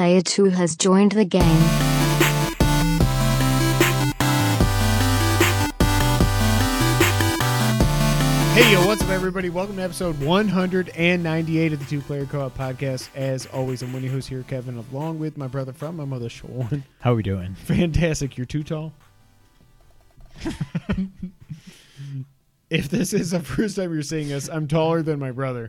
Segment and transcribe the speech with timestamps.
[0.00, 1.42] Player 2 has joined the game.
[8.54, 9.50] Hey, yo, what's up, everybody?
[9.50, 13.10] Welcome to episode 198 of the Two Player Co op podcast.
[13.14, 16.82] As always, I'm Winnie, who's here, Kevin, along with my brother from my mother, Sean.
[17.00, 17.54] How are we doing?
[17.54, 18.38] Fantastic.
[18.38, 18.94] You're too tall.
[22.70, 25.68] if this is the first time you're seeing us, I'm taller than my brother.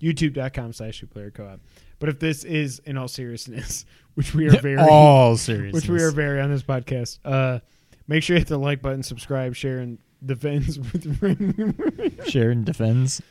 [0.00, 1.60] YouTube.com slash Two Player Co op.
[2.00, 3.84] But if this is, in all seriousness,
[4.14, 4.76] which we are very.
[4.78, 5.72] All serious.
[5.74, 7.18] which we are very on this podcast.
[7.24, 7.60] Uh,
[8.08, 13.22] make sure you hit the like button, subscribe, share, and defends with Sharon defends.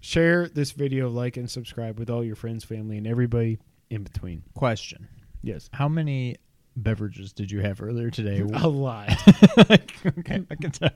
[0.00, 3.58] share this video, like and subscribe with all your friends, family, and everybody
[3.90, 4.42] in between.
[4.54, 5.06] Question:
[5.42, 6.36] Yes, How many
[6.76, 8.40] beverages did you have earlier today?
[8.40, 9.10] a lot.
[9.58, 10.90] okay, I can tell.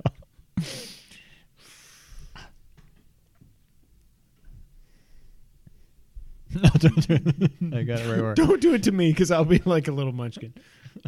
[6.54, 7.50] no, don't do it.
[7.74, 8.34] I got it right where.
[8.34, 10.54] Don't do it to me because I'll be like a little munchkin.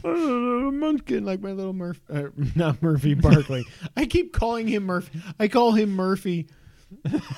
[0.04, 3.64] A munchkin, like my little Murphy, uh, not Murphy Barkley.
[3.96, 5.20] I keep calling him Murphy.
[5.38, 6.48] I call him Murphy.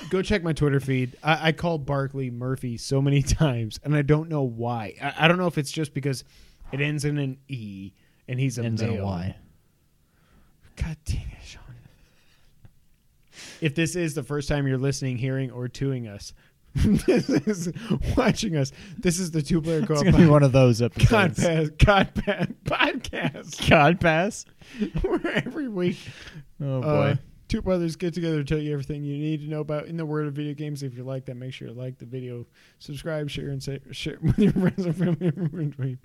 [0.09, 1.15] Go check my Twitter feed.
[1.23, 4.95] I, I call Barkley Murphy so many times, and I don't know why.
[5.01, 6.23] I, I don't know if it's just because
[6.71, 7.93] it ends in an E
[8.27, 9.05] and he's a Ends in a male.
[9.05, 9.35] Y.
[10.75, 11.61] God dang it, Sean.
[13.61, 16.33] If this is the first time you're listening, hearing, or toing us,
[16.75, 17.71] this is
[18.17, 18.71] watching us.
[18.97, 21.09] This is the two player co-op gonna be one of those episodes.
[21.11, 24.45] God pass, God pass podcast God pass.
[25.01, 25.97] where every week
[26.61, 26.87] Oh boy.
[26.87, 27.15] uh,
[27.47, 30.05] two brothers get together to tell you everything you need to know about in the
[30.05, 30.81] world of video games.
[30.81, 32.47] If you like that, make sure to like the video,
[32.79, 35.67] subscribe, share, and say, share with your friends and family.
[35.67, 35.99] between.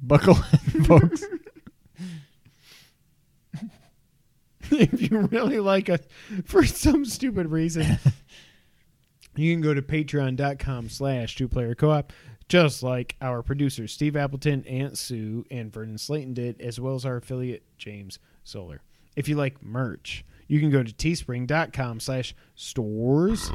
[0.00, 0.36] Buckle
[0.74, 1.22] in, folks.
[4.70, 6.00] if you really like us
[6.44, 7.98] for some stupid reason,
[9.36, 12.12] you can go to patreon.com slash two player co op,
[12.48, 17.04] just like our producers Steve Appleton, Aunt Sue, and Vernon Slayton did, as well as
[17.04, 18.82] our affiliate James Solar.
[19.16, 23.50] If you like merch, you can go to teespring.com slash stores.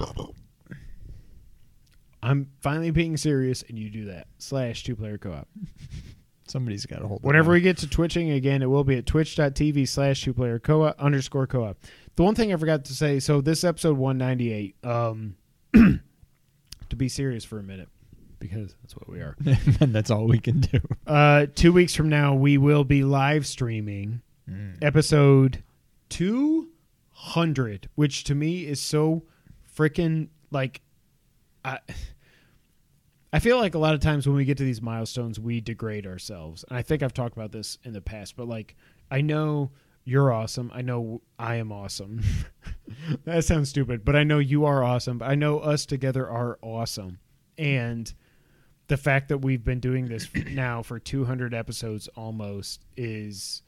[2.22, 5.48] I'm finally being serious, and you do that slash two player co op.
[6.48, 7.24] Somebody's got to hold.
[7.24, 11.00] Whenever we get to twitching again, it will be at twitch.tv slash two player co-op
[11.00, 11.78] underscore co-op.
[12.16, 15.36] The one thing I forgot to say, so this episode 198, um,
[15.74, 17.90] to be serious for a minute,
[18.40, 19.36] because that's what we are.
[19.80, 20.80] and that's all we can do.
[21.08, 24.22] Uh, two weeks from now, we will be live streaming
[24.82, 25.64] episode
[26.10, 29.24] 200, which to me is so
[29.74, 30.82] freaking like,
[31.64, 31.80] I.
[33.34, 36.08] I feel like a lot of times when we get to these milestones, we degrade
[36.08, 36.64] ourselves.
[36.68, 38.76] And I think I've talked about this in the past, but like,
[39.12, 39.72] I know
[40.06, 40.72] you're awesome.
[40.74, 42.22] I know I am awesome.
[43.26, 45.22] that sounds stupid, but I know you are awesome.
[45.22, 47.20] I know us together are awesome.
[47.58, 48.14] And
[48.88, 53.62] the fact that we've been doing this now for 200 episodes almost is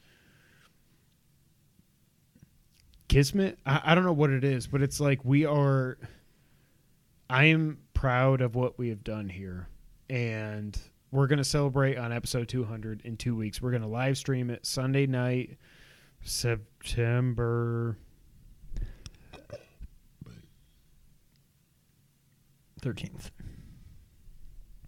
[3.09, 3.59] kismet.
[3.65, 5.97] I, I don't know what it is, but it's like we are.
[7.29, 9.67] I am proud of what we have done here,
[10.09, 10.77] and
[11.11, 13.61] we're going to celebrate on episode 200 in two weeks.
[13.61, 15.57] We're going to live stream it Sunday night,
[16.23, 17.97] September.
[22.81, 23.31] Thirteenth.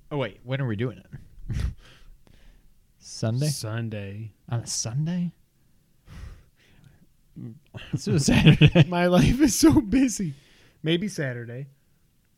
[0.09, 1.55] Oh wait, when are we doing it?
[2.97, 4.31] Sunday Sunday.
[4.49, 5.33] on a Sunday.
[7.91, 10.33] Let's do a Saturday My life is so busy.
[10.81, 11.67] Maybe Saturday.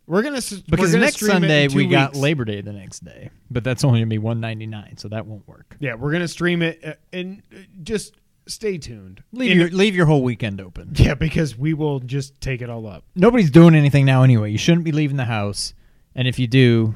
[0.06, 2.20] We're gonna we're because gonna next stream it in Sunday two we got weeks.
[2.20, 5.26] Labor Day the next day, but that's only gonna be one ninety nine, so that
[5.26, 5.78] won't work.
[5.80, 8.16] Yeah, we're gonna stream it, uh, and uh, just
[8.48, 9.24] stay tuned.
[9.32, 10.92] Leave And- your leave your whole weekend open.
[10.96, 13.06] yeah, because we will just take it all up.
[13.16, 14.52] Nobody's doing anything now anyway.
[14.52, 15.74] You shouldn't be leaving the house,
[16.16, 16.96] and if you do,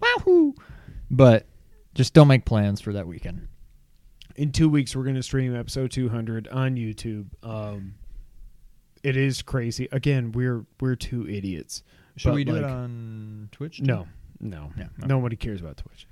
[0.00, 0.54] wahoo!
[1.10, 1.46] But
[1.94, 3.48] just don't make plans for that weekend.
[4.36, 7.94] in two weeks we're going to stream episode 200 on youtube um
[9.02, 9.88] it is crazy.
[9.92, 11.82] Again we're we're two idiots.
[12.16, 13.78] Should But, we do it on Twitch?
[13.78, 13.84] too?
[13.84, 14.06] no.
[14.40, 14.72] No.
[14.76, 15.06] Yeah, no.
[15.06, 16.06] nobody cares about twitch.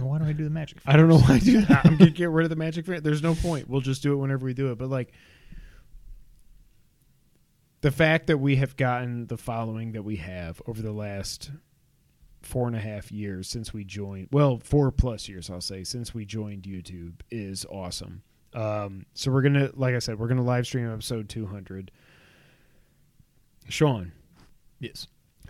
[0.00, 0.78] Why don't I do the magic?
[0.86, 1.82] i don't know why i do that.
[1.86, 3.68] I'm gonna get rid of the magic fan there's no point.
[3.68, 4.78] We'll just do it whenever we do it.
[4.78, 5.12] But like
[7.80, 11.50] the fact that we have gotten the following that we have over the last
[12.42, 16.14] four and a half years since we joined well four plus years i'll say since
[16.14, 18.22] we joined youtube is awesome
[18.54, 21.90] um, so we're gonna like i said we're gonna live stream episode 200
[23.68, 24.12] sean
[24.80, 25.06] Yes.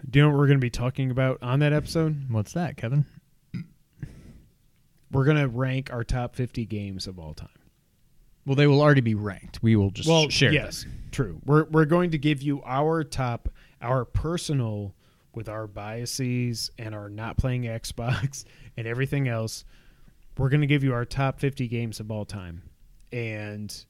[0.09, 3.05] do you know what we're gonna be talking about on that episode What's that, Kevin?
[5.13, 7.49] we're gonna rank our top 50 games of all time
[8.47, 9.63] Well, they will already be ranked.
[9.63, 10.93] We will just well share yes them.
[11.13, 11.41] true.
[11.45, 13.49] We're we're going to give you our top,
[13.83, 14.95] our personal,
[15.35, 18.45] with our biases and our not playing Xbox
[18.77, 19.65] and everything else.
[20.37, 22.63] We're going to give you our top 50 games of all time,
[23.13, 23.85] and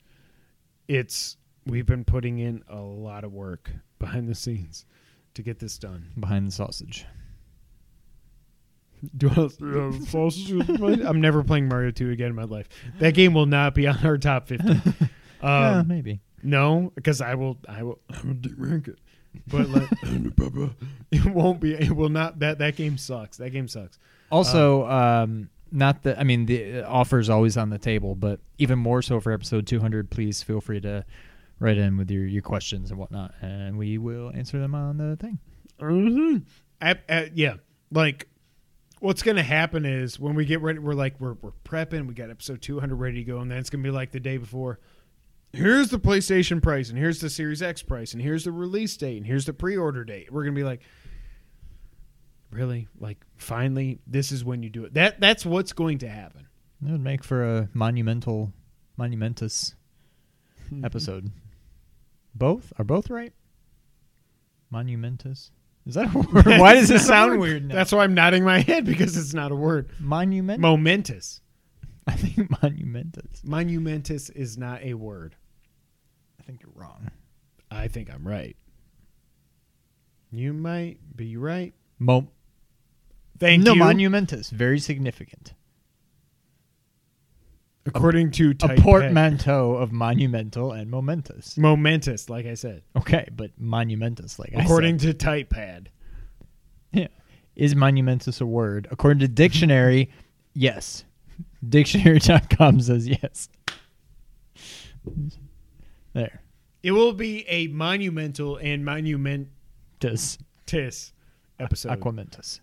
[0.86, 1.36] it's
[1.66, 4.84] we've been putting in a lot of work behind the scenes
[5.34, 6.06] to get this done.
[6.18, 7.06] Behind the sausage.
[9.16, 10.50] Do I, uh, sausage
[11.06, 12.68] i'm never playing Mario 2 again in my life.
[12.98, 14.80] That game will not be on our top 50.
[15.40, 16.20] Um, yeah, maybe.
[16.42, 17.58] No, because I will.
[17.68, 18.00] I will.
[18.10, 18.98] I will rank it.
[19.46, 19.88] But like,
[21.12, 21.74] it won't be.
[21.74, 22.40] It will not.
[22.40, 23.36] That that game sucks.
[23.36, 24.00] That game sucks.
[24.32, 28.78] Also, um, not that I mean the offer is always on the table, but even
[28.78, 30.10] more so for episode 200.
[30.10, 31.04] Please feel free to
[31.60, 35.16] write in with your your questions and whatnot, and we will answer them on the
[35.16, 35.38] thing.
[35.80, 36.42] Mhm.
[36.80, 37.54] At- at- yeah,
[37.90, 38.28] like
[39.00, 42.06] what's gonna happen is when we get ready, we're like we're we're prepping.
[42.06, 44.36] We got episode 200 ready to go, and then it's gonna be like the day
[44.38, 44.78] before.
[45.52, 49.16] Here's the PlayStation price, and here's the Series X price, and here's the release date,
[49.16, 50.30] and here's the pre-order date.
[50.32, 50.82] We're gonna be like,
[52.50, 54.94] really, like finally, this is when you do it.
[54.94, 56.46] That that's what's going to happen.
[56.84, 58.52] It would make for a monumental,
[58.96, 59.74] monumentous
[60.84, 61.30] episode.
[62.34, 63.32] Both are both right.
[64.70, 65.50] Monumentous.
[65.86, 66.46] Is that a word?
[66.46, 67.66] Why does it It's not a sound weird?
[67.66, 67.74] Now?
[67.74, 69.88] That's why I'm nodding my head because it's not a word.
[69.98, 70.60] monument.
[70.60, 71.40] Momentous.
[72.06, 73.42] I think monumentous.
[73.44, 75.34] Monumentous is not a word.
[76.38, 77.10] I think you're wrong.
[77.70, 78.56] I think I'm right.
[80.30, 81.74] You might be right.
[81.98, 82.28] Mo-
[83.38, 83.78] Thank no, you.
[83.78, 84.50] monumentous.
[84.50, 85.54] Very significant.
[87.86, 91.56] According to a Type portmanteau of monumental and momentous.
[91.56, 92.82] momentous, like I said.
[92.96, 95.18] Okay, but monumentous, like According I said.
[95.18, 95.86] to TypePad.
[96.92, 97.08] Yeah.
[97.56, 98.88] Is monumentous a word?
[98.90, 100.10] According to dictionary,
[100.54, 101.04] yes.
[101.66, 103.48] Dictionary.com says yes.
[106.12, 106.42] There.
[106.82, 109.48] It will be a monumental and monumentous
[110.66, 111.12] Does
[111.58, 111.98] episode.
[111.98, 112.60] Aquamentus.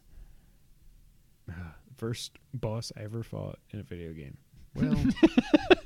[1.98, 4.38] First boss I ever fought in a video game.
[4.76, 4.98] Well,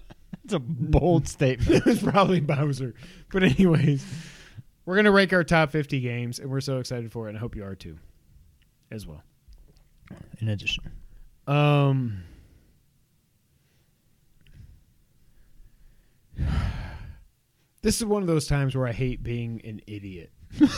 [0.49, 1.69] It's a bold statement.
[1.75, 2.95] it was probably Bowser.
[3.31, 4.03] But anyways,
[4.83, 7.29] we're gonna rank our top 50 games, and we're so excited for it.
[7.29, 7.99] And I hope you are too,
[8.89, 9.21] as well.
[10.39, 10.91] In addition.
[11.45, 12.23] Um.
[17.81, 20.31] This is one of those times where I hate being an idiot.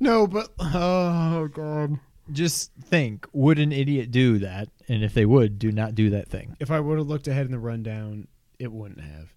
[0.00, 1.98] no, but oh god.
[2.32, 4.68] Just think, would an idiot do that?
[4.88, 6.56] And if they would, do not do that thing.
[6.58, 8.28] If I would have looked ahead in the rundown,
[8.58, 9.34] it wouldn't have.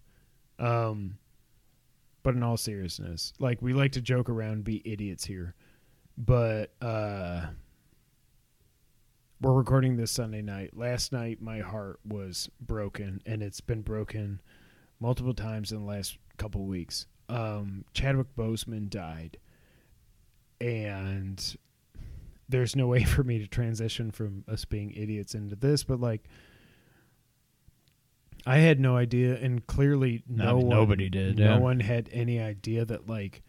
[0.60, 1.18] Um
[2.24, 5.56] but in all seriousness, like we like to joke around be idiots here.
[6.18, 7.48] But uh
[9.40, 10.76] we're recording this Sunday night.
[10.76, 14.42] Last night my heart was broken and it's been broken
[15.00, 17.06] multiple times in the last couple weeks.
[17.30, 19.38] Um Chadwick Boseman died.
[20.60, 21.56] And
[22.50, 26.24] there's no way for me to transition from us being idiots into this, but like
[28.46, 31.60] I had no idea, and clearly No, I mean, one, nobody did, No yeah.
[31.60, 33.42] one had any idea that like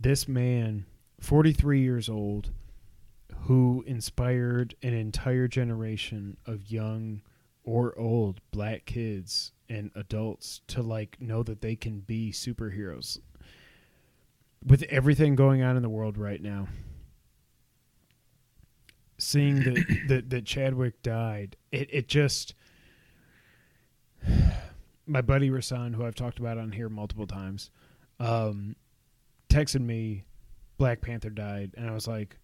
[0.00, 0.86] this man,
[1.20, 2.50] 43 years old,
[3.42, 7.22] who inspired an entire generation of young
[7.64, 13.18] or old black kids and adults to like know that they can be superheroes
[14.64, 16.66] with everything going on in the world right now
[19.18, 22.54] seeing that that, that chadwick died it, it just
[25.06, 27.70] my buddy rasan who i've talked about on here multiple times
[28.20, 28.74] um,
[29.48, 30.24] texted me
[30.76, 32.38] black panther died and i was like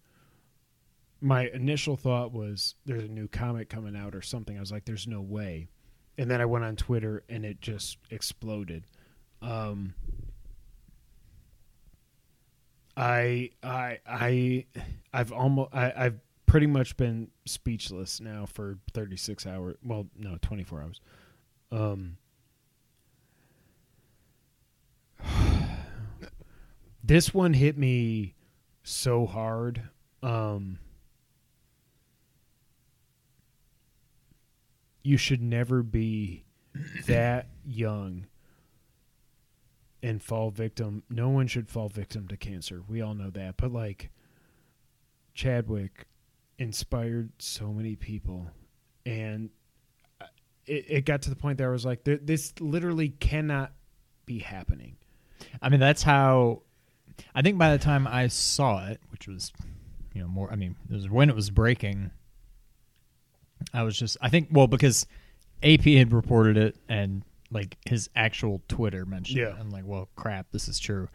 [1.21, 4.57] my initial thought was there's a new comic coming out or something.
[4.57, 5.69] I was like there's no way.
[6.17, 8.85] And then i went on twitter and it just exploded.
[9.41, 9.95] Um,
[12.95, 14.65] I I I
[15.13, 16.19] I've almost I, I've
[16.55, 19.75] pretty much been speechless now for 36 hours.
[19.83, 21.01] Well, no, 24 hours.
[21.69, 22.15] Um
[27.03, 28.35] This one hit me
[28.83, 29.89] so hard.
[30.23, 30.79] Um
[35.03, 36.45] You should never be
[37.05, 38.27] that young
[40.01, 41.03] and fall victim.
[41.09, 42.81] No one should fall victim to cancer.
[42.87, 43.57] We all know that.
[43.57, 44.09] But like
[45.33, 46.07] Chadwick
[46.57, 48.47] inspired so many people
[49.05, 49.49] and
[50.65, 53.71] it, it got to the point that I was like this literally cannot
[54.25, 54.97] be happening.
[55.61, 56.61] I mean, that's how.
[57.33, 59.53] I think by the time I saw it, which was,
[60.13, 60.51] you know, more.
[60.51, 62.11] I mean, it was when it was breaking.
[63.73, 64.17] I was just.
[64.21, 65.05] I think well because
[65.63, 69.39] AP had reported it, and like his actual Twitter mentioned.
[69.39, 69.49] Yeah.
[69.49, 69.57] it.
[69.59, 71.09] I'm like, well, crap, this is true.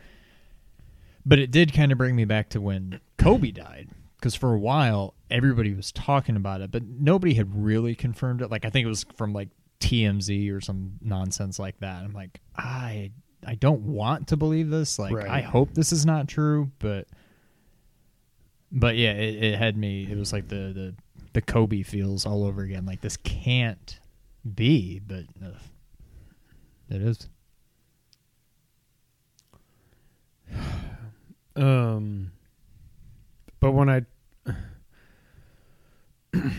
[1.27, 3.91] But it did kind of bring me back to when Kobe died,
[4.21, 8.51] because for a while everybody was talking about it, but nobody had really confirmed it.
[8.51, 9.49] Like I think it was from like
[9.81, 12.05] TMZ or some nonsense like that.
[12.05, 13.13] I'm like, I
[13.47, 14.99] I don't want to believe this.
[14.99, 15.29] Like Right.
[15.29, 17.09] I hope this is not true, but
[18.71, 20.07] but yeah, it, it had me.
[20.11, 20.95] It was like the the
[21.33, 22.85] the Kobe feels all over again.
[22.85, 23.99] Like this can't
[24.55, 25.59] be, but uh,
[26.91, 27.29] it is.
[31.57, 32.31] Um,
[33.61, 34.03] but when I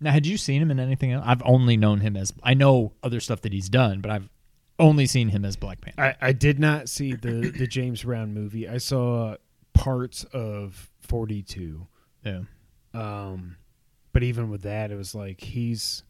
[0.00, 1.24] Now, had you seen him in anything else?
[1.26, 4.30] I've only known him as I know other stuff that he's done, but I've
[4.78, 6.16] only seen him as Black Panther.
[6.22, 8.66] I, I did not see the the James Brown movie.
[8.66, 9.36] I saw
[9.74, 11.86] parts of Forty Two.
[12.24, 12.42] yeah.
[12.94, 13.56] Um,
[14.12, 16.02] but even with that, it was like he's.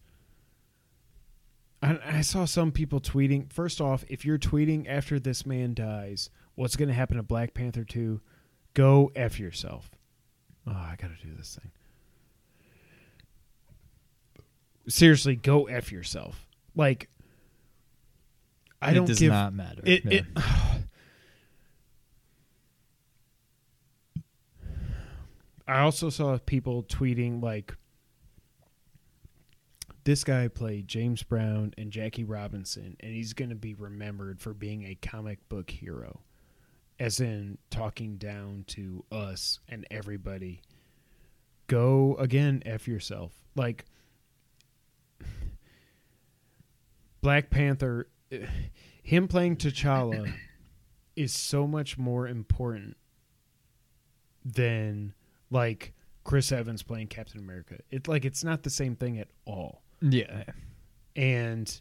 [1.82, 3.52] I, I saw some people tweeting.
[3.52, 7.54] First off, if you're tweeting after this man dies, what's going to happen to Black
[7.54, 8.20] Panther two?
[8.74, 9.90] Go f yourself.
[10.66, 11.70] Oh, I got to do this thing.
[14.88, 16.46] Seriously, go f yourself.
[16.74, 17.08] Like,
[18.82, 19.82] I it don't does give not matter.
[19.84, 20.04] it.
[20.04, 20.12] Yeah.
[20.12, 20.24] it
[25.66, 27.76] I also saw people tweeting like,
[30.04, 34.52] "This guy played James Brown and Jackie Robinson, and he's going to be remembered for
[34.52, 36.20] being a comic book hero,
[37.00, 40.62] as in talking down to us and everybody."
[41.66, 43.32] Go again, f yourself.
[43.56, 43.84] Like
[47.20, 48.08] Black Panther,
[49.02, 50.32] him playing T'Challa
[51.16, 52.96] is so much more important
[54.44, 55.12] than
[55.50, 55.92] like
[56.24, 57.78] Chris Evans playing Captain America.
[57.90, 59.82] It's like it's not the same thing at all.
[60.00, 60.44] yeah.
[61.16, 61.80] And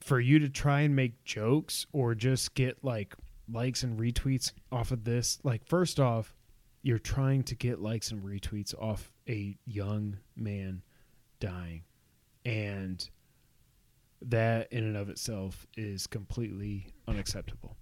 [0.00, 3.14] for you to try and make jokes or just get like
[3.52, 6.34] likes and retweets off of this, like first off,
[6.82, 10.82] you're trying to get likes and retweets off a young man
[11.40, 11.82] dying.
[12.44, 13.08] And
[14.22, 17.76] that in and of itself is completely unacceptable.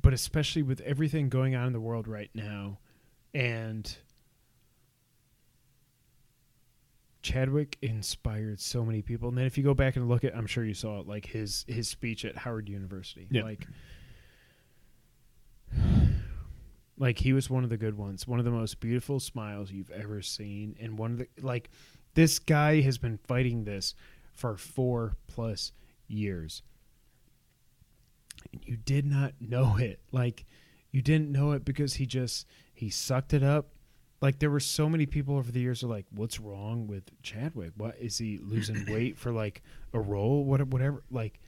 [0.00, 2.78] But especially with everything going on in the world right now
[3.32, 3.96] and
[7.34, 9.28] Chadwick inspired so many people.
[9.28, 11.26] And then if you go back and look at I'm sure you saw it like
[11.26, 13.26] his his speech at Howard University.
[13.42, 13.66] Like
[16.96, 19.90] like he was one of the good ones, one of the most beautiful smiles you've
[19.90, 21.70] ever seen and one of the like
[22.14, 23.96] this guy has been fighting this
[24.32, 25.72] for 4 plus
[26.06, 26.62] years.
[28.52, 29.98] And you did not know it.
[30.12, 30.44] Like
[30.92, 33.70] you didn't know it because he just he sucked it up
[34.24, 37.02] like there were so many people over the years who are like what's wrong with
[37.22, 37.72] chadwick?
[37.76, 39.62] What is he losing weight for like
[39.92, 40.44] a role?
[40.44, 41.38] What whatever like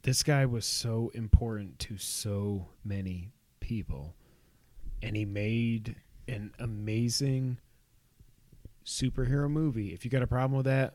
[0.02, 4.14] this guy was so important to so many people
[5.02, 5.96] and he made
[6.26, 7.58] an amazing
[8.86, 9.92] superhero movie.
[9.92, 10.94] If you got a problem with that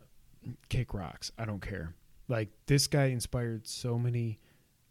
[0.70, 1.32] kick rocks.
[1.38, 1.94] I don't care.
[2.28, 4.40] Like this guy inspired so many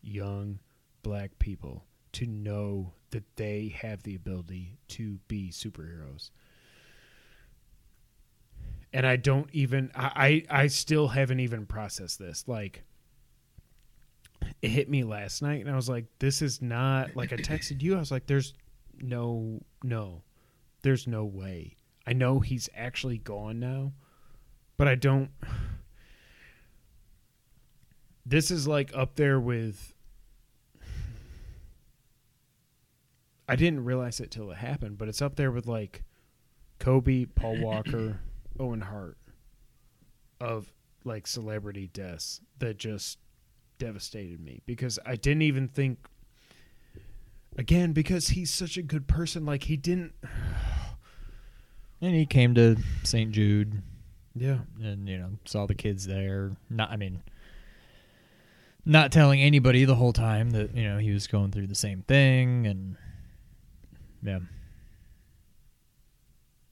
[0.00, 0.60] young
[1.08, 6.28] black people to know that they have the ability to be superheroes.
[8.92, 12.44] And I don't even I, I I still haven't even processed this.
[12.46, 12.84] Like
[14.60, 17.80] it hit me last night and I was like, this is not like I texted
[17.80, 18.52] you, I was like, there's
[19.00, 20.22] no no.
[20.82, 21.76] There's no way.
[22.06, 23.92] I know he's actually gone now,
[24.76, 25.30] but I don't
[28.26, 29.94] this is like up there with
[33.48, 36.04] I didn't realize it till it happened, but it's up there with like
[36.78, 38.20] Kobe, Paul Walker,
[38.58, 39.16] Owen Hart
[40.40, 40.72] of
[41.04, 43.18] like celebrity deaths that just
[43.78, 45.98] devastated me because I didn't even think
[47.56, 50.12] again because he's such a good person like he didn't
[52.00, 53.32] And he came to St.
[53.32, 53.82] Jude
[54.34, 56.52] yeah and you know saw the kids there.
[56.70, 57.22] Not, I mean,
[58.84, 62.02] not telling anybody the whole time that you know he was going through the same
[62.02, 62.96] thing, and
[64.22, 64.38] yeah,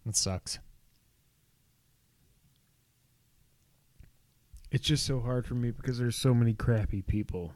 [0.04, 0.58] That sucks.
[4.72, 7.52] it's just so hard for me because there's so many crappy people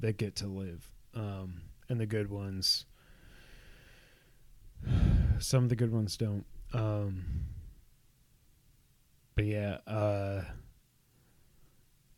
[0.00, 2.86] that get to live um and the good ones
[5.40, 7.24] some of the good ones don't um
[9.34, 10.42] but yeah uh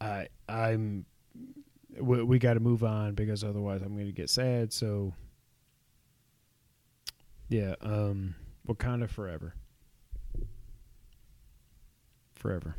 [0.01, 1.05] i i'm
[1.99, 5.13] we, we got to move on because otherwise i'm going to get sad so
[7.49, 8.35] Yeah, um
[8.69, 9.55] Wakanda forever.
[12.35, 12.77] Forever.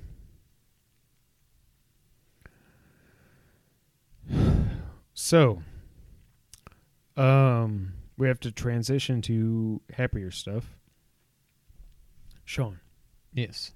[5.20, 5.64] So,
[7.16, 10.76] um we have to transition to happier stuff.
[12.46, 12.80] Sean,
[13.34, 13.74] Yes.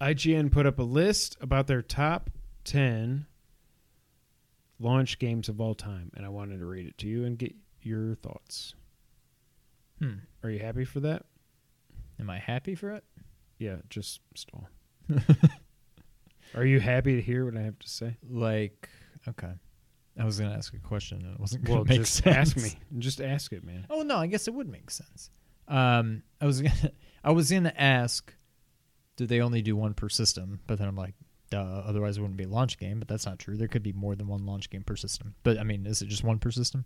[0.00, 2.30] IGN put up a list about their top
[2.64, 3.26] 10
[4.80, 7.54] launch games of all time, and I wanted to read it to you and get
[7.82, 8.74] your thoughts.
[9.98, 10.14] Hmm.
[10.42, 11.24] Are you happy for that?
[12.20, 13.04] Am I happy for it?
[13.58, 14.68] Yeah, just stall.
[16.54, 18.16] Are you happy to hear what I have to say?
[18.28, 18.88] Like,
[19.28, 19.52] okay.
[20.18, 22.36] I was gonna ask a question and it wasn't gonna Well, make just sense.
[22.36, 22.70] ask me.
[22.98, 23.86] Just ask it, man.
[23.90, 25.30] Oh no, I guess it would make sense.
[25.68, 26.92] Um, I was gonna,
[27.24, 28.32] I was gonna ask,
[29.16, 30.60] do they only do one per system?
[30.66, 31.14] But then I'm like,
[31.50, 31.60] duh.
[31.86, 32.98] Otherwise, it wouldn't be a launch game.
[32.98, 33.56] But that's not true.
[33.56, 35.34] There could be more than one launch game per system.
[35.44, 36.84] But I mean, is it just one per system?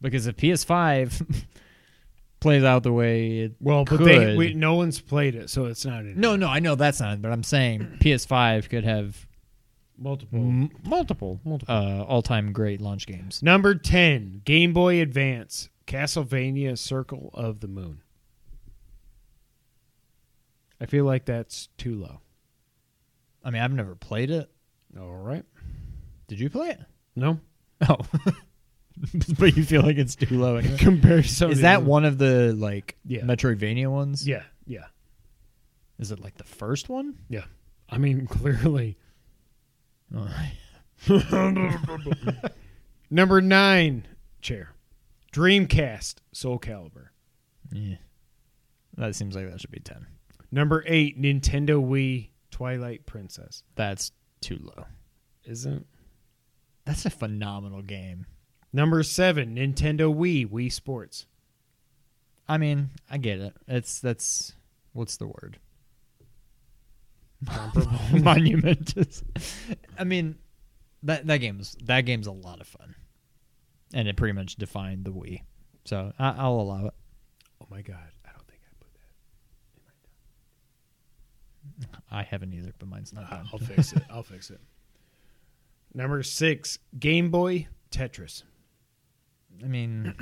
[0.00, 1.44] Because if PS5
[2.42, 5.86] plays out the way it Well, but they we, no one's played it, so it's
[5.86, 7.22] not in no, no, I know that's not.
[7.22, 9.26] But I'm saying PS5 could have
[9.96, 10.38] multiple.
[10.40, 11.74] m- multiple, multiple.
[11.74, 13.42] uh, all-time great launch games.
[13.42, 18.02] Number 10, Game Boy Advance, Castlevania Circle of the Moon.
[20.80, 22.20] I feel like that's too low.
[23.44, 24.50] I mean, I've never played it.
[24.98, 25.44] All right.
[26.26, 26.80] Did you play it?
[27.16, 27.40] No.
[27.88, 27.96] Oh,
[29.38, 30.56] but you feel like it's too low.
[30.56, 30.76] Anyway.
[30.78, 33.22] Compared to some of Is the that other- one of the like Yeah.
[33.22, 34.26] Metroidvania ones?
[34.26, 34.84] Yeah, yeah,
[35.98, 37.16] Is it like the first one?
[37.28, 37.44] yeah.
[37.88, 38.96] I mean, clearly.
[43.10, 44.06] Number 9,
[44.40, 44.70] chair.
[45.32, 47.08] Dreamcast, Soul Calibur.
[47.70, 47.96] Yeah.
[48.96, 50.06] That seems like that should be 10.
[50.50, 53.62] Number 8, Nintendo Wii, Twilight Princess.
[53.74, 54.84] That's too low.
[55.44, 55.86] Isn't
[56.84, 58.26] That's a phenomenal game.
[58.72, 61.26] Number 7, Nintendo Wii, Wii Sports.
[62.48, 63.54] I mean, I get it.
[63.68, 64.54] It's that's
[64.92, 65.58] what's the word?
[67.46, 67.98] Comparable.
[68.20, 68.94] Monument.
[69.98, 70.36] I mean,
[71.02, 72.94] that that game's that game's a lot of fun,
[73.94, 75.42] and it pretty much defined the Wii.
[75.84, 76.94] So I, I'll allow it.
[77.60, 78.92] Oh my god, I don't think I put
[81.78, 81.86] that.
[81.86, 83.48] in my I haven't either, but mine's not done.
[83.52, 84.02] I'll fix it.
[84.10, 84.60] I'll fix it.
[85.94, 88.44] Number six, Game Boy Tetris.
[89.62, 90.14] I mean,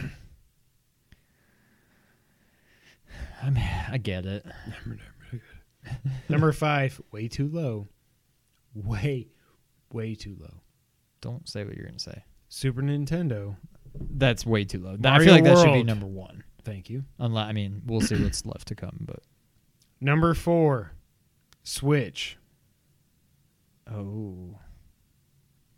[3.43, 4.45] I mean, I get it.
[6.29, 7.89] Number five, way too low.
[8.75, 9.29] Way,
[9.93, 10.61] way too low.
[11.21, 12.23] Don't say what you're gonna say.
[12.49, 13.57] Super Nintendo.
[13.99, 14.93] That's way too low.
[14.93, 15.87] I Mario feel like that should be World.
[15.87, 16.45] number one.
[16.65, 17.05] Thank you.
[17.19, 18.99] Unless I mean, we'll see what's left to come.
[19.07, 19.21] But
[20.01, 20.93] Number four,
[21.63, 22.37] Switch.
[23.91, 24.59] oh,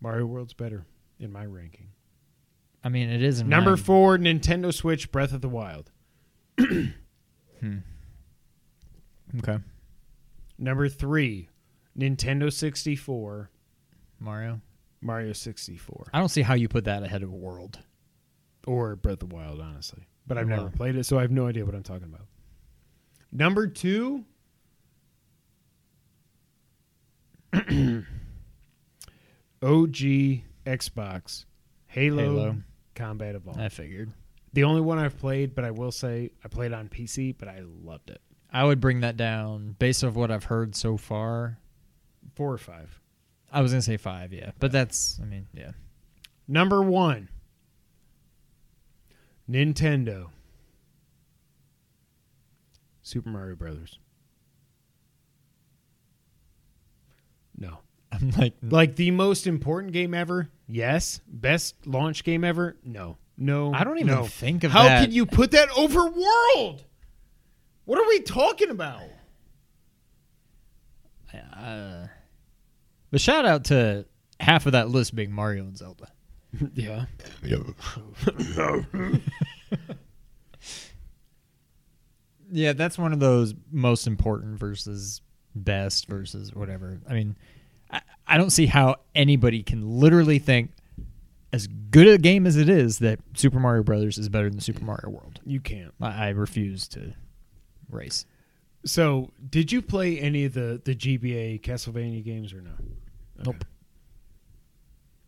[0.01, 0.85] Mario World's better
[1.19, 1.89] in my ranking.
[2.85, 3.77] I mean, it is Number mine.
[3.77, 5.91] four, Nintendo Switch Breath of the Wild.
[6.59, 7.79] Hmm.
[9.39, 9.59] Okay,
[10.59, 11.49] Number three,
[11.99, 13.51] Nintendo 64,
[14.19, 14.61] Mario.
[15.01, 16.09] Mario 64.
[16.13, 17.79] I don't see how you put that ahead of World.
[18.67, 20.07] or Breath of the Wild, honestly.
[20.27, 22.27] But I've never played it, so I have no idea what I'm talking about.
[23.33, 24.25] Number two,
[27.55, 27.63] OG
[30.67, 31.45] Xbox
[31.87, 32.57] Halo, Halo.
[32.95, 33.61] Combat Evolved.
[33.61, 34.13] I figured.
[34.53, 37.63] the only one I've played, but I will say I played on PC, but I
[37.65, 38.21] loved it.
[38.53, 41.59] I would bring that down based off what I've heard so far.
[42.35, 43.01] Four or five.
[43.51, 45.19] I was gonna say five, yeah, but that's.
[45.23, 45.73] I mean, yeah.
[46.49, 47.29] Number one,
[49.51, 50.29] Nintendo.
[53.03, 53.99] Super Mario Brothers.
[57.59, 57.79] No.
[58.13, 60.49] I'm like, Like the most important game ever?
[60.73, 61.21] Yes.
[61.27, 62.77] Best launch game ever?
[62.83, 63.19] No.
[63.37, 63.75] No.
[63.75, 64.25] I don't even no.
[64.25, 65.03] think of How that.
[65.03, 66.85] can you put that over World?
[67.85, 69.03] What are we talking about?
[71.57, 72.07] uh,
[73.11, 74.07] but shout out to
[74.41, 76.09] half of that list being Mario and Zelda.
[76.75, 77.05] yeah.
[82.55, 85.23] Yeah, that's one of those most important versus
[85.55, 87.01] best versus whatever.
[87.09, 87.35] I mean,
[87.93, 90.71] I, I don't see how anybody can literally think,
[91.53, 94.85] as good a game as it is, that Super Mario Brothers is better than Super
[94.85, 95.41] Mario World.
[95.45, 95.93] You can't.
[96.01, 97.15] I, I refuse to
[97.91, 98.25] race.
[98.85, 102.71] So, did you play any of the the GBA Castlevania games or no?
[103.41, 103.45] Okay.
[103.45, 103.65] Nope.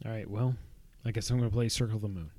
[0.05, 0.29] All right.
[0.29, 0.57] Well,
[1.05, 2.31] I guess I'm going to play Circle the Moon.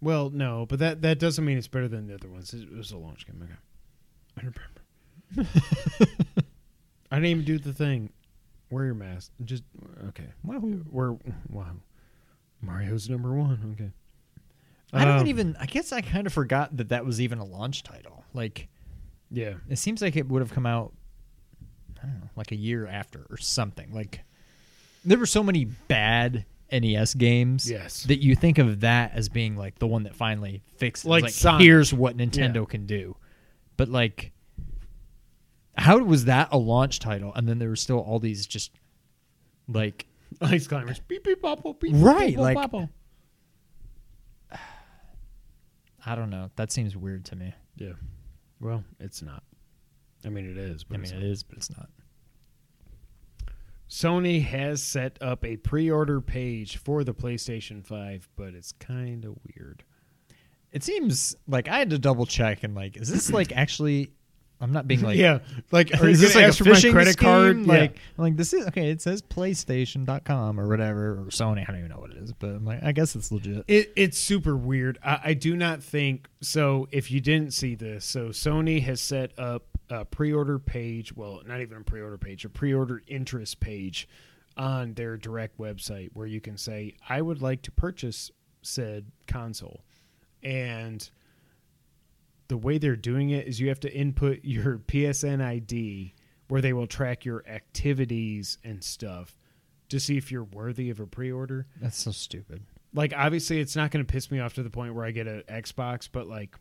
[0.00, 2.54] Well, no, but that that doesn't mean it's better than the other ones.
[2.54, 3.40] It was a launch game.
[3.42, 3.52] Okay.
[4.36, 5.50] I remember.
[7.10, 8.10] I didn't even do the thing.
[8.72, 9.30] Wear your mask.
[9.44, 9.62] Just
[10.08, 10.26] okay.
[10.42, 10.82] Wahoo.
[10.90, 11.12] We're
[11.50, 11.66] wow.
[12.62, 13.76] Mario's number one.
[13.78, 13.90] Okay.
[14.94, 15.56] I don't Um, even.
[15.60, 18.24] I guess I kind of forgot that that was even a launch title.
[18.34, 18.68] Like,
[19.30, 19.54] Yeah.
[19.68, 20.92] it seems like it would have come out.
[22.02, 23.92] I don't know, like a year after or something.
[23.92, 24.20] Like,
[25.04, 27.70] there were so many bad NES games.
[27.70, 28.04] Yes.
[28.04, 31.04] That you think of that as being like the one that finally fixed.
[31.04, 31.08] it.
[31.08, 32.64] Like here's what Nintendo Yeah.
[32.66, 33.16] can do,
[33.76, 34.31] but like,
[35.76, 37.32] how was that a launch title?
[37.34, 38.72] And then there were still all these just
[39.68, 40.06] like
[40.40, 41.00] Ice climbers.
[41.00, 41.78] Beep beep bopple.
[41.78, 42.88] Beep, Right, beep, like-.
[46.06, 46.50] I don't know.
[46.56, 47.54] That seems weird to me.
[47.76, 47.92] Yeah.
[48.60, 49.42] Well, it's not.
[50.24, 50.84] I mean, it is.
[50.84, 51.88] But I mean, it is, but it's not.
[53.88, 59.36] Sony has set up a pre-order page for the PlayStation 5, but it's kind of
[59.54, 59.84] weird.
[60.70, 64.12] It seems like I had to double check and like, is this like actually?
[64.62, 65.40] I'm not being like, yeah,
[65.72, 67.28] like are is this like a ask for my phishing credit scheme?
[67.28, 67.66] card?
[67.66, 68.90] Like, I'm like this is okay.
[68.90, 71.62] It says PlayStation.com or whatever or Sony.
[71.62, 73.64] I don't even know what it is, but I'm like, I guess it's legit.
[73.66, 74.98] It, it's super weird.
[75.04, 76.86] I, I do not think so.
[76.92, 81.14] If you didn't see this, so Sony has set up a pre-order page.
[81.14, 84.08] Well, not even a pre-order page, a pre-order interest page
[84.56, 88.30] on their direct website where you can say, "I would like to purchase
[88.62, 89.82] said console,"
[90.40, 91.10] and
[92.52, 96.14] the way they're doing it is you have to input your PSN ID
[96.48, 99.38] where they will track your activities and stuff
[99.88, 102.62] to see if you're worthy of a pre-order That's so stupid.
[102.92, 105.26] like obviously it's not going to piss me off to the point where I get
[105.26, 106.54] an Xbox, but like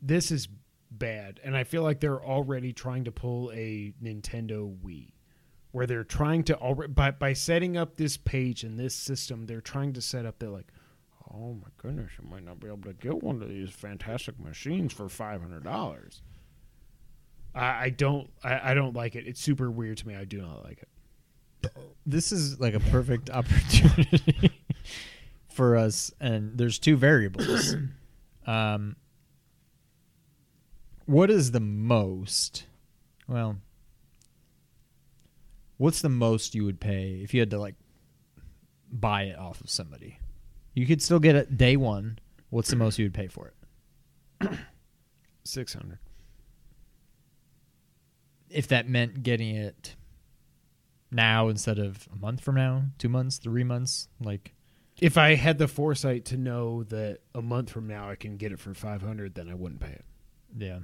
[0.00, 0.48] this is
[0.90, 5.12] bad, and I feel like they're already trying to pull a Nintendo Wii,
[5.72, 9.60] where they're trying to already by by setting up this page and this system, they're
[9.60, 10.38] trying to set up.
[10.38, 10.72] They're like,
[11.34, 14.92] oh my goodness, you might not be able to get one of these fantastic machines
[14.92, 16.22] for five hundred dollars.
[17.54, 19.26] I, I don't I, I don't like it.
[19.26, 20.14] It's super weird to me.
[20.14, 21.72] I do not like it.
[22.04, 24.52] This is like a perfect opportunity
[25.48, 27.74] for us, and there's two variables.
[28.46, 28.96] um,
[31.06, 32.66] what is the most?
[33.26, 33.56] Well,
[35.78, 37.74] what's the most you would pay if you had to like
[38.92, 40.18] buy it off of somebody?
[40.74, 42.18] You could still get it day one.
[42.50, 43.52] What's the most you would pay for
[44.40, 44.58] it?
[45.44, 45.98] Six hundred.
[48.50, 49.96] If that meant getting it
[51.10, 54.52] now instead of a month from now, two months, three months, like
[55.00, 58.52] If I had the foresight to know that a month from now I can get
[58.52, 60.04] it for five hundred, then I wouldn't pay it.
[60.56, 60.80] Yeah.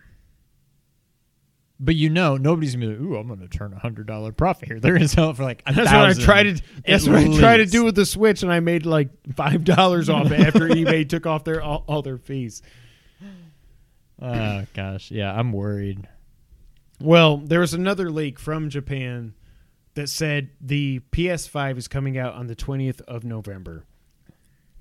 [1.82, 4.68] But you know, nobody's gonna be like, "Ooh, I'm gonna turn a hundred dollar profit
[4.68, 6.62] here." They're gonna sell it for like a That's what I tried to.
[6.86, 9.64] That's at what I tried to do with the Switch, and I made like five
[9.64, 12.60] dollars off it after eBay took off their all, all their fees.
[14.20, 16.06] Oh gosh, yeah, I'm worried.
[17.00, 19.32] Well, there was another leak from Japan
[19.94, 23.84] that said the PS5 is coming out on the 20th of November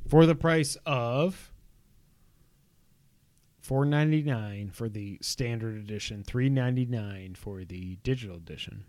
[0.08, 1.49] for the price of
[3.70, 8.84] 4.99 for the standard edition, 3.99 for the digital edition.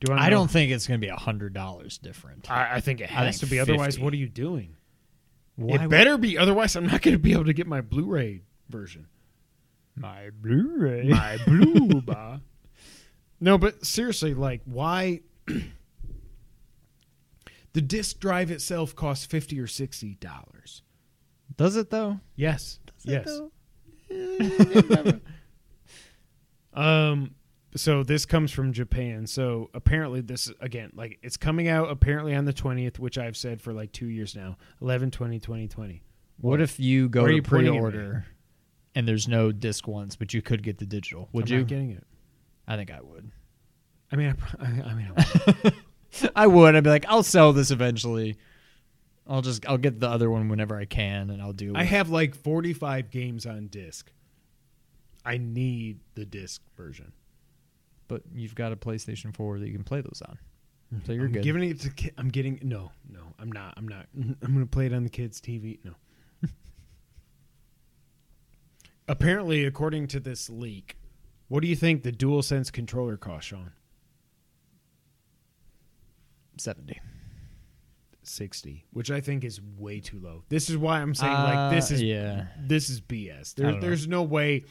[0.00, 2.50] Do I know- don't think it's gonna be a hundred dollars different.
[2.50, 3.60] I, I think it has think to be.
[3.60, 4.76] Otherwise, what are you doing?
[5.56, 6.36] Why it would- better be.
[6.36, 9.06] Otherwise, I'm not going to be able to get my Blu-ray version.
[9.94, 11.08] my Blu-ray.
[11.08, 12.40] My blue ba.
[13.40, 15.22] No, but seriously, like, why?
[17.72, 20.82] the disc drive itself costs fifty or sixty dollars.
[21.56, 22.20] Does it though?
[22.36, 22.78] Yes.
[22.86, 23.24] Does it, yes.
[23.26, 23.50] though?
[26.74, 27.34] Um.
[27.74, 29.26] So this comes from Japan.
[29.26, 33.62] So apparently, this again, like, it's coming out apparently on the twentieth, which I've said
[33.62, 34.56] for like two years now.
[34.82, 36.02] 11 20 2020
[36.40, 37.90] What if you go Why are to you pointing at me?
[37.90, 38.26] pre-order
[38.94, 41.28] and there's no disc ones, but you could get the digital?
[41.32, 41.58] Would I'm you?
[41.60, 42.04] not getting it.
[42.68, 43.30] I think I would.
[44.10, 45.72] I mean, I, pr- I, I mean, I
[46.44, 46.74] I would.
[46.76, 48.36] I'd be like, I'll sell this eventually.
[49.28, 51.74] I'll just I'll get the other one whenever I can, and I'll do.
[51.76, 54.10] I have like 45 games on disc.
[55.24, 57.12] I need the disc version.
[58.08, 60.38] but you've got a PlayStation 4 that you can play those on,
[60.90, 61.12] so mm-hmm.
[61.12, 61.42] you're I'm good.
[61.44, 63.74] giving it to ki- I'm getting no, no, I'm not.
[63.76, 64.06] I'm not.
[64.18, 65.78] Mm-hmm, I'm going to play it on the kids' TV.
[65.84, 65.94] No.
[69.08, 70.96] Apparently, according to this leak,
[71.48, 73.72] what do you think the DualSense controller costs, Sean?
[76.58, 77.00] Seventy.
[78.22, 80.44] 60, which I think is way too low.
[80.48, 82.46] This is why I'm saying like this uh, is yeah.
[82.58, 83.54] this is BS.
[83.54, 84.64] There, there's no way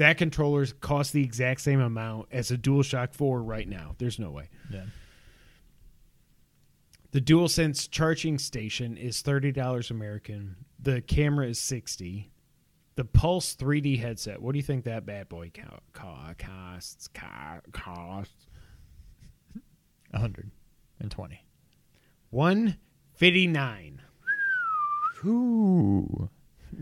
[0.00, 3.96] that controllers cost the exact same amount as a DualShock 4 right now.
[3.98, 4.48] There's no way.
[4.72, 4.84] Yeah.
[7.12, 10.56] The DualSense charging station is $30 American.
[10.78, 12.30] The camera is 60.
[12.94, 14.40] The Pulse 3D headset.
[14.40, 17.08] What do you think that bad boy co- co- costs?
[17.08, 18.46] Co- costs
[20.12, 21.44] 120.
[22.30, 22.78] One
[23.20, 24.00] 59.
[25.26, 26.30] Ooh.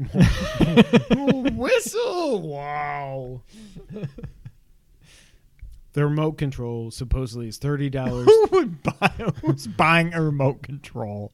[1.53, 2.43] Whistle.
[2.43, 3.43] Wow.
[5.95, 8.27] The remote control supposedly is thirty dollars.
[8.27, 9.09] Who would buy?
[9.43, 11.33] Who's buying a remote control?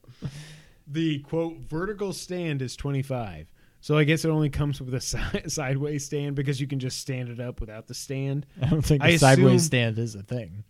[0.86, 3.52] The quote vertical stand is twenty five.
[3.82, 6.98] So I guess it only comes with a si- sideways stand because you can just
[6.98, 8.46] stand it up without the stand.
[8.62, 10.64] I don't think a I sideways stand is a thing.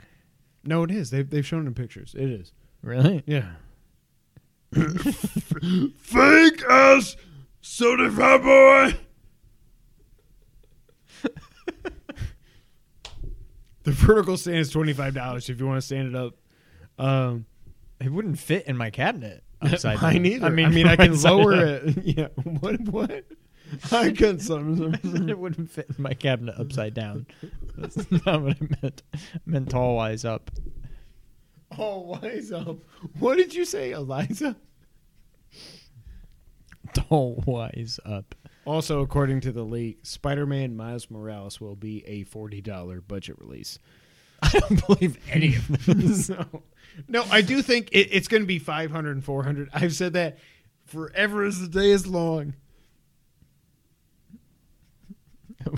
[0.64, 1.10] No, it is.
[1.10, 2.16] They've they've shown it in pictures.
[2.18, 2.50] It is.
[2.82, 3.22] Really?
[3.26, 3.52] Yeah.
[5.98, 7.16] Fake ass
[7.60, 8.98] soda fat boy.
[13.84, 16.34] the vertical stand is twenty five dollars if you want to stand it up.
[16.98, 17.46] Um,
[18.00, 20.44] It wouldn't fit in my cabinet upside mine down.
[20.44, 21.96] I mean, I mean, I can lower it.
[22.04, 22.28] Yeah.
[22.60, 22.80] What?
[22.80, 23.24] What?
[23.90, 24.94] I can some.
[25.28, 27.26] it wouldn't fit in my cabinet upside down.
[27.76, 29.02] That's not what I meant.
[29.14, 30.50] I meant tall wise up.
[31.78, 32.76] Oh, wise up.
[33.18, 34.54] What did you say, Eliza?
[37.10, 38.34] Don't wise up.
[38.64, 43.78] Also, according to the leak, Spider-Man Miles Morales will be a forty dollar budget release.
[44.42, 46.28] I don't believe any of this.
[46.28, 46.62] no,
[47.08, 49.70] no, I do think it, it's going to be 500 and 400.
[49.72, 50.38] I've said that
[50.84, 52.54] forever as the day is long.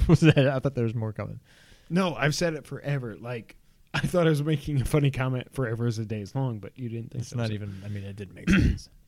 [0.09, 0.49] was that?
[0.49, 1.41] I thought there was more coming.
[1.89, 3.17] No, I've said it forever.
[3.17, 3.57] Like
[3.97, 5.53] I thought I was making a funny comment.
[5.55, 7.81] Forever as the day is long, but you didn't think It's not even.
[7.85, 8.89] I mean, it didn't make sense.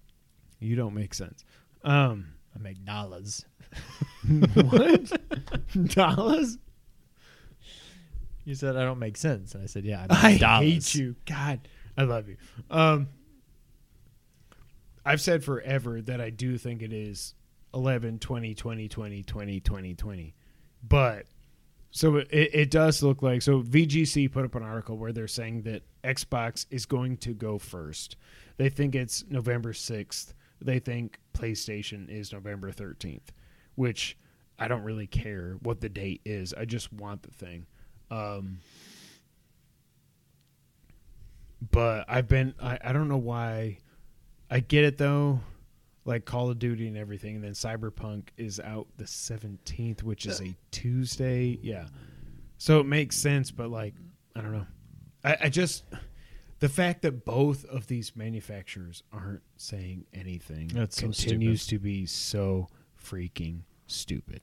[0.61, 1.45] You don't make sense.
[1.85, 3.45] Um, I make dollars.
[4.55, 5.13] what
[5.95, 6.59] dollars?
[8.45, 10.69] You said I don't make sense, and I said, "Yeah, I, I make dollars.
[10.69, 11.15] hate you.
[11.27, 11.61] God,
[11.97, 12.39] I love you.
[12.71, 13.07] Um,
[15.05, 17.35] I've said forever that I do think it is
[17.73, 20.35] 11, 20, 20, 20, 20, 20, 20.
[20.89, 21.27] But
[21.99, 25.63] so it, it does look like so VGC put up an article where they're saying
[25.63, 28.15] that Xbox is going to go first.
[28.57, 30.33] They think it's November 6th.
[30.63, 33.31] They think PlayStation is November 13th,
[33.75, 34.17] which
[34.61, 36.55] I don't really care what the date is.
[36.55, 37.67] I just want the thing.
[38.13, 38.61] Um,
[41.73, 43.79] but I've been I, I don't know why
[44.49, 45.41] I get it though
[46.09, 50.41] like Call of Duty and everything and then Cyberpunk is out the 17th which is
[50.41, 51.87] a Tuesday yeah
[52.57, 53.95] so it makes sense but like
[54.35, 54.67] I don't know
[55.23, 55.85] I, I just
[56.61, 62.07] the fact that both of these manufacturers aren't saying anything That's so continues to be
[62.07, 62.69] so
[63.01, 64.41] freaking stupid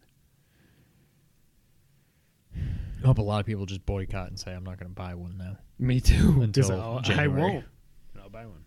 [2.56, 5.14] I hope a lot of people just boycott and say, "I'm not going to buy
[5.14, 6.42] one now." Me too.
[6.42, 7.40] Until I January.
[7.40, 7.66] won't.
[8.20, 8.66] I'll buy one.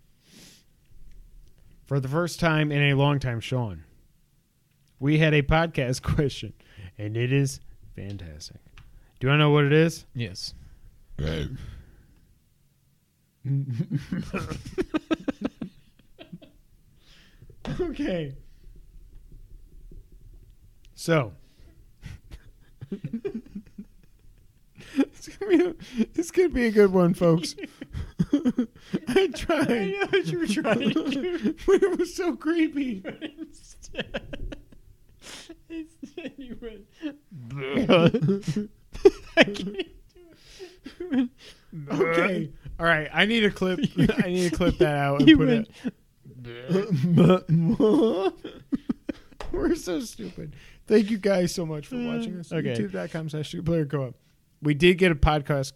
[1.88, 3.85] For the first time in a long time, Sean,
[5.01, 6.53] we had a podcast question,
[6.98, 7.61] and it is
[7.96, 8.61] fantastic.
[9.18, 10.05] Do you want to know what it is?
[10.12, 10.53] Yes.
[17.81, 18.35] okay.
[20.94, 21.33] So.
[24.98, 25.74] it's, gonna a,
[26.14, 27.55] it's gonna be a good one, folks.
[29.09, 29.70] I tried.
[29.70, 31.55] I know what you were trying to do.
[31.66, 33.03] but it was so creepy.
[33.38, 34.57] Instead,
[35.68, 36.87] instead you went.
[39.37, 39.85] I can't do
[41.01, 41.29] it.
[41.90, 42.51] Okay.
[42.81, 43.09] All right.
[43.12, 43.81] I need a clip.
[44.24, 45.68] I need to clip that out and You put went.
[46.44, 48.35] it.
[49.53, 50.55] We're so stupid.
[50.87, 52.40] Thank you guys so much for watching mm.
[52.40, 52.53] us.
[52.53, 52.74] Okay.
[52.74, 54.14] YouTube.com slash player co-op.
[54.62, 55.72] We did get a podcast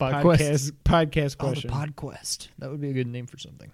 [0.00, 1.70] Podcast podcast Oh, question.
[1.70, 2.48] Podquest.
[2.58, 3.70] That would be a good name for something.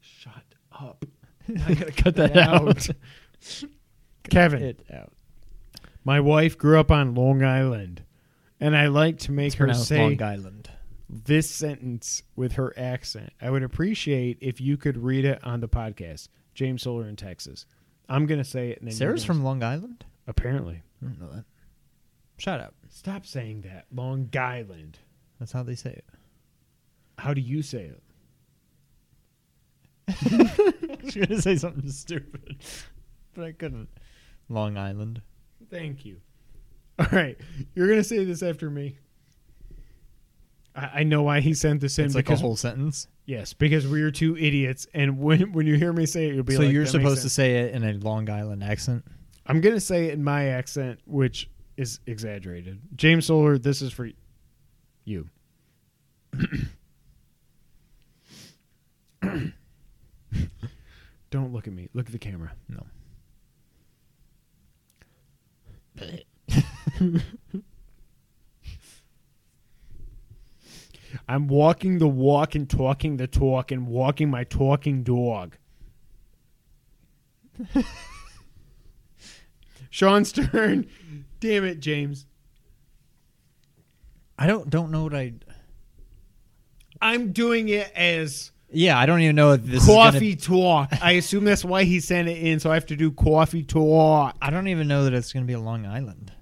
[0.00, 0.32] Shut
[0.72, 1.04] up.
[1.48, 2.88] I gotta cut that out.
[4.30, 5.12] Kevin, It out.
[6.04, 8.02] my wife grew up on Long Island,
[8.60, 10.70] and I like to make It's her pronounced say Long Island.
[11.10, 13.32] this sentence with her accent.
[13.42, 16.28] I would appreciate if you could read it on the podcast.
[16.54, 17.66] James Solar in Texas.
[18.08, 18.78] I'm gonna say it.
[18.80, 20.04] And then you're Sarah's gonna- from Long Island.
[20.26, 20.82] apparently.
[21.02, 21.44] I don't know that.
[22.38, 22.74] Shout out.
[22.88, 23.86] Stop saying that.
[23.92, 24.98] Long Island.
[25.38, 26.04] That's how they say it.
[27.18, 28.02] How do you say it?
[30.08, 32.56] I was gonna say something stupid,
[33.34, 33.88] but I couldn't.
[34.48, 35.22] Long Island.
[35.70, 36.18] Thank you.
[36.98, 37.36] All right,
[37.74, 38.98] you're gonna say this after me.
[40.76, 43.08] I, I know why he sent this in It's like a whole sentence.
[43.26, 46.44] yes, because we are two idiots, and when when you hear me say it, you'll
[46.44, 49.04] be So like, you're "That makes supposed to say it in a Long Island accent.
[49.46, 52.80] I'm gonna say it in my accent, which is exaggerated.
[52.94, 54.08] James Solar, this is for
[55.04, 55.28] you.
[61.30, 61.88] Don't look at me.
[61.94, 62.52] Look at the camera.
[62.68, 62.84] No.
[71.28, 75.56] I'm walking the walk and talking the talk and walking my talking dog.
[79.90, 80.86] Sean's Stern.
[81.40, 82.26] Damn it, James.
[84.38, 85.34] I don't don't know what I.
[87.00, 91.02] I'm doing it as Yeah, I don't even know if this coffee Is gonna, talk.
[91.02, 94.36] I assume that's why he sent it in, so I have to do coffee talk.
[94.40, 96.32] I don't even know that it's going to be a Long Island.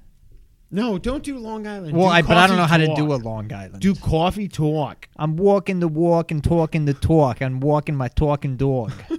[0.74, 1.94] No, don't do Long Island.
[1.94, 3.16] Well, Do I, but I don't know how to do a.
[3.16, 3.81] Long Island.
[3.81, 5.07] Do coffee talk.
[5.16, 7.42] I'm walking the walk and talking the talk.
[7.42, 8.92] I'm walking my talking dog.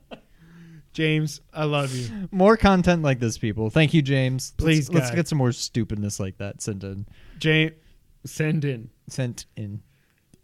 [0.94, 2.28] James, I love you.
[2.30, 3.68] more content like this, people.
[3.68, 4.54] Thank you, James.
[4.56, 7.06] Please, let's, let's get some more stupidness like that sent in.
[7.40, 7.72] James,
[8.24, 8.90] send in.
[9.08, 9.82] Sent in.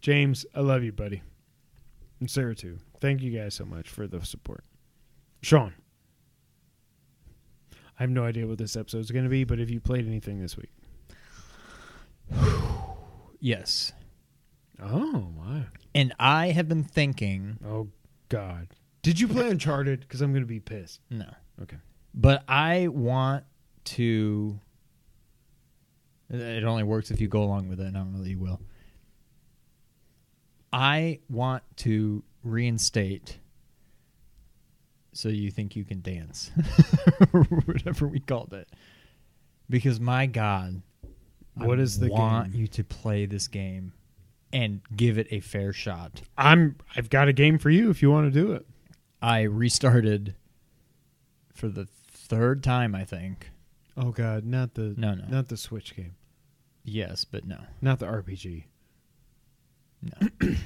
[0.00, 1.22] James, I love you, buddy.
[2.20, 2.78] And Sarah too.
[3.00, 4.64] Thank you guys so much for the support.
[5.42, 5.74] Sean.
[7.98, 10.06] I have no idea what this episode is going to be, but if you played
[10.06, 10.70] anything this week.
[13.38, 13.92] Yes.
[14.82, 15.66] Oh, my.
[15.94, 17.58] And I have been thinking.
[17.64, 17.88] Oh,
[18.30, 18.68] God.
[19.02, 20.00] Did you play Uncharted?
[20.00, 21.00] Because I'm going to be pissed.
[21.10, 21.28] No.
[21.62, 21.76] Okay.
[22.14, 23.44] But I want
[23.84, 24.58] to.
[26.28, 28.38] It only works if you go along with it, and I don't know that you
[28.38, 28.60] will.
[30.72, 33.38] I want to reinstate.
[35.12, 36.50] So you think you can dance,
[37.32, 38.68] or whatever we called it,
[39.70, 40.82] because my God,
[41.54, 42.60] What I is the want game?
[42.60, 43.94] you to play this game
[44.52, 46.20] and give it a fair shot.
[46.36, 48.66] I'm I've got a game for you if you want to do it.
[49.22, 50.34] I restarted
[51.54, 53.48] for the third time, I think.
[53.96, 55.24] Oh god, not the No, no.
[55.28, 56.14] not the Switch game.
[56.84, 57.58] Yes, but no.
[57.80, 58.64] Not the RPG.
[60.02, 60.28] No.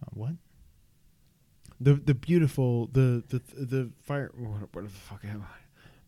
[0.00, 0.32] Uh, what?
[1.80, 5.44] The the beautiful the the the fire what, what the fuck am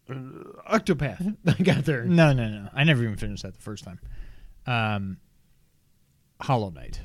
[0.09, 0.13] I?
[0.13, 1.37] Uh, Octopath.
[1.47, 2.05] I got there.
[2.05, 2.69] No, no, no.
[2.73, 3.99] I never even finished that the first time.
[4.65, 5.17] Um,
[6.41, 7.01] Hollow Knight.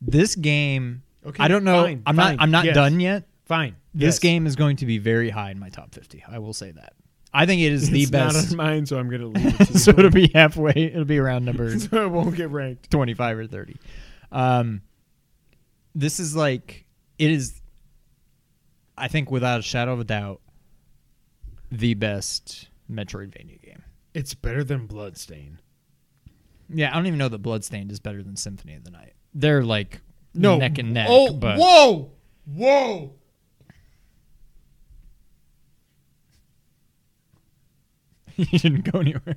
[0.00, 1.82] This game, Okay, I don't know.
[1.84, 2.42] fine, I'm fine, not.
[2.42, 2.74] I'm not yes.
[2.76, 3.24] done yet.
[3.46, 3.74] Fine.
[3.94, 4.18] This Yes.
[4.20, 6.22] game is going to be very high in my top 50.
[6.28, 6.92] I will say that.
[7.34, 8.50] I think it is the it's not best.
[8.50, 10.72] on mine, so I'm gonna leave It to so it'll be halfway.
[10.74, 12.90] It'll be around number so it won't get ranked.
[12.90, 13.76] 25 or 30.
[14.30, 14.82] Um,
[15.94, 16.84] this is like
[17.18, 17.60] it is.
[18.96, 20.40] I think without a shadow of a doubt,
[21.70, 23.82] the best Metroidvania game.
[24.14, 25.58] It's better than Bloodstain.
[26.68, 29.14] Yeah, I don't even know that Bloodstained is better than Symphony of the Night.
[29.34, 30.00] They're like
[30.34, 31.06] No, neck and neck.
[31.10, 32.12] Oh, but whoa,
[32.46, 33.14] whoa!
[38.36, 39.36] you didn't go anywhere.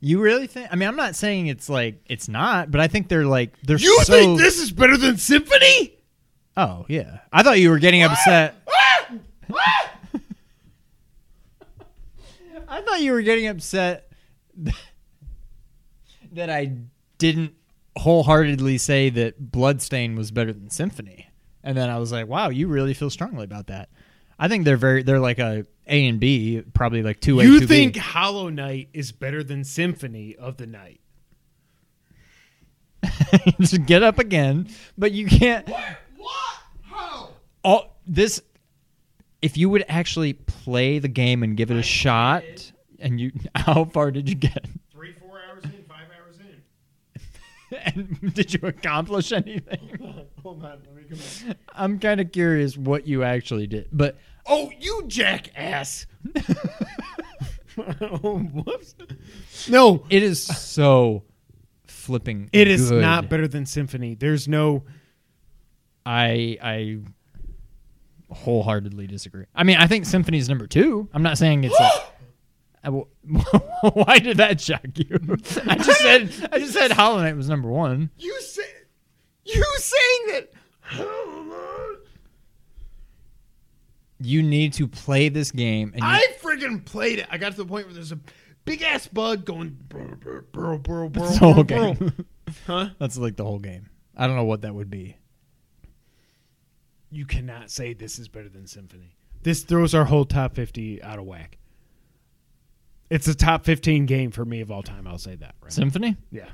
[0.00, 0.68] you really think?
[0.70, 3.78] I mean, I'm not saying it's like it's not, but I think they're like they're
[3.78, 4.12] You so.
[4.12, 5.94] think this is better than Symphony?
[6.56, 8.10] Oh yeah, I thought you were getting ah!
[8.10, 8.54] upset.
[8.68, 9.14] Ah!
[9.54, 9.92] Ah!
[12.68, 14.10] I thought you were getting upset
[16.32, 16.72] that I
[17.16, 17.54] didn't
[17.96, 21.28] wholeheartedly say that Bloodstain was better than Symphony,
[21.64, 23.88] and then I was like, "Wow, you really feel strongly about that."
[24.38, 27.44] I think they're very they're like a A and B, probably like two A.
[27.44, 27.68] You 2B.
[27.68, 31.00] think Hollow Knight is better than Symphony of the Night?
[33.60, 35.68] just get up again, but you can't.
[35.68, 35.84] What?
[36.82, 37.30] How?
[37.64, 38.40] all this
[39.42, 42.44] if you would actually play the game and give it a shot
[42.98, 47.78] and you how far did you get Three, four hours in, five hours in.
[48.22, 51.56] and did you accomplish anything Hold on, let me come back.
[51.74, 54.16] i'm kind of curious what you actually did but
[54.48, 56.06] Oh, you jackass!
[58.00, 58.94] oh, whoops.
[59.68, 61.24] No, it is so
[61.86, 63.02] flipping it is good.
[63.02, 64.14] not better than Symphony.
[64.14, 64.84] There's no.
[66.06, 66.98] i i
[68.30, 71.90] wholeheartedly disagree i mean i think symphony's number two i'm not saying it's a,
[72.84, 73.08] I will-
[73.94, 75.18] why did that shock you
[75.66, 78.62] i just said i just said hollow knight was number one You say,
[79.44, 80.52] you saying that?
[84.20, 87.26] You need to play this game and you, I friggin' played it.
[87.30, 88.18] I got to the point where there's a
[88.64, 91.94] big ass bug going burr, burr, burr, burr, burr, That's the whole burr, burr.
[91.94, 92.26] game.
[92.66, 92.88] Huh?
[92.98, 93.90] That's like the whole game.
[94.16, 95.16] I don't know what that would be.
[97.10, 99.16] You cannot say this is better than Symphony.
[99.42, 101.58] This throws our whole top 50 out of whack.
[103.10, 105.06] It's a top 15 game for me of all time.
[105.06, 105.54] I'll say that.
[105.62, 105.72] Right?
[105.72, 106.16] Symphony?
[106.30, 106.48] yeah.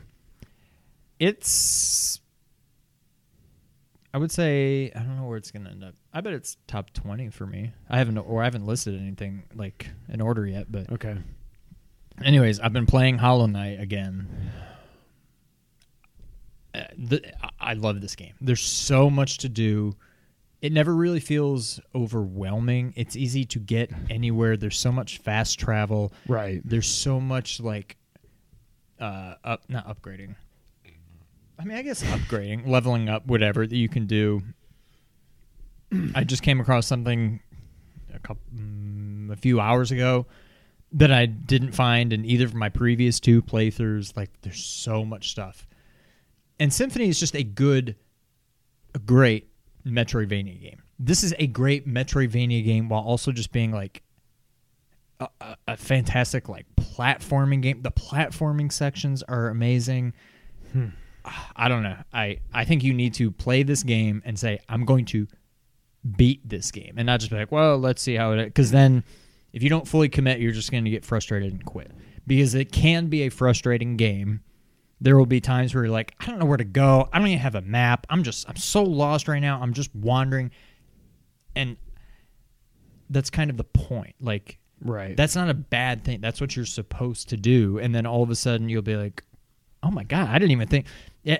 [1.20, 2.20] It's.
[4.14, 5.94] I would say I don't know where it's gonna end up.
[6.12, 7.72] I bet it's top twenty for me.
[7.90, 10.70] I haven't or I haven't listed anything like in order yet.
[10.70, 11.16] But Okay.
[12.24, 14.28] anyways, I've been playing Hollow Knight again.
[16.74, 18.34] Uh, the, I- I love this game.
[18.40, 19.94] There's so much to do.
[20.60, 22.94] It never really feels overwhelming.
[22.96, 24.56] It's easy to get anywhere.
[24.56, 26.12] There's so much fast travel.
[26.26, 26.62] Right.
[26.64, 27.96] there's so much like
[29.00, 30.36] uh up not upgrading
[31.58, 34.42] i mean i guess upgrading leveling up whatever that you can do
[36.14, 37.40] i just came across something
[38.14, 40.26] a couple, mm, a few hours ago
[40.94, 44.16] that I didn't find in either of my previous two playthroughs.
[44.16, 45.66] Like, there's so much stuff,
[46.58, 47.96] and Symphony is just a good,
[48.94, 49.50] a great
[49.84, 50.82] Metroidvania game.
[50.98, 54.02] This is a great Metroidvania game while also just being like
[55.18, 57.82] a, a, a fantastic like platforming game.
[57.82, 60.14] The platforming sections are amazing.
[61.56, 61.96] I don't know.
[62.12, 65.26] I I think you need to play this game and say I'm going to
[66.16, 68.44] beat this game, and not just be like, well, let's see how it.
[68.44, 69.04] Because then,
[69.52, 71.90] if you don't fully commit, you're just going to get frustrated and quit.
[72.26, 74.40] Because it can be a frustrating game.
[75.00, 77.08] There will be times where you're like, I don't know where to go.
[77.12, 78.06] I don't even have a map.
[78.10, 79.60] I'm just I'm so lost right now.
[79.60, 80.50] I'm just wandering,
[81.54, 81.76] and
[83.10, 84.14] that's kind of the point.
[84.20, 85.16] Like Right.
[85.16, 86.20] that's not a bad thing.
[86.20, 87.78] That's what you're supposed to do.
[87.78, 89.22] And then all of a sudden you'll be like,
[89.82, 90.86] oh my God, I didn't even think.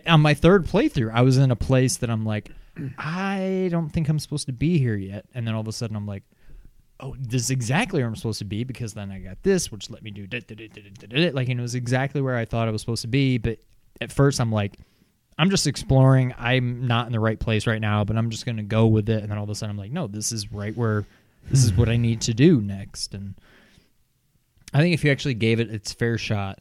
[0.06, 2.50] On my third playthrough, I was in a place that I'm like,
[2.98, 5.26] I don't think I'm supposed to be here yet.
[5.34, 6.22] And then all of a sudden I'm like,
[7.00, 9.90] oh, this is exactly where I'm supposed to be because then I got this, which
[9.90, 10.40] let me do da.
[11.32, 13.38] like, and it was exactly where I thought I was supposed to be.
[13.38, 13.58] But
[14.00, 14.78] at first I'm like,
[15.38, 16.34] I'm just exploring.
[16.38, 19.08] I'm not in the right place right now, but I'm just going to go with
[19.08, 19.22] it.
[19.22, 21.04] And then all of a sudden I'm like, no, this is right where
[21.50, 23.14] this is what I need to do next.
[23.14, 23.34] And
[24.72, 26.60] I think if you actually gave it its fair shot,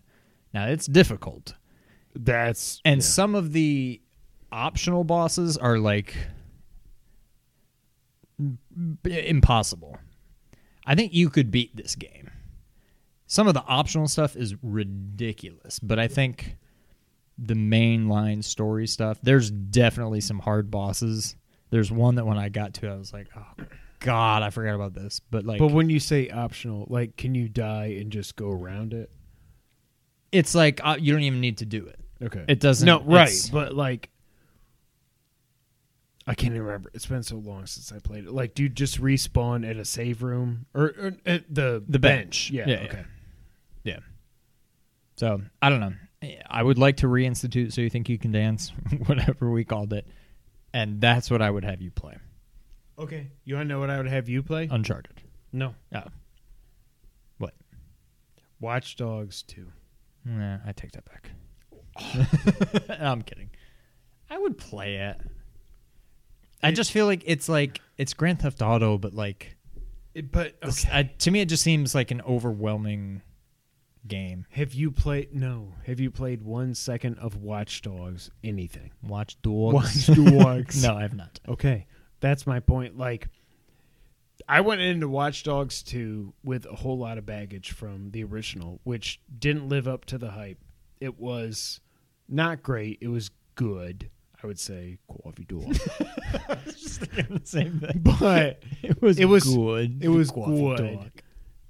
[0.54, 1.54] now it's difficult.
[2.16, 3.08] That's And yeah.
[3.08, 4.02] some of the
[4.52, 6.16] optional bosses are like
[9.04, 9.98] impossible.
[10.86, 12.30] I think you could beat this game.
[13.26, 16.58] Some of the optional stuff is ridiculous, but I think
[17.38, 21.36] the mainline story stuff, there's definitely some hard bosses.
[21.72, 23.66] There's one that when I got to, I was like, oh
[24.00, 25.20] god, I forgot about this.
[25.32, 28.94] But like, But when you say optional, like, can you die and just go around
[28.94, 29.10] it?
[30.34, 32.00] it's like uh, you don't even need to do it.
[32.24, 32.46] Okay.
[32.48, 32.86] It doesn't.
[32.86, 33.24] No, right.
[33.28, 34.10] it's- But like,
[36.26, 36.90] I can't even remember.
[36.94, 38.32] It's been so long since I played it.
[38.32, 42.50] Like, do you just respawn at a save room or, or at the The bench.
[42.50, 42.70] Yeah.
[42.70, 43.04] Yeah, okay.
[43.84, 44.00] Yeah.
[45.18, 45.94] So I don't know.
[46.50, 48.72] I would like to reinstitute So You Think You Can Dance,
[49.08, 50.08] whatever we called it,
[50.74, 52.16] and that's what I would have you play.
[52.98, 53.28] Okay.
[53.44, 54.70] You want to know what I would have you play?
[54.72, 55.22] Uncharted.
[55.52, 55.76] no.
[55.94, 56.04] Oh,
[57.40, 57.54] what?
[58.62, 59.68] Watch Dogs 2.
[60.24, 61.32] Nah, I take that back.
[62.90, 63.50] I'm kidding.
[64.30, 65.18] I would play it.
[66.62, 69.58] I just feel like it's like it's Grand Theft Auto, but like
[70.16, 70.98] It- but this- okay.
[71.00, 73.22] I, to me, it just seems like an overwhelming
[74.08, 74.46] game.
[74.52, 75.34] have you played?
[75.34, 75.74] No.
[75.86, 78.32] Have you played one second of Watch Dogs?
[78.44, 78.92] Anything?
[79.02, 79.74] Watch Dogs.
[80.10, 80.84] Watch Dogs.
[80.84, 81.40] no, I have not.
[81.48, 81.88] Okay,
[82.22, 82.98] that's my point.
[82.98, 83.28] Like,
[84.48, 88.80] I went into Watch Dogs 2 with a whole lot of baggage from the original,
[88.84, 90.58] which didn't live up to the hype.
[91.04, 91.80] It was
[92.30, 93.00] not great.
[93.02, 94.10] It was good,
[94.42, 94.98] I would say.
[95.08, 95.74] Coffee dog.
[96.66, 98.02] just thinking the same thing.
[98.20, 100.04] but It was It was- good.
[100.04, 100.78] it was good.
[100.78, 101.10] dog.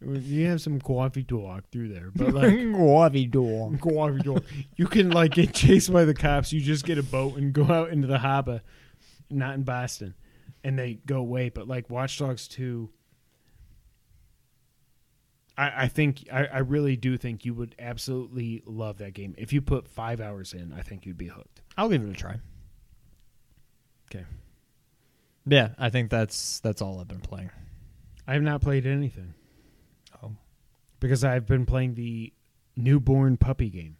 [0.01, 2.11] it was- you have some coffee talk through there.
[2.15, 3.79] But, like, Coffee dog.
[3.81, 4.43] coffee talk.
[4.75, 6.53] You can, like, get chased by the cops.
[6.53, 8.61] You just get a boat and go out into the harbor,
[9.31, 10.13] not in Boston.
[10.63, 11.49] and they go away.
[11.49, 12.89] But like Watch Dogs two,
[15.57, 19.53] I, I think I, I really do think you would absolutely love that game if
[19.53, 20.73] you put five hours in.
[20.73, 21.61] I think you'd be hooked.
[21.77, 22.39] I'll give it a try.
[24.11, 24.25] Okay,
[25.45, 27.49] Yeah, I think that's that's all I've been playing.
[28.27, 29.33] I have not played anything
[30.23, 30.31] Oh,
[30.99, 32.31] because I've been playing the
[32.75, 33.97] newborn puppy game.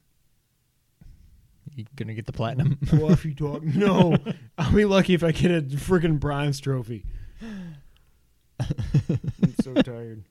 [1.76, 2.78] you gonna get the platinum?
[2.86, 3.64] Fluffy dog.
[3.76, 4.16] No,
[4.58, 7.06] I'll be lucky if I get a freaking bronze trophy.
[8.60, 10.24] I'm so tired.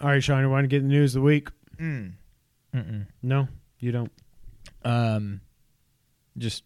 [0.00, 1.48] All right, Sean, you want to get the news of the week?
[1.78, 2.12] mm.
[2.74, 3.06] Mm-mm.
[3.22, 4.12] No, you don't.
[4.84, 5.40] Um,
[6.36, 6.62] just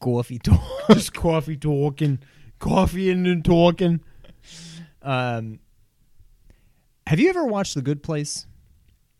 [0.00, 0.60] coffee talk.
[0.88, 2.20] Just coffee talking,
[2.60, 4.00] coffee and then talking.
[5.02, 5.58] um,
[7.08, 8.46] have you ever watched The Good Place?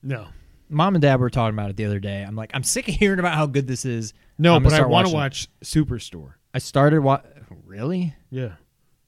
[0.03, 0.29] No,
[0.69, 2.23] Mom and Dad were talking about it the other day.
[2.23, 4.13] I'm like, I'm sick of hearing about how good this is.
[4.39, 6.35] no, I'm gonna but I start want to watching watch Superstore.
[6.55, 7.21] I started wa
[7.65, 8.15] Really?
[8.31, 8.53] Yeah,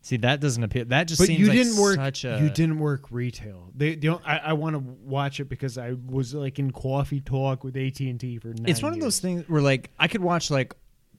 [0.08, 0.86] See, that doesn't appear.
[0.86, 1.96] That just but seems you like didn't work.
[1.96, 2.40] such a.
[2.42, 3.70] You didn't work retail.
[3.74, 7.20] They, they don't, I, I want to watch it because I was like in coffee
[7.20, 8.48] talk with AT and T for.
[8.48, 10.74] Nine It's one of those things where like I could watch like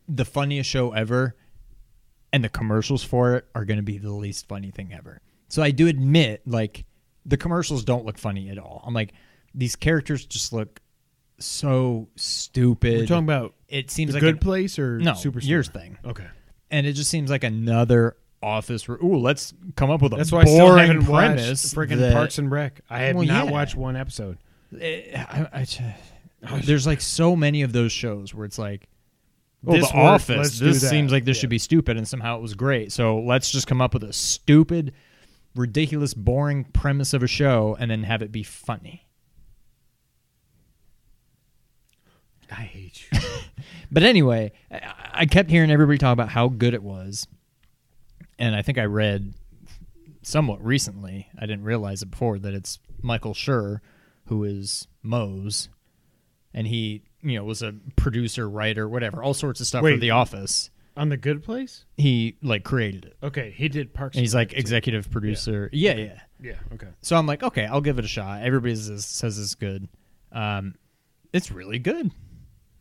[0.07, 1.35] the funniest show ever,
[2.33, 5.21] and the commercials for it are going to be the least funny thing ever.
[5.49, 6.83] So I do admit, like
[7.27, 8.83] the commercials don't look funny at all.
[8.87, 9.13] I'm like,
[9.53, 10.81] these characters just look
[11.37, 13.01] so stupid.
[13.01, 15.47] We're talking about it seems the like good an- place or no Superstore.
[15.47, 16.27] yours thing, Okay,
[16.71, 18.87] and it just seems like another office.
[18.87, 21.75] Where, ooh, let's come up with a that's why I still boring haven't premise.
[21.75, 22.81] watched freaking that- Parks and Rec.
[22.89, 23.51] I have Well, not yeah.
[23.51, 24.37] watched one episode.
[24.79, 25.65] Eh, I,
[26.43, 28.87] I, there's like so many of those shows where it's like
[29.63, 30.59] Well, This The worked, Office.
[30.59, 30.89] do This that.
[30.89, 31.41] seems like this Yeah.
[31.41, 32.91] should be stupid, and somehow it was great.
[32.91, 34.93] So let's just come up with a stupid,
[35.55, 39.05] ridiculous, boring premise of a show, and then have it be funny.
[42.51, 43.19] I hate you.
[43.91, 47.27] But anyway, I, I kept hearing everybody talk about how good it was,
[48.39, 49.33] and I think I read
[50.23, 51.29] somewhat recently.
[51.37, 53.79] I didn't realize it before that it's Michael Schur,
[54.25, 55.69] who is Mose,
[56.53, 60.11] and he you know was a producer, writer, whatever, all sorts of stuff for The
[60.11, 60.71] Office.
[60.97, 61.85] On the Good Place.
[61.95, 63.17] He like created it.
[63.23, 64.17] Okay, he did Parks.
[64.17, 65.69] And he's like executive producer.
[65.71, 66.19] Yeah, yeah.
[66.41, 66.55] Yeah.
[66.73, 66.87] Okay.
[67.01, 68.41] So I'm like, okay, I'll give it a shot.
[68.41, 69.87] Everybody says, says it's good.
[70.31, 70.75] Um,
[71.31, 72.11] it's really good.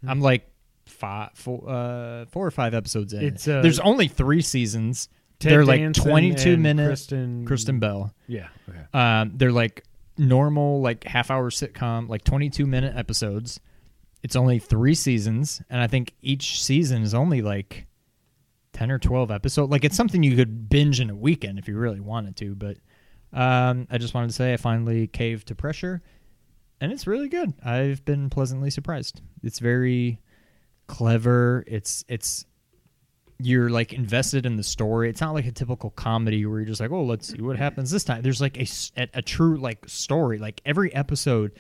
[0.03, 0.09] Hmm.
[0.09, 0.51] I'm like
[0.87, 3.23] five, four, uh, four or five episodes in.
[3.23, 5.09] It's, uh, There's only three seasons.
[5.41, 6.87] Ted they're like 22 and minute.
[6.87, 7.45] Kristen.
[7.47, 8.13] Kristen Bell.
[8.27, 8.49] Yeah.
[8.69, 8.81] Okay.
[8.93, 9.85] Um, they're like
[10.17, 13.61] normal, like half hour sitcom, like 22 minute episodes.
[14.23, 17.87] It's only three seasons, and I think each season is only like
[18.73, 19.71] 10 or 12 episodes.
[19.71, 22.57] Like it's something you could binge in a weekend if you really wanted to.
[22.57, 22.79] But
[23.33, 26.03] um, I just wanted to say I finally caved to pressure,
[26.81, 27.55] and it's really good.
[27.65, 29.21] I've been pleasantly surprised.
[29.45, 30.21] It's very
[30.89, 31.63] clever.
[31.69, 32.45] It's it's
[33.41, 35.09] you're like invested in the story.
[35.09, 37.91] It's not like a typical comedy where you're just like, oh, let's see what happens
[37.91, 38.23] this time.
[38.23, 38.67] There's like a,
[39.15, 40.39] a true like story.
[40.39, 41.53] Like every episode,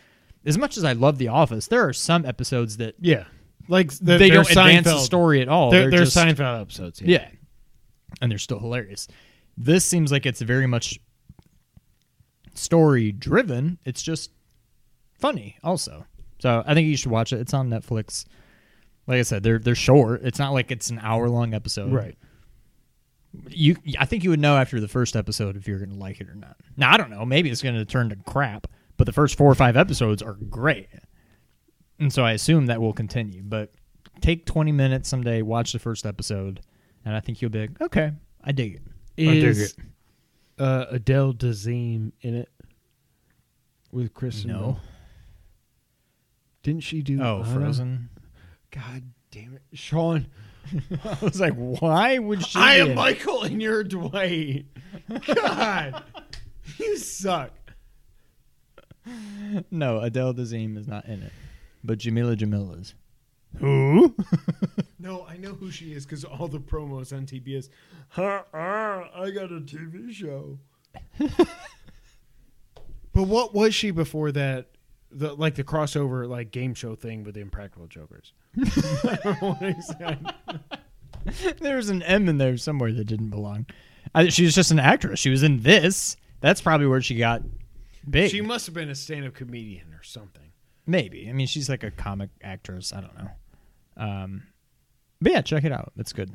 [0.44, 3.24] as much as I love The Office, there are some episodes that Yeah.
[3.68, 5.70] Like the, they don't advance the story at all.
[5.70, 7.02] They're, They're, they're just, Seinfeld episodes.
[7.02, 7.28] yeah,
[8.22, 9.06] and they're still hilarious.
[9.58, 10.98] This seems like it's very much
[12.54, 13.78] story driven.
[13.84, 14.30] It's just
[15.18, 16.06] funny, also.
[16.38, 17.40] So I think you should watch it.
[17.40, 18.24] It's on Netflix.
[19.08, 20.20] Like I said, they're they're short.
[20.22, 21.90] It's not like it's an hour long episode.
[21.92, 22.16] Right.
[23.48, 26.20] you I think you would know after the first episode if you're going to like
[26.20, 26.56] it or not.
[26.76, 28.66] Now I don't know, maybe it's going to turn to crap,
[28.98, 30.88] but the first 4 or 5 episodes are great.
[31.98, 33.72] And so I assume that will continue, but
[34.20, 36.60] take 20 minutes someday, watch the first episode,
[37.04, 38.12] and I think you'll be like, "Okay,
[38.44, 38.82] I dig it."
[39.26, 39.74] I dig it.
[40.58, 42.50] uh, Adele Dazeem in it
[43.90, 44.50] with Kristen?
[44.50, 44.58] No.
[44.60, 44.80] Bell?
[46.62, 47.20] Didn't she do?
[47.22, 47.54] Oh, Anna?
[47.54, 48.10] Frozen.
[48.70, 50.26] God damn it, Sean!
[51.04, 52.94] I was like, "Why would she I am?
[52.94, 54.66] Michael, and you're Dwight.
[55.34, 56.02] God,
[56.78, 57.52] you suck.
[59.70, 61.32] No, Adele Dazeem is not in it.
[61.82, 62.94] But Jameela Jamil is.
[63.58, 64.14] Who?
[64.98, 67.70] no, I know who she is because all the promos on TBS.
[68.10, 70.58] Ha, ah, I got a TV show.
[71.18, 71.48] but
[73.14, 74.66] what was she before that?
[75.10, 78.32] The like the crossover like game show thing with the Impractical Jokers.
[78.58, 80.34] I don't know what he said.
[81.60, 83.66] There's an M in there somewhere that didn't belong.
[84.14, 85.20] I, she was just an actress.
[85.20, 86.16] She was in this.
[86.40, 87.42] That's probably where she got
[88.08, 88.30] big.
[88.30, 90.52] She must have been a stand-up comedian or something.
[90.86, 91.28] Maybe.
[91.28, 92.92] I mean, she's like a comic actress.
[92.92, 93.30] I don't know.
[93.96, 94.42] Um,
[95.20, 95.92] but yeah, check it out.
[95.96, 96.34] It's good.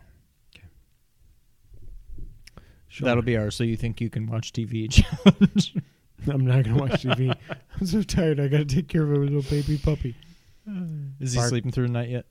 [2.94, 5.76] Sean, That'll be our so you think you can watch TV challenge.
[6.28, 7.36] I'm not gonna watch TV.
[7.80, 8.40] I'm so tired.
[8.40, 10.16] I gotta take care of a little baby puppy.
[11.20, 11.50] Is he Bark.
[11.50, 12.26] sleeping through the night yet?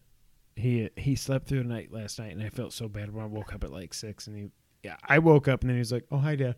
[0.56, 3.26] he he slept through the night last night, and I felt so bad when I
[3.26, 4.26] woke up at like six.
[4.26, 4.50] And he,
[4.82, 6.56] yeah, I woke up, and then he was like, "Oh hi, dad,"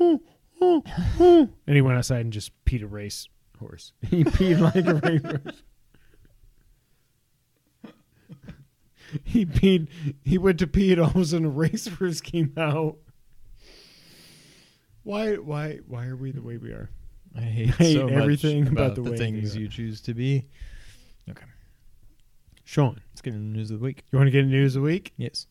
[0.00, 0.20] and
[1.66, 3.28] he went outside and just peed a race
[3.58, 3.92] horse.
[4.08, 5.62] He peed like a race horse.
[9.24, 9.88] He peed.
[10.24, 12.96] He went to pee, and all of a sudden, a racehorse came out.
[15.04, 15.34] Why?
[15.34, 15.80] Why?
[15.86, 16.90] Why are we the way we are?
[17.36, 20.14] I hate, hate so much everything about about, the the, way things you choose to
[20.14, 20.46] be.
[21.28, 21.46] Okay,
[22.64, 24.04] Sean, let's get into the news of the week.
[24.10, 25.12] you want to get into the news of the week?
[25.16, 25.46] Yes.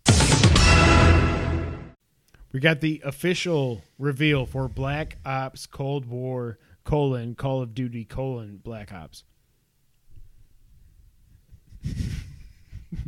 [2.53, 8.59] We got the official reveal for Black Ops Cold War colon Call of Duty colon
[8.61, 9.23] Black Ops.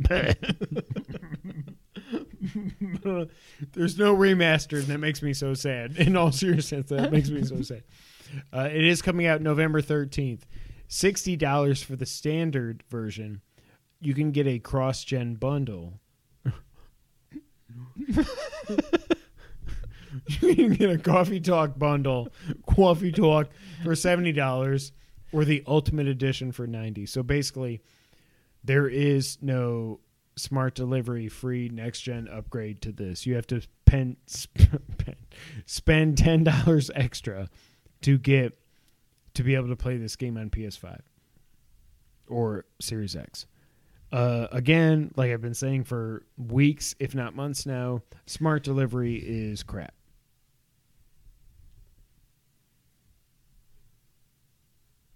[3.72, 5.96] There's no remaster, and that makes me so sad.
[5.98, 7.82] In all seriousness, that makes me so sad.
[8.52, 10.40] Uh, it is coming out November 13th.
[10.88, 13.42] $60 for the standard version.
[14.00, 16.00] You can get a cross gen bundle.
[20.40, 22.28] you can get a coffee talk bundle,
[22.66, 23.48] coffee talk
[23.82, 24.90] for seventy dollars,
[25.32, 27.06] or the ultimate edition for ninety.
[27.06, 27.82] So basically,
[28.62, 30.00] there is no
[30.36, 33.26] smart delivery free next gen upgrade to this.
[33.26, 35.16] You have to pen, sp- pen,
[35.66, 37.48] spend ten dollars extra
[38.02, 38.58] to get
[39.34, 41.00] to be able to play this game on PS5
[42.28, 43.46] or Series X.
[44.12, 49.62] Uh, again, like I've been saying for weeks, if not months now, smart delivery is
[49.62, 49.93] crap.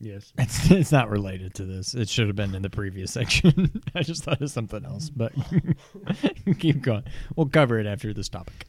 [0.01, 0.33] Yes.
[0.39, 1.95] It's, it's not related to this.
[1.95, 3.83] It should have been in the previous section.
[3.95, 5.33] I just thought of something else, but
[6.59, 7.05] keep going.
[7.37, 8.67] We'll cover it after this topic.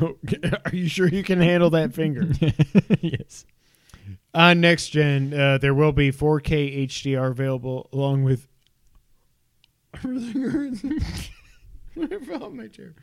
[0.00, 2.26] Are you sure you can handle that finger?
[3.00, 3.46] yes.
[4.34, 8.46] On next gen, uh, there will be 4K HDR available along with.
[9.94, 10.84] Everything hurts.
[11.98, 12.94] I fell my chair.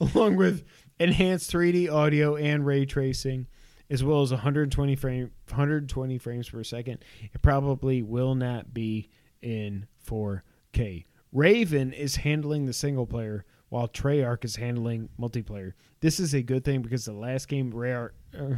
[0.00, 0.64] Along with
[0.98, 3.46] enhanced 3D audio and ray tracing,
[3.90, 6.98] as well as 120 frame 120 frames per second.
[7.32, 9.10] It probably will not be
[9.42, 11.04] in 4K.
[11.32, 15.72] Raven is handling the single player while Treyarch is handling multiplayer.
[16.00, 18.08] This is a good thing because the last game Ra-
[18.38, 18.54] uh,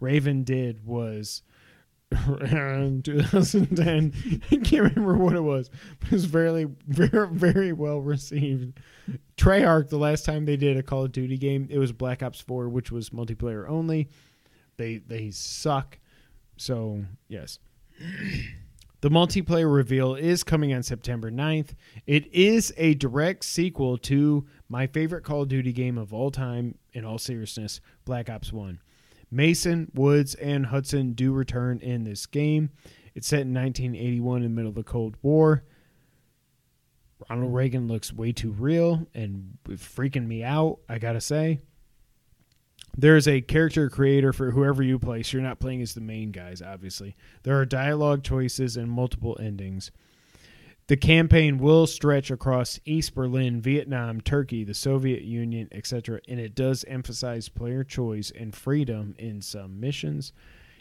[0.00, 1.42] Raven did was
[2.12, 4.12] in 2010.
[4.50, 5.70] I can't remember what it was,
[6.00, 8.78] but it was very, very, very well received.
[9.36, 12.40] Treyarch, the last time they did a Call of Duty game, it was Black Ops
[12.40, 14.08] 4, which was multiplayer only.
[14.76, 15.98] They they suck.
[16.56, 17.58] So yes.
[19.00, 21.70] The multiplayer reveal is coming on September 9th.
[22.06, 26.78] It is a direct sequel to my favorite Call of Duty game of all time,
[26.92, 28.78] in all seriousness, Black Ops 1.
[29.28, 32.70] Mason, Woods, and Hudson do return in this game.
[33.16, 35.64] It's set in 1981 in the middle of the Cold War.
[37.28, 41.60] Ronald Reagan looks way too real and freaking me out, I gotta say.
[42.96, 46.30] There's a character creator for whoever you play, so you're not playing as the main
[46.30, 47.16] guys, obviously.
[47.42, 49.90] There are dialogue choices and multiple endings.
[50.88, 56.54] The campaign will stretch across East Berlin, Vietnam, Turkey, the Soviet Union, etc., and it
[56.54, 60.32] does emphasize player choice and freedom in some missions.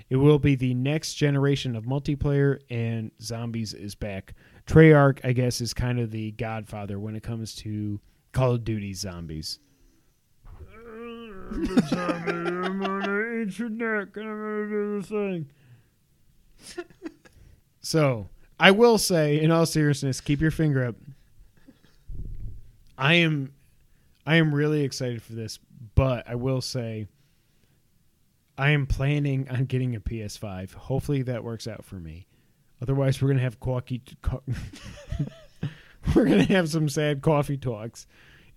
[0.09, 4.34] It will be the next generation of multiplayer, and Zombies is back.
[4.66, 8.01] Treyarch, I guess, is kind of the godfather when it comes to
[8.34, 9.59] Call of Duty zombies.
[11.52, 15.10] I'm gonna eat your neck and I'm gonna do this
[16.86, 16.86] thing.
[17.82, 18.30] So,
[18.60, 20.95] I will say, in all seriousness, keep your finger up.
[22.97, 23.54] I am,
[24.26, 25.60] I am really excited for this,
[25.95, 27.08] but I will say,
[28.58, 30.74] I am planning on getting a PS5.
[30.74, 32.28] Hopefully, that works out for me.
[32.82, 34.02] Otherwise, we're gonna have coffee.
[34.22, 34.43] Co-
[36.16, 38.06] we're gonna have some sad coffee talks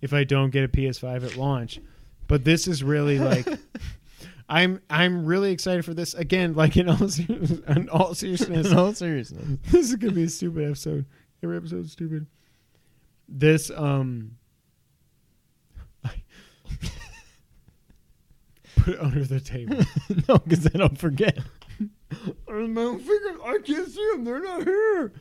[0.01, 1.79] if I don't get a PS5 at launch.
[2.27, 3.47] But this is really like.
[4.47, 6.53] I'm I'm really excited for this again.
[6.53, 7.25] Like in all, ser-
[7.67, 9.59] in all seriousness, In all seriousness.
[9.71, 11.05] this is gonna be a stupid episode.
[11.43, 12.27] Every episode is stupid.
[13.27, 14.37] This um
[18.75, 19.77] put it under the table.
[20.27, 21.39] no, because then I'll forget.
[22.47, 24.23] my fingers, I can't see them.
[24.25, 25.13] They're not here.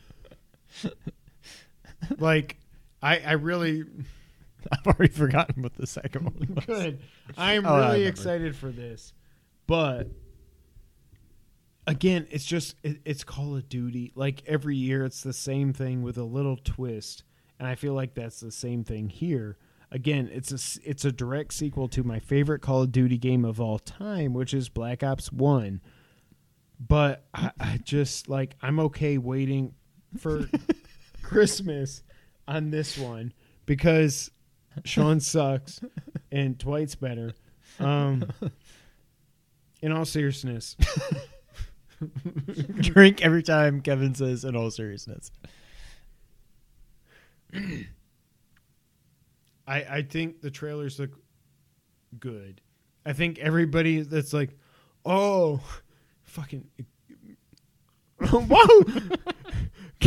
[2.19, 2.59] like,
[3.03, 3.85] I I really
[4.73, 6.65] I've already forgotten what the second one was.
[6.65, 7.01] good.
[7.37, 9.13] I am Oh, really excited for this,
[9.67, 10.09] but
[11.87, 14.13] again, it's just it, it's Call of Duty.
[14.15, 17.25] Like every year, it's the same thing with a little twist,
[17.59, 19.59] and I feel like that's the same thing here.
[19.91, 23.61] Again, it's a it's a direct sequel to my favorite Call of Duty game of
[23.61, 25.81] all time, which is Black Ops One.
[26.81, 29.75] But I, I just like I'm okay waiting
[30.19, 30.49] for
[31.23, 32.03] Christmas
[32.49, 33.33] on this one
[33.67, 34.31] because
[34.85, 35.81] Sean sucks
[36.33, 37.35] and Dwight's better.
[37.79, 38.31] Um,
[39.83, 40.77] in all seriousness,
[42.81, 45.31] Drink every time Kevin says in all seriousness.
[47.55, 47.85] I
[49.67, 51.19] I think the trailers look
[52.19, 52.61] good.
[53.07, 54.51] I think everybody that's like,
[55.05, 55.61] oh,
[56.23, 56.67] fucking,
[58.31, 58.85] whoa,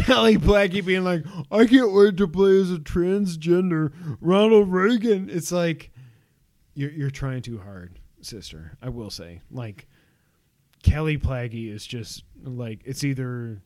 [0.06, 3.92] Kelly Blackie being like, I can't wait to play as a transgender
[4.22, 5.30] Ronald Reagan.
[5.30, 5.92] It's like
[6.74, 8.78] you're you're trying too hard, sister.
[8.82, 9.88] I will say, like
[10.84, 13.62] Kelly Plaggy is just like it's either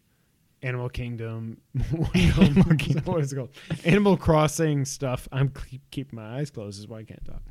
[0.64, 1.58] Animal Kingdom,
[2.16, 3.52] Animal Kingdom, what is it called?
[3.84, 5.28] Animal Crossing stuff.
[5.32, 5.52] I'm
[5.92, 7.42] keeping my eyes closed, is why I can't talk.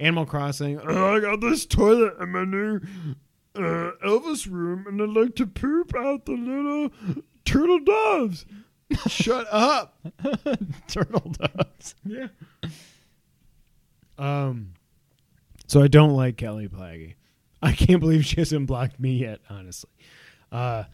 [0.00, 0.80] Animal Crossing.
[0.80, 2.80] "Oh, I got this toilet in my new
[3.56, 6.90] uh, Elvis room, and I'd like to poop out the little
[7.48, 8.46] turtle doves.
[9.06, 9.98] Shut up.
[10.88, 11.94] Turtle doves.
[12.04, 12.28] Yeah.
[14.16, 14.72] Um.
[15.66, 17.14] So I don't like Kelly Plaggy.
[17.60, 19.40] I can't believe she hasn't blocked me yet.
[19.50, 19.90] Honestly.
[20.50, 20.84] Uh.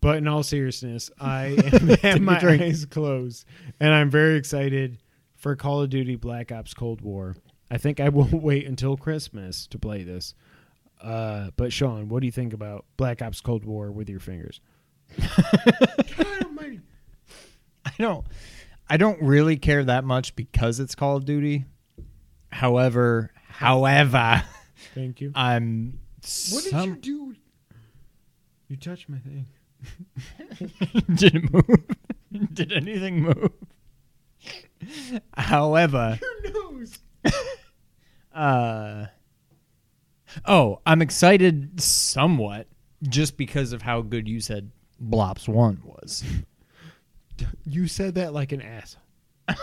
[0.00, 2.60] But in all seriousness, I am, have my drink.
[2.60, 3.46] eyes closed,
[3.80, 4.98] and I'm very excited
[5.34, 7.34] for Call of Duty Black Ops Cold War.
[7.70, 10.34] I think I will wait until Christmas to play this.
[11.02, 14.60] Uh, but Sean, what do you think about Black Ops Cold War with your fingers?
[16.16, 16.80] God almighty.
[17.84, 18.24] I don't
[18.88, 21.64] I don't really care that much because it's Call of Duty.
[22.50, 24.42] However, however,
[24.94, 25.32] Thank you.
[25.34, 25.98] I'm
[26.50, 27.34] What did you do?
[28.68, 29.46] You touched my thing.
[31.14, 31.84] Did it move?
[32.54, 33.50] Did anything move?
[35.36, 36.98] However, Your nose.
[38.34, 39.06] uh,
[40.46, 42.68] oh, I'm excited somewhat
[43.02, 44.70] just because of how good you said
[45.02, 46.24] Blops One was.
[47.64, 48.96] You said that like an ass.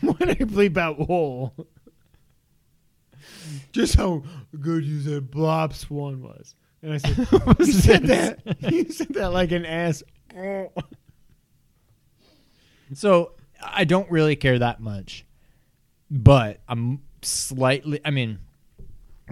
[0.00, 1.54] when I bleep out whole.
[3.72, 4.22] Just how
[4.60, 6.54] good you said Blops one was.
[6.82, 7.16] And I said,
[7.58, 8.72] you said that.
[8.72, 10.02] You said that like an ass.
[12.94, 13.32] So
[13.62, 15.24] I don't really care that much,
[16.10, 18.00] but I'm slightly.
[18.04, 18.38] I mean,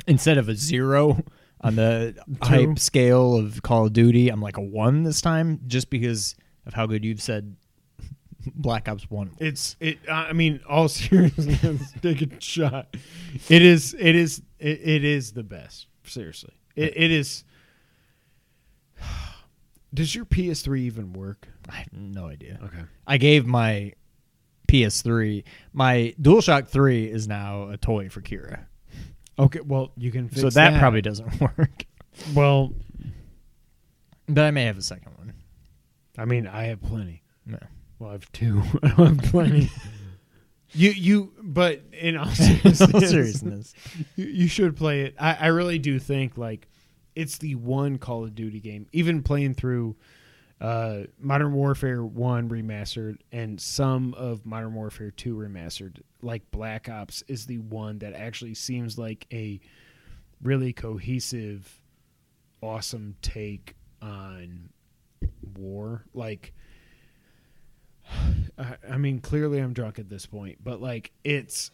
[0.07, 1.23] instead of a zero
[1.63, 5.91] on the hype scale of Call of Duty, I'm like a one this time, just
[5.91, 6.35] because
[6.67, 7.57] of how good you've said
[8.55, 9.33] Black Ops One.
[9.39, 9.99] It's it.
[10.11, 12.97] I mean, all seriousness, take a shot.
[13.49, 13.95] It is.
[13.99, 14.43] It is.
[14.59, 15.87] It, it is the best.
[16.05, 17.45] Seriously, it, it is.
[19.95, 21.49] Does your PS3 even work?
[21.69, 22.59] I have no idea.
[22.65, 22.83] Okay.
[23.07, 23.93] I gave my
[24.73, 25.45] PS3,
[25.75, 28.65] my DualShock 3 is now a toy for Kira.
[29.43, 29.61] Okay.
[29.61, 30.29] Well, you can.
[30.29, 31.85] Fix so that, probably doesn't work.
[32.35, 32.73] Well,
[34.29, 35.35] But I may have a second one.
[36.19, 37.23] I mean, I have plenty.
[37.47, 37.59] No.
[37.99, 38.63] Well, I have two.
[38.83, 39.71] I don't have plenty.
[40.73, 43.75] you you, but in all In seriousness, all seriousness.
[44.17, 45.15] you, you should play it.
[45.19, 46.69] I, I really do think like
[47.15, 48.87] it's the one Call of Duty game.
[48.93, 49.97] Even playing through
[50.63, 57.25] uh, Modern Warfare One remastered and some of Modern Warfare Two remastered, like Black Ops,
[57.27, 59.59] is the one that actually seems like a
[60.41, 61.81] really cohesive,
[62.61, 64.69] awesome take on
[65.59, 66.05] war.
[66.15, 66.53] Like,
[68.57, 71.73] I, I mean, clearly I'm drunk at this point, but like it's.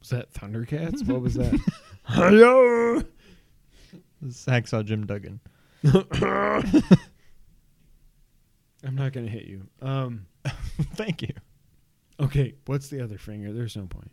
[0.00, 1.06] Was that Thundercats?
[1.06, 1.58] What was that?
[2.04, 3.02] Hello.
[4.20, 5.40] This is Hacksaw Jim Duggan.
[8.84, 9.66] I'm not gonna hit you.
[9.80, 10.26] Um.
[10.94, 11.32] Thank you.
[12.18, 12.54] Okay.
[12.66, 13.52] What's the other finger?
[13.52, 14.10] There's no point.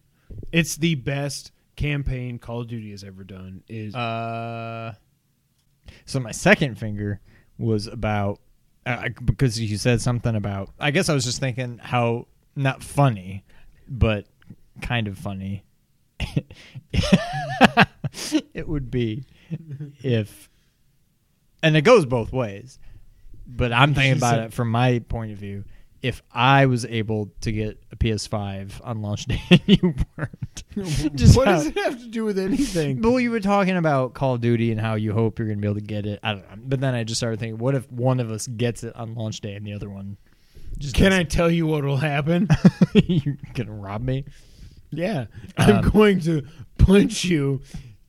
[0.52, 3.64] It's the best campaign Call of Duty has ever done.
[3.68, 4.94] Is Uh,
[6.06, 7.20] so my second finger
[7.58, 8.40] was about
[8.86, 10.70] uh, because you said something about.
[10.80, 13.46] I guess I was just thinking how not funny,
[13.88, 14.26] but
[14.82, 15.64] kind of funny.
[18.54, 19.26] it would be
[20.04, 20.50] if,
[21.64, 22.80] and it goes both ways.
[23.46, 25.64] But I'm thinking about it from my point of view.
[26.02, 30.64] If I was able to get a PS5 on launch day and you weren't,
[31.16, 33.02] just what how- does it have to do with anything?
[33.02, 35.62] well, you were talking about Call of Duty and how you hope you're going to
[35.62, 36.20] be able to get it.
[36.22, 36.58] I don't know.
[36.68, 39.42] But then I just started thinking, what if one of us gets it on launch
[39.42, 40.18] day and the other one
[40.78, 42.48] just Can I tell you what will happen?
[42.94, 44.26] you're going to rob me?
[44.92, 45.26] Yeah,
[45.58, 46.44] I'm Um, going to
[46.78, 47.62] punch you.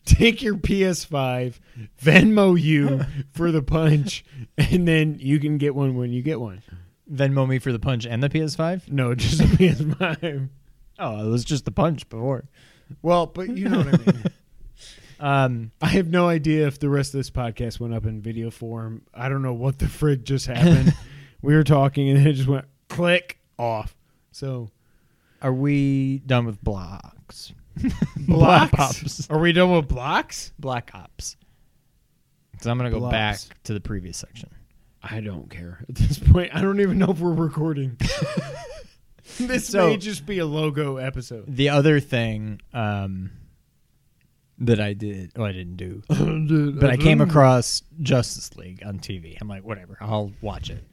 [0.09, 1.61] Take your PS5,
[2.03, 4.25] Venmo you for the punch,
[4.57, 6.63] and then you can get one when you get one.
[7.13, 8.91] Venmo me for the punch and the PS5?
[8.91, 10.49] No, just the PS5.
[11.01, 12.49] Oh, it was just the punch before.
[13.03, 14.25] Well, but you know what I mean.
[15.21, 18.51] Um, I have no idea if the rest of this podcast went up in video
[18.53, 19.03] form.
[19.13, 20.95] I don't know what the frig just happened.
[21.43, 23.97] we were talking and it just went click off.
[24.31, 24.71] So
[25.43, 27.53] are we done with blocks?
[27.79, 27.97] Blocks.
[28.71, 29.31] Black Ops.
[29.31, 30.53] Are we done with blocks?
[30.59, 31.37] Black Ops.
[32.61, 33.45] So I'm going to go Blocks.
[33.47, 34.51] back to the previous section.
[35.03, 36.55] I don't care at this point.
[36.55, 37.97] I don't even know if we're recording.
[39.39, 41.45] this So- may just be a logo episode.
[41.47, 43.31] The other thing um,
[44.59, 46.03] that I did, oh, I didn't do,
[46.81, 49.37] but I came across Justice League on TV.
[49.41, 50.85] I'm like, whatever, I'll watch it.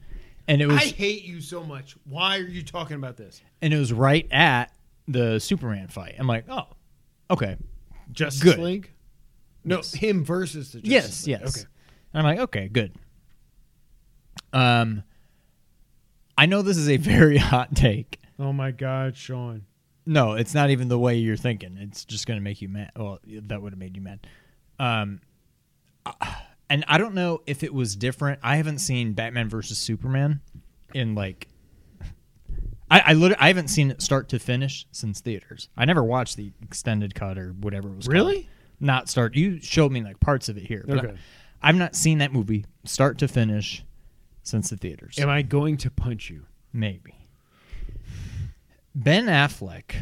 [0.48, 1.96] And it was I hate you so much.
[2.04, 3.42] Why are you talking about this?
[3.60, 4.72] and it was right at
[5.08, 6.14] the Superman fight.
[6.18, 6.68] I'm like, oh,
[7.30, 7.56] okay,
[8.12, 8.58] Justice Good.
[8.58, 8.90] League?
[9.64, 9.92] No, Yes.
[9.94, 11.40] him versus the yes, Justice League.
[11.40, 11.56] yes.
[11.58, 11.66] Okay.
[12.14, 12.92] And I'm like, okay, good.
[14.52, 15.02] Um,
[16.38, 18.20] I know this is a very hot take.
[18.38, 19.62] Oh my God, Sean.
[20.06, 21.76] No, it's not even the way you're thinking.
[21.80, 22.92] It's just going to make you mad.
[22.96, 24.26] Well, that would have made you mad.
[24.78, 25.20] Um,
[26.70, 28.38] and I don't know if it was different.
[28.42, 30.40] I haven't seen Batman versus Superman
[30.94, 31.48] in like.
[32.90, 35.68] I I, literally, I haven't seen it start to finish since theaters.
[35.76, 38.06] I never watched the extended cut or whatever it was.
[38.06, 38.12] called.
[38.14, 38.48] Really?
[38.80, 39.34] Not start.
[39.34, 40.84] You showed me like parts of it here.
[40.86, 41.14] But Okay.
[41.62, 43.84] I, I've not seen that movie start to finish
[44.42, 45.18] since the theaters.
[45.18, 46.44] Am I going to punch you?
[46.72, 47.14] Maybe.
[48.94, 49.94] Ben Affleck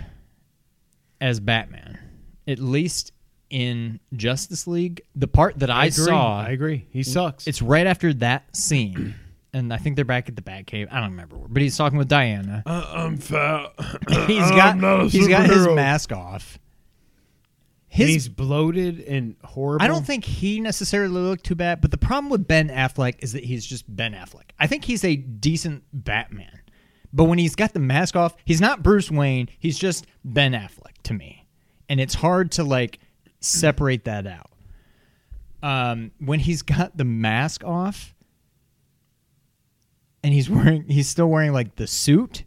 [1.21, 1.99] as Batman,
[2.47, 3.13] at least
[3.51, 6.05] in Justice League, the part that I, agree.
[6.05, 6.87] saw, I agree.
[6.91, 7.47] He sucks.
[7.47, 9.15] it's right after that scene.
[9.55, 10.89] And I think they're back at the Batcave.
[10.91, 12.65] I don't remember where, but he's talking with Diana.
[12.67, 13.73] uh, I'm fat.
[14.27, 14.75] he's got
[15.11, 15.77] he's got his superhero.
[15.77, 16.59] mask off.
[17.93, 19.85] and his he's bloated and horrible.
[19.85, 23.33] I don't think he necessarily looked too bad, but the problem with Ben Affleck is
[23.33, 24.51] that he's just Ben Affleck.
[24.59, 26.61] I think he's a decent Batman.
[27.13, 31.01] But when he's got the mask off, he's not Bruce Wayne, he's just Ben Affleck
[31.05, 31.47] to me.
[31.89, 32.99] And it's hard to like
[33.41, 34.51] separate that out.
[35.63, 38.15] Um, when he's got the mask off
[40.25, 42.43] and he's wearing he's still wearing like the suit,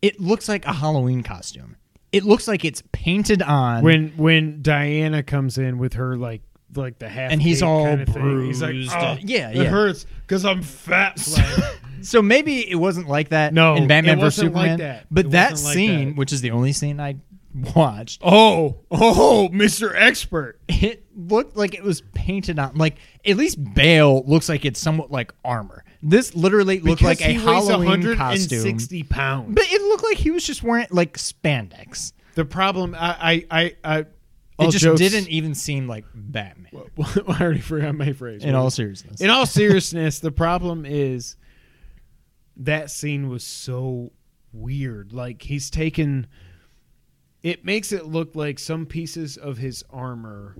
[0.00, 1.76] it looks like a Halloween costume.
[2.12, 6.40] It looks like it's painted on when when Diana comes in with her like
[6.74, 8.44] like the half And he's all kind of thing.
[8.46, 8.92] He's like, bruised.
[8.94, 9.64] oh, Yeah, it yeah.
[9.64, 11.18] hurts because I'm fat.
[12.02, 14.78] So maybe it wasn't like that No, in Batman vs wasn't like Superman.
[14.78, 15.06] that.
[15.10, 16.16] But It that like scene, that.
[16.16, 17.16] which is the only scene I
[17.76, 20.58] watched, oh, oh, Mister Expert.
[20.66, 22.74] it looked like it was painted on.
[22.76, 22.96] Like
[23.26, 25.84] at least Bale looks like it's somewhat like armor.
[26.02, 28.58] This literally looked Because like a he weighs Halloween costume.
[28.58, 29.54] 160 pounds.
[29.54, 32.12] But it looked like he was just wearing like spandex.
[32.36, 33.98] the problem, I, I, I,
[34.58, 36.72] I It just jokes- didn't even seem like Batman.
[37.28, 38.44] I already forgot my phrase.
[38.44, 41.36] In all seriousness, In all seriousness, the problem is
[42.56, 44.12] that scene was so
[44.52, 45.12] weird.
[45.12, 46.26] Like he's taken
[47.42, 50.56] it makes it look like some pieces of his armor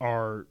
[0.00, 0.46] are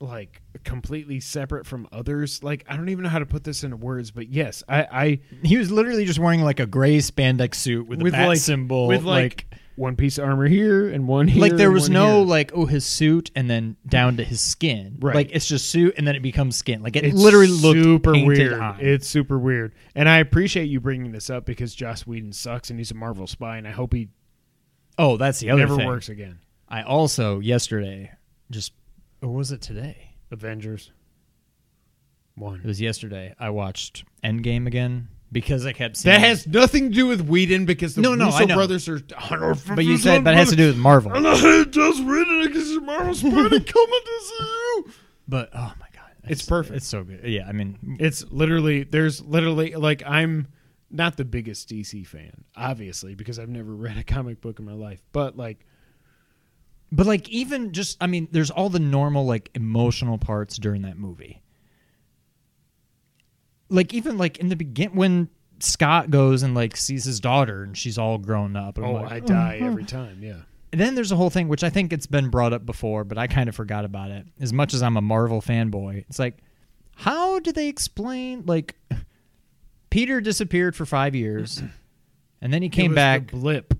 [0.00, 2.42] like completely separate from others.
[2.42, 5.20] Like I don't even know how to put this into words, but yes, I, I
[5.42, 8.38] he was literally just wearing like a gray spandex suit with a with bat like
[8.38, 9.46] symbol, with like,
[9.76, 11.40] one piece of armor here and one here.
[11.40, 12.26] like there was no here.
[12.26, 15.14] like oh his suit and then down to his skin Right.
[15.14, 18.12] like it's just suit and then it becomes skin like it It's literally looked super
[18.12, 18.52] weird.
[18.54, 18.78] on.
[18.80, 22.78] It's super weird, and I appreciate you bringing this up because Joss Whedon sucks and
[22.78, 24.08] he's a Marvel spy, and I hope he
[24.98, 26.40] oh that's the other never thing works again.
[26.68, 28.12] i also yesterday
[28.50, 28.72] just
[29.22, 30.92] or was it today Avengers
[32.36, 32.60] One.
[32.60, 36.94] it was yesterday i watched endgame again because i kept seeing That has nothing to
[36.94, 38.54] do with Whedon because the No, no, I Russo know.
[38.56, 39.00] brothers are.
[39.74, 42.68] but you said that has to do with marvel And I hate Joss Whedon because
[42.68, 44.92] he's a Marvel spy coming to see you.
[45.28, 46.76] but oh my god It's perfect.
[46.78, 50.48] it's so good yeah i mean It's literally there's literally like I'm
[50.92, 54.72] not the biggest DC fan, obviously, because I've never read a comic book in my
[54.72, 55.00] life.
[55.12, 55.64] But like
[56.92, 60.98] But like even just I mean, there's all the normal like emotional parts during that
[60.98, 61.42] movie.
[63.68, 65.28] Like even like in the begin when
[65.60, 68.78] Scott goes and like sees his daughter and she's all grown up.
[68.78, 70.22] Oh, like, I oh, die every time.
[70.22, 70.40] Yeah.
[70.72, 73.18] And then there's a whole thing which I think it's been brought up before, but
[73.18, 74.26] I kind of forgot about it.
[74.40, 76.38] As much as I'm a Marvel fanboy, it's like,
[76.96, 78.76] how do they explain like
[79.90, 81.62] Peter disappeared for five years,
[82.40, 83.74] and then he came back, the blip.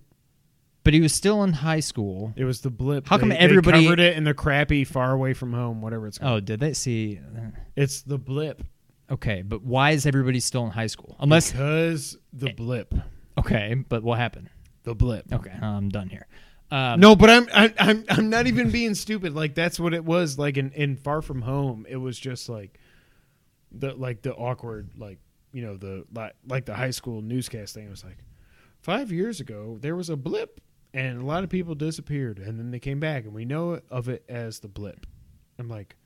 [0.91, 2.33] But he was still in high school.
[2.35, 3.07] It was the blip.
[3.07, 6.09] How come They- they everybody- covered it in the crappy "Far Away from Home" whatever
[6.09, 6.33] it's called?
[6.33, 7.21] Oh, did they see?
[7.77, 8.65] It's the blip.
[9.09, 11.15] Okay, but why is everybody still in high school?
[11.21, 12.93] Unless because the blip.
[13.39, 14.51] okay, but what happened?
[14.83, 15.33] The blip.
[15.33, 16.27] Okay, I'm done here.
[16.73, 19.33] Um, No, but I'm I'm I'm I'm not even being stupid.
[19.33, 20.41] Like that's what it was.
[20.41, 22.81] Like in, in Far From Home, it was just like
[23.71, 25.19] the like the awkward like
[25.53, 27.87] you know the like, like the high school newscast thing.
[27.87, 28.19] It was like
[28.81, 30.61] five years ago there was a blip
[30.93, 34.09] and a lot of people disappeared and then they came back and we know of
[34.09, 35.07] it as the blip.
[35.59, 35.97] I'm like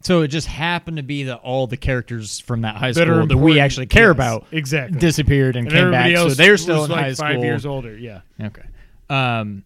[0.00, 3.26] so it just happened to be that all the characters from that high that school
[3.26, 6.84] that we actually care Yes, about exactly disappeared and, and came back, so they're still
[6.84, 7.44] in like high five school.
[7.44, 7.96] years older.
[7.96, 8.62] Yeah, Okay.
[9.08, 9.64] Um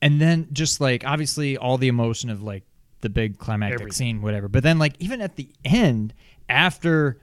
[0.00, 2.64] and then just like obviously all the emotion of like
[3.02, 3.92] the big climactic Everything.
[3.92, 4.48] scene whatever.
[4.48, 6.14] But then like even at the end
[6.48, 7.20] after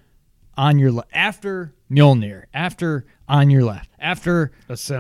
[0.58, 4.52] on your after Mjolnir, after on your left, after.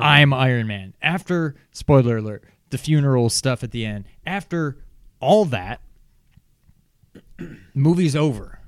[0.02, 4.78] I'm Iron Man, after spoiler alert, the funeral stuff at the end, after
[5.20, 5.82] all that
[7.74, 8.60] movie's over.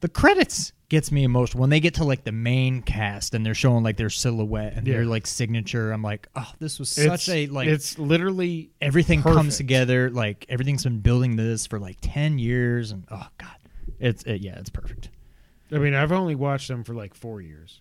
[0.00, 3.54] The credits gets me emotional when they get to like the main cast and they're
[3.54, 5.92] showing like their silhouette and their like signature.
[5.92, 10.10] I'm like, oh, this was it's, such a like it's literally everything comes together.
[10.10, 13.56] Like everything's been building this for like ten years, and oh god,
[13.98, 15.10] it's it, yeah, it's perfect.
[15.72, 17.80] I mean, I've only watched them for like four years.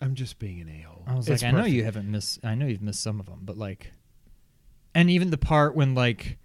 [0.00, 1.04] I'm just being an a hole.
[1.06, 2.44] I was like, I know you haven't missed.
[2.44, 3.92] I know you've missed some of them, but like,
[4.94, 6.38] and even the part when like,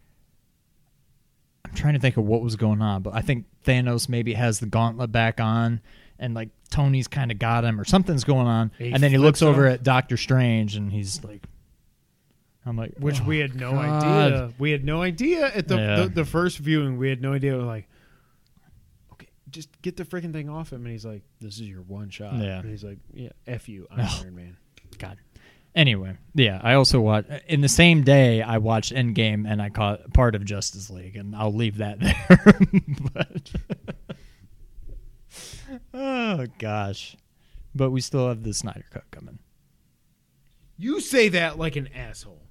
[1.66, 4.60] I'm trying to think of what was going on, but I think Thanos maybe has
[4.60, 5.82] the gauntlet back on,
[6.20, 9.18] and like Tony's kind of got him, or something's going on, He and then he
[9.18, 9.76] looks over off.
[9.76, 11.44] at Doctor Strange, and he's like,
[12.66, 14.04] I'm like, Which oh, we had no God.
[14.04, 14.54] idea.
[14.60, 15.96] We had no idea at the, Yeah.
[16.04, 16.98] the the first viewing.
[16.98, 17.56] We had no idea.
[17.58, 17.95] We're like, okay,
[19.50, 20.84] just get the freaking thing off him.
[20.84, 22.60] And he's like, "This is your one shot." Yeah.
[22.60, 24.12] And he's like, "Yeah, f you, I'm Ugh.
[24.24, 24.58] Iron Man."
[24.98, 25.18] God.
[25.76, 30.14] Anyway, yeah, I also watched in the same day I watched Endgame and I caught
[30.14, 32.60] part of Justice League, and I'll leave that there.
[33.14, 33.52] but
[35.94, 37.18] oh gosh,
[37.74, 39.40] but we still have the Snyder cut coming.
[40.78, 42.42] You say that like an asshole.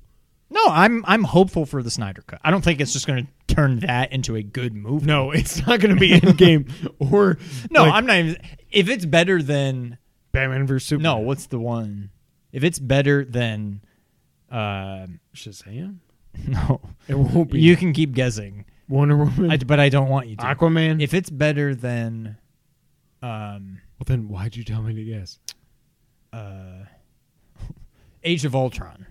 [0.51, 2.41] No, I'm I'm hopeful for the Snyder cut.
[2.45, 5.07] I don't think it's just going to turn that into a good movie.
[5.07, 6.69] No, it's not going to be Endgame
[7.13, 7.39] or
[7.71, 8.37] no, like, I'm not even.
[8.71, 9.99] If it's better than
[10.33, 11.03] Batman vs Superman.
[11.03, 12.11] no, what's the one?
[12.53, 13.81] If it's better than,
[14.51, 15.97] uh, Shazam.
[16.49, 17.61] no, It won't be.
[17.61, 19.51] you can keep guessing, Wonder Woman.
[19.51, 20.43] I, but I don't want you to.
[20.45, 21.01] Aquaman.
[21.03, 22.37] If it's better than,
[23.23, 25.39] um, well, then why'd you tell me to guess?
[26.33, 26.85] uh,
[28.23, 29.07] Age of Ultron,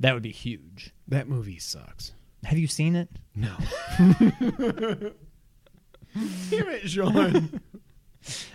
[0.00, 0.92] that would be huge.
[1.08, 2.12] That movie sucks.
[2.44, 3.08] Have you seen it?
[3.34, 3.54] No.
[3.98, 5.12] Damn
[6.68, 7.60] it, Sean.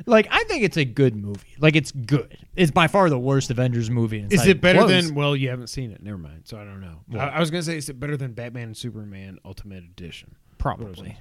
[0.05, 1.55] Like, I think it's a good movie.
[1.59, 2.37] Like, it's good.
[2.55, 4.23] It's by far the worst Avengers movie.
[4.29, 5.07] Is not it better close.
[5.07, 5.15] than?
[5.15, 6.03] Well, you haven't seen it.
[6.03, 6.43] Never mind.
[6.45, 6.99] So I don't know.
[7.19, 10.35] I, I was gonna say, is it better than Batman and Superman Ultimate Edition?
[10.59, 11.17] Probably.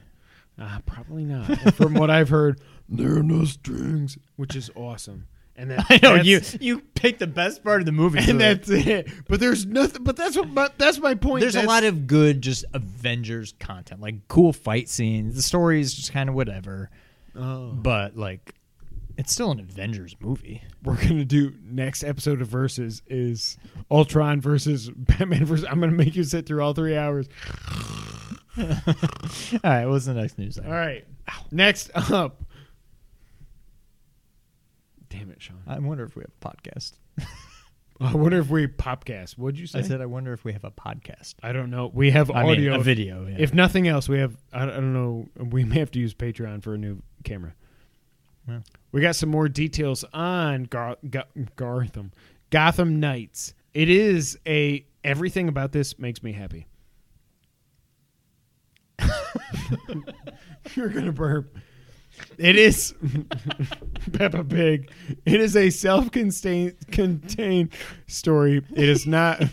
[0.60, 1.74] Uh, probably not.
[1.74, 5.26] From what I've heard, there are no strings, which is awesome.
[5.56, 8.40] And that, I know you that's- you picked the best part of the movie, and
[8.40, 9.08] that's it.
[9.28, 10.02] But there's nothing.
[10.02, 10.52] But that's what.
[10.54, 11.42] But that's my point.
[11.42, 15.36] There's a lot of good just Avengers content, like cool fight scenes.
[15.36, 16.90] The story is just kind of whatever,
[17.36, 17.68] Oh.
[17.72, 18.54] but like
[19.16, 20.60] it's still an Avengers movie.
[20.82, 23.56] we're gonna do next episode of versus is
[23.92, 25.66] Ultron versus Batman versus.
[25.70, 27.28] I'm gonna make you sit through all three hours.
[28.56, 28.64] All
[29.64, 30.58] right, what's the next news?
[30.58, 31.04] All right.
[31.50, 32.40] Next up.
[35.18, 35.62] Damn it, Sean.
[35.66, 36.92] I wonder if we have a podcast.
[38.00, 39.38] I wonder if we popcast.
[39.38, 39.78] What'd you say?
[39.78, 41.34] I said I wonder if we have a podcast.
[41.42, 41.90] I don't know.
[41.94, 42.74] We have I mean, audio.
[42.80, 43.26] a video.
[43.26, 43.36] Yeah.
[43.38, 44.36] If nothing else, we have.
[44.52, 45.28] I don't I don't know.
[45.38, 47.54] We may have to use Patreon for a new camera.
[48.48, 48.60] Yeah.
[48.90, 51.24] We got some more details on Gar- Ga-
[51.56, 52.10] Gotham.
[52.50, 53.54] Gotham Knights.
[53.72, 54.84] It is a.
[55.04, 56.66] Everything about this makes me happy.
[60.74, 61.56] You're gonna burp.
[62.38, 62.94] It is
[64.12, 64.90] Peppa Pig.
[65.24, 67.70] It is a self-contained contained
[68.06, 68.62] story.
[68.74, 69.42] It is not.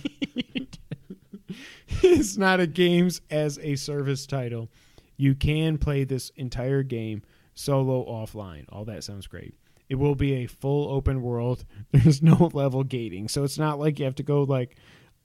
[2.04, 4.70] it's not a games as a service title.
[5.18, 7.22] You can play this entire game
[7.54, 8.66] solo offline.
[8.70, 9.56] All that sounds great.
[9.90, 11.66] It will be a full open world.
[11.92, 14.78] There's no level gating, so it's not like you have to go like,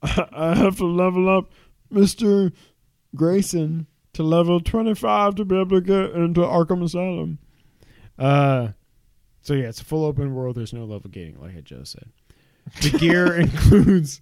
[0.03, 1.51] I have to level up,
[1.89, 2.51] Mister
[3.15, 7.39] Grayson, to level twenty five to be able to get into Arkham Asylum.
[8.17, 8.69] Uh,
[9.41, 10.55] so yeah, it's a full open world.
[10.55, 12.09] There's no level gating, like I just said.
[12.81, 14.21] The gear includes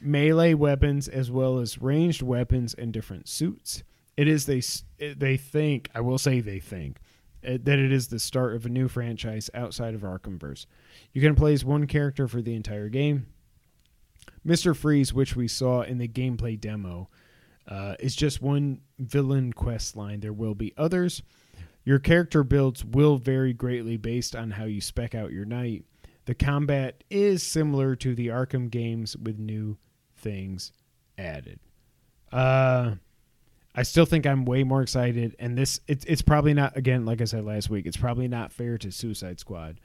[0.00, 3.82] melee weapons as well as ranged weapons and different suits.
[4.16, 4.62] It is they
[5.14, 6.98] they think I will say they think
[7.46, 10.66] uh, that it is the start of a new franchise outside of Arkhamverse.
[11.12, 13.26] You can play as one character for the entire game.
[14.44, 17.08] Mister Freeze, which we saw in the gameplay demo,
[17.68, 20.20] uh, is just one villain quest line.
[20.20, 21.22] There will be others.
[21.88, 25.86] Your character builds will vary greatly based on how you spec out your knight.
[26.26, 29.78] The combat is similar to the Arkham games with new
[30.14, 30.72] things
[31.16, 31.60] added.
[32.30, 32.96] Uh
[33.74, 37.22] I still think I'm way more excited and this it's it's probably not again like
[37.22, 39.80] I said last week, it's probably not fair to Suicide Squad.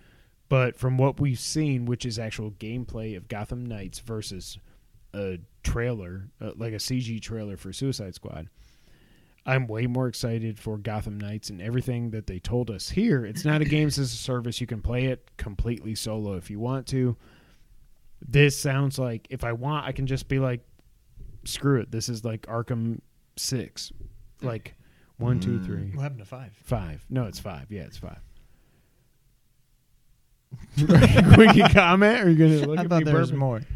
[0.50, 4.58] But from what we've seen, which is actual gameplay of Gotham Knights versus
[5.14, 8.50] a trailer, uh, like a CG trailer for Suicide Squad,
[9.46, 13.26] I'm way more excited for Gotham Knights and everything that they told us here.
[13.26, 14.62] It's not a games as a service.
[14.62, 17.18] You can play it completely solo if you want to.
[18.26, 20.62] This sounds like if I want, I can just be like,
[21.44, 21.92] screw it.
[21.92, 23.00] This is like Arkham
[23.36, 23.92] 6.
[24.42, 24.76] Like
[25.18, 25.66] one, two, mm.
[25.66, 26.54] three, What happened to five?
[26.64, 27.06] five.
[27.10, 27.70] No, it's five.
[27.70, 28.20] Yeah, it's five.
[31.34, 32.22] Quick comment?
[32.22, 33.62] Or are you going to look I at thought me there was more.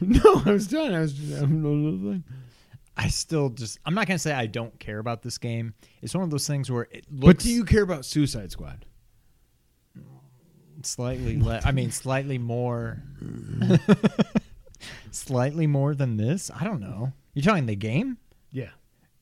[0.00, 0.92] No, I was done.
[0.94, 2.22] I was just, I'm,
[2.96, 5.74] I still just I'm not gonna say I don't care about this game.
[6.02, 8.84] It's one of those things where it But do you care about Suicide Squad?
[10.82, 13.02] slightly le- I mean slightly more
[15.10, 16.50] slightly more than this.
[16.54, 17.12] I don't know.
[17.34, 18.18] You're talking the game?
[18.52, 18.68] Yeah.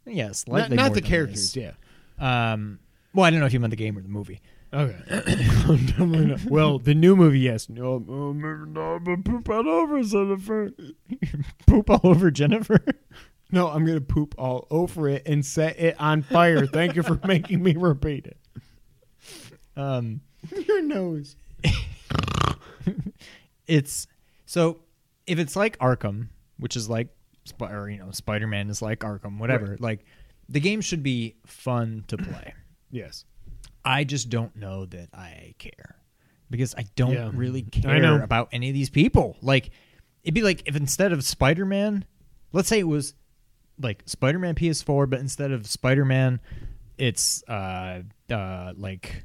[0.07, 1.57] Yeah, Not, slightly not more the characters, this.
[2.21, 2.53] yeah.
[2.53, 2.79] Um
[3.15, 4.41] well, I don't know if you meant the game or the movie.
[4.73, 4.97] Okay.
[6.49, 7.69] Well, the new movie, yes.
[7.69, 10.73] No, maybe not, but poop all over Jennifer.
[11.67, 12.85] Poop all over Jennifer.
[13.55, 16.67] No, I'm going to poop all over it and set it on fire.
[16.67, 18.37] Thank you for making me repeat it.
[19.77, 20.21] Um
[20.69, 21.37] Your nose.
[23.67, 24.07] it's
[24.47, 24.81] so
[25.27, 26.29] if it's like Arkham,
[26.59, 27.09] which is like
[27.61, 29.67] or you know Spider-Man is like Arkham, whatever.
[29.67, 29.81] Right.
[29.81, 30.05] Like
[30.49, 32.55] the game should be fun to play.
[32.91, 33.25] Yes.
[33.85, 35.97] I just don't know that I care
[36.49, 37.31] because I don't Yeah.
[37.35, 39.37] really care about any of these people.
[39.43, 39.71] Like
[40.23, 42.05] it'd be like if instead of Spider-Man,
[42.53, 43.15] let's say it was
[43.81, 46.41] like Spider-Man PS4, but instead of Spider-Man,
[46.99, 49.25] it's uh uh like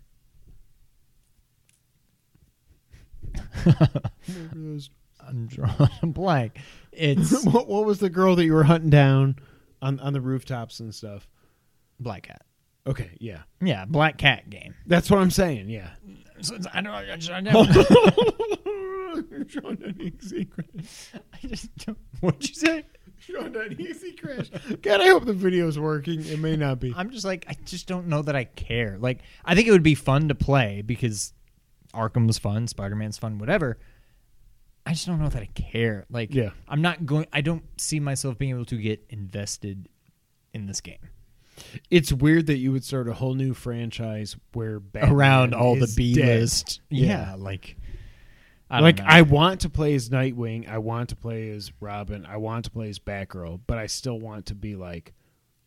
[3.66, 6.58] I'm drawing a blank.
[6.92, 9.36] It's what, what was the girl that you were hunting down
[9.82, 11.28] on on the rooftops and stuff?
[12.00, 12.42] Black Cat.
[12.88, 14.74] Okay, yeah, Yeah, Black Cat game.
[14.88, 15.70] that's what I'm saying.
[15.70, 15.90] Yeah.
[16.42, 16.94] So it's- I don't.
[16.94, 17.70] I just, I I don't-
[20.14, 21.98] I just don't.
[22.22, 22.86] What'd you say?
[23.20, 24.50] Sean that easy crash.
[24.82, 26.26] God, I hope the video's working.
[26.26, 26.94] It may not be.
[26.96, 28.98] I'm just like I just don't know that I care.
[29.00, 31.34] Like I think it would be fun to play because
[31.94, 33.78] Arkham's fun, Spider-Man's fun, whatever.
[34.86, 36.06] I just don't know that I care.
[36.10, 36.52] Like Yeah.
[36.68, 39.90] I'm not going I don't see myself being able to get invested
[40.54, 40.98] in this game.
[41.90, 45.84] It's weird that you would start a whole new franchise where Batman Around all the
[45.84, 46.40] is B dead.
[46.42, 46.80] list.
[46.90, 47.08] Yeah.
[47.32, 47.76] Yeah, like
[48.70, 49.06] I like know.
[49.08, 52.72] I want to play as Nightwing, I want to play as Robin, I want to
[52.72, 55.14] play as Batgirl, but I still want to be like,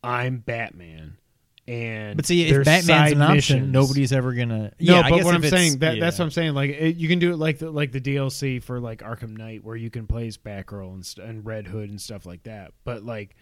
[0.03, 1.17] I'm Batman.
[1.65, 3.71] And But see, if Batman's an option, missions.
[3.71, 4.63] nobody's ever gonna.
[4.63, 6.53] No, yeah, I but guess what I'm saying that that's what I'm saying.
[6.53, 9.63] Like it, you can do it like the like the DLC for like Arkham Knight,
[9.63, 12.73] where you can play as Batgirl and, st- and Red Hood and stuff like that.
[12.83, 13.37] But like,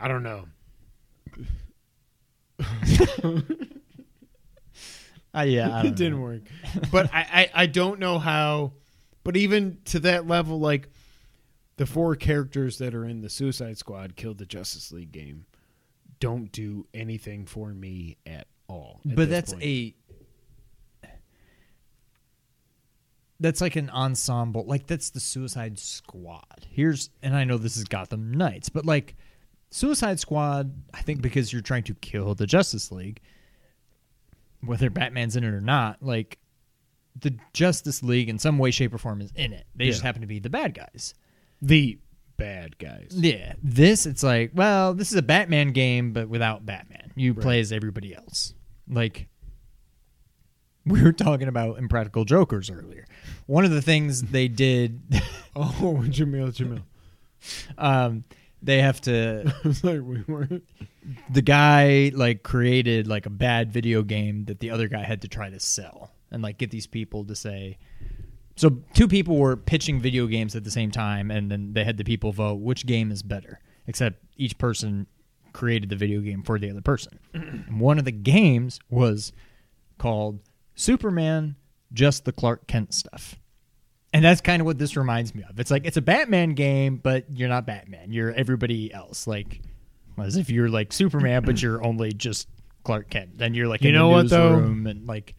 [0.00, 0.46] I don't know.
[5.34, 6.20] Uh, yeah, it didn't know.
[6.22, 6.42] work.
[6.90, 8.72] But I, I I don't know how.
[9.24, 10.88] But even to that level, like
[11.76, 15.46] the four characters that are in the Suicide Squad killed the Justice League game
[16.22, 19.00] don't do anything for me at all.
[19.08, 19.64] at but that's point.
[19.64, 19.94] a
[23.40, 27.82] that's like an ensemble like that's the suicide squad here's and i know this is
[27.82, 29.16] gotham knights but like
[29.70, 33.20] suicide squad i think because you're trying to kill the justice league
[34.64, 36.38] whether batman's in it or not like
[37.20, 40.20] the justice league in some way shape or form is in it they just happen
[40.22, 41.14] to be the bad guys
[41.60, 41.98] the
[42.38, 43.08] bad guys.
[43.12, 47.42] yeah this it's like well this is a batman game but without batman you Right.
[47.42, 48.54] play as everybody else
[48.88, 49.28] like
[50.84, 53.04] we were talking about impractical jokers earlier
[53.46, 55.00] one of the things they did
[55.54, 56.82] Oh, Jamil, Jamil.
[57.76, 58.24] um
[58.62, 60.64] they have to I was like, we weren't.
[61.30, 65.28] The guy like created like a bad video game that the other guy had to
[65.28, 67.78] try to sell and like get these people to say
[68.54, 71.96] so two people were pitching video games at the same time and then they had
[71.96, 75.06] the people vote which game is better except each person
[75.52, 77.18] created the video game for the other person.
[77.32, 79.32] And one of the games was
[79.98, 80.40] called
[80.74, 81.56] superman
[81.92, 83.36] just the clark kent stuff.
[84.14, 85.58] And that's kind of what this reminds me of.
[85.58, 88.12] It's like it's a batman game but you're not batman.
[88.12, 89.26] You're everybody else.
[89.26, 89.62] Like
[90.18, 92.48] as if you're like Superman, but you're only just
[92.84, 93.38] Clark Kent.
[93.38, 94.56] Then you're like You in know the what, though?
[94.56, 95.34] newsroom and like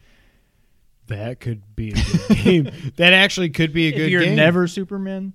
[1.08, 2.72] That could be a good game.
[2.98, 4.36] That actually could be a if good you're game.
[4.36, 5.34] never Superman.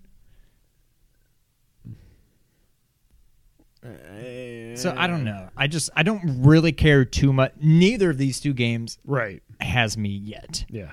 [3.84, 5.48] Uh, so I don't know.
[5.56, 7.52] I just I don't really care too much.
[7.60, 9.42] Neither of these two games Right.
[9.60, 10.92] has me yet, Yeah.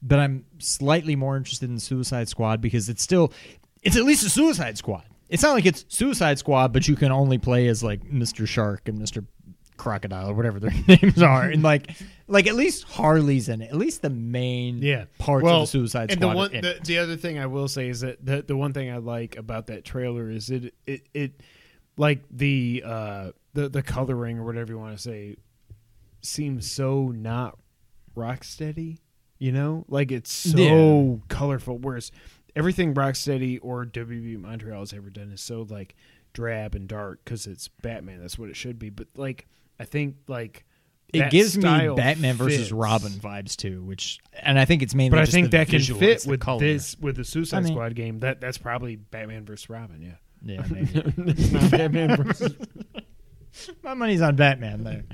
[0.00, 3.32] but I'm slightly more interested in Suicide Squad because it's still
[3.82, 5.04] it's at least a Suicide Squad.
[5.30, 8.46] It's not like it's Suicide Squad, but you can only play as like Mr.
[8.46, 9.24] Shark and Mr.
[9.78, 11.90] Crocodile or whatever their names are, and like
[12.28, 13.70] like at least Harley's in it.
[13.70, 15.04] At least the main Yeah.
[15.18, 16.30] parts well, of the Suicide and Squad.
[16.32, 18.90] the one, the, the other thing I will say is that the the one thing
[18.90, 21.40] I like about that trailer is it it it
[21.96, 25.36] like the uh the the coloring or whatever you want to say
[26.20, 27.56] seems so not
[28.16, 28.98] Rocksteady
[29.38, 31.16] You know, like it's so Yeah.
[31.28, 31.78] colorful.
[31.78, 32.12] Whereas
[32.56, 35.94] everything Rocksteady or WB Montreal has ever done is so like
[36.32, 38.20] drab and dark because it's Batman.
[38.20, 38.90] That's what it should be.
[38.90, 39.46] But like,
[39.78, 40.64] I think like
[41.12, 41.62] It gives me
[41.96, 42.72] Batman versus.
[42.72, 45.18] Robin vibes too, which and I think it's mainly.
[45.18, 46.60] But I think that can fit with color.
[46.60, 48.20] this with the Suicide I mean- Squad game.
[48.20, 50.00] That that's probably Batman versus Robin.
[50.02, 50.90] Yeah, Yeah, maybe.
[51.30, 52.54] it's not Batman versus.
[53.82, 55.04] My money's on Batman there.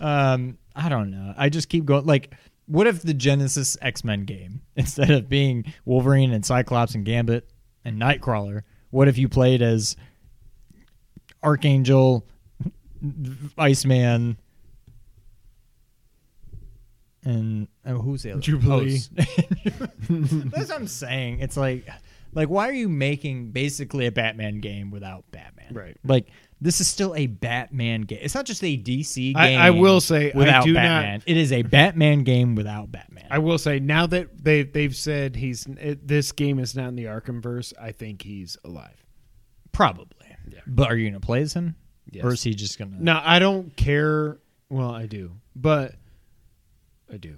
[0.00, 1.34] Um, I don't know.
[1.36, 2.06] I just keep going.
[2.06, 2.32] Like,
[2.68, 7.50] what if the Genesis X Men game, instead of being Wolverine and Cyclops and Gambit
[7.84, 9.96] and Nightcrawler, what if you played as
[11.42, 12.26] Archangel,
[13.56, 14.38] Iceman,
[17.24, 18.40] and oh, who's the other?
[18.40, 19.00] Jubilee.
[20.10, 20.16] Oh,
[20.54, 21.40] That's what I'm saying.
[21.40, 21.86] It's like,
[22.32, 25.74] like, why are you making basically a Batman game without Batman?
[25.74, 25.96] Right.
[26.04, 26.28] Like,
[26.60, 28.18] this is still a Batman game.
[28.22, 29.36] It's not just a DC game.
[29.36, 31.22] I- I will say, I without do not- Batman.
[31.26, 33.26] It is a Batman game without Batman.
[33.30, 36.96] I will say now that they they've said he's it, this game is not in
[36.96, 37.72] the Arkham verse.
[37.80, 39.04] I think he's alive.
[39.72, 40.16] Probably.
[40.50, 40.60] Yeah.
[40.66, 41.76] But are you gonna play as him?
[42.10, 42.24] Yes.
[42.24, 42.96] Or is he just gonna?
[42.98, 44.38] No, I don't care.
[44.70, 45.94] Well, I do, but
[47.12, 47.36] I do,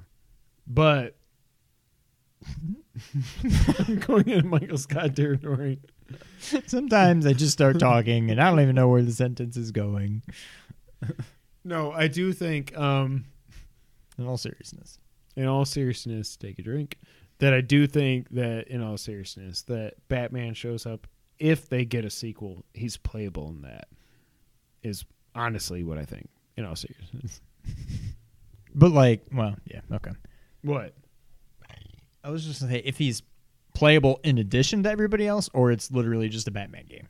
[0.66, 1.16] but
[3.78, 5.80] I'm going into Michael Scott territory.
[6.66, 10.22] Sometimes I just start talking and I don't even know where the sentence is going.
[11.64, 12.76] No, I do think.
[12.76, 13.24] um
[14.18, 14.98] In all seriousness.
[15.36, 16.96] In all seriousness, take a drink.
[17.38, 21.06] that I do think that, in all seriousness, that Batman shows up
[21.38, 22.64] if they get a sequel.
[22.74, 23.88] He's playable in that.
[24.82, 25.04] Is
[25.34, 26.28] honestly what I think.
[26.56, 27.40] In all seriousness,
[28.74, 30.10] But like, well, yeah, okay.
[30.62, 30.94] what?
[32.22, 33.22] I was just gonna say if he's
[33.74, 37.08] playable in addition to everybody else, or it's literally just a Batman game.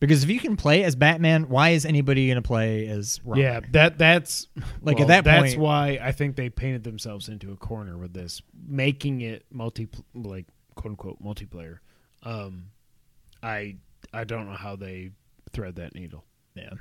[0.00, 3.44] Because if you can play as Batman, why is anybody gonna play as Robin?
[3.44, 4.48] Yeah, that that's
[4.82, 7.96] Like, well, at that point, That's why I think they painted themselves into a corner
[7.96, 11.78] with this, making it multi like quote unquote multiplayer.
[12.24, 12.66] Um,
[13.44, 13.76] I
[14.12, 15.12] I don't know how they
[15.52, 16.24] thread that needle.
[16.54, 16.74] yeah.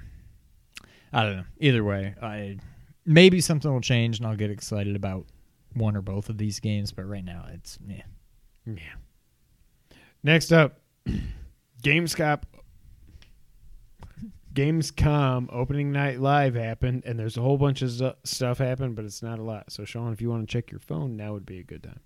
[1.13, 1.43] I don't know.
[1.59, 2.57] Either way, I
[3.05, 5.25] maybe something will change and I'll get excited about
[5.73, 6.91] one or both of these games.
[6.91, 8.03] But right now, it's yeah.
[8.65, 8.95] Yeah.
[10.23, 10.79] Next up,
[11.83, 12.43] Gamescom.
[14.53, 19.05] Gamescom opening night live happened, and there's a whole bunch of stu- stuff happened, but
[19.05, 19.71] it's not a lot.
[19.71, 22.01] So, Sean, if you want to check your phone, now would be a good time.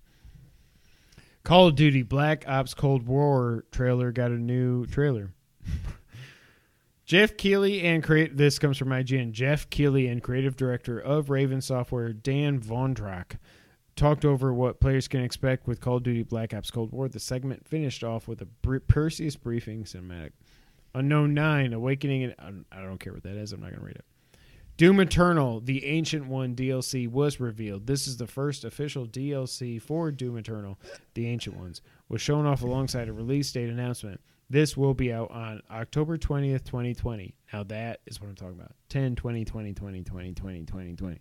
[1.42, 5.32] Call of Duty Black Ops Cold War trailer got a new trailer.
[7.04, 9.32] Geoff Keighley and create this comes from IGN.
[9.32, 13.38] Geoff Keighley and creative director of Raven Software Dan Vondrak
[13.96, 17.08] talked over what players can expect with Call of Duty Black Ops Cold War.
[17.08, 20.30] The segment finished off with a br- Perseus briefing cinematic.
[20.94, 23.52] Unknown 9, Awakening, and I don't- I don't care what that is.
[23.52, 24.04] I'm not going to read it.
[24.76, 27.86] Doom Eternal, the Ancient One DLC was revealed.
[27.86, 30.78] This is the first official DLC for Doom Eternal,
[31.14, 34.20] the Ancient Ones, was shown off alongside a release date announcement.
[34.50, 37.34] This will be out on October 20th, 2020.
[37.52, 38.72] Now that is what I'm talking about.
[38.90, 41.20] 10, 20, 20, 20, 20, 20, 20, 20.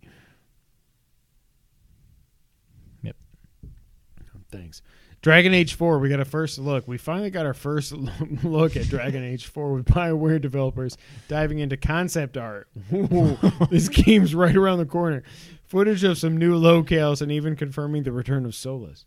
[4.56, 4.82] Thanks.
[5.22, 6.88] Dragon Age 4, we got a first look.
[6.88, 7.92] We finally got our first
[8.44, 12.68] look at Dragon Age 4 with BioWare developers diving into concept art.
[12.94, 13.38] Ooh,
[13.72, 15.24] this game's right around the corner.
[15.66, 19.06] Footage of some new locales and even confirming the return of Solus.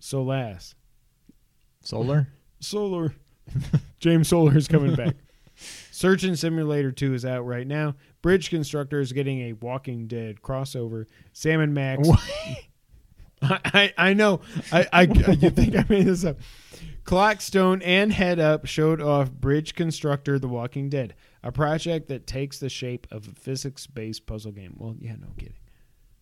[0.00, 0.74] Solas.
[1.80, 2.28] Solar.
[2.60, 3.14] Solar.
[4.00, 5.14] James Solar is coming back.
[5.92, 7.94] Surgeon Simulator 2 is out right now.
[8.20, 11.06] Bridge Constructor is getting a Walking Dead crossover.
[11.32, 12.08] Sam and Max.
[13.74, 14.40] I, I, know.
[14.70, 15.02] I, I
[15.40, 16.38] you think I made this up?
[17.04, 22.58] Clockstone and Head Up showed off Bridge Constructor: The Walking Dead, a project that takes
[22.58, 24.76] the shape of a physics-based puzzle game.
[24.78, 25.54] Well, yeah, no kidding.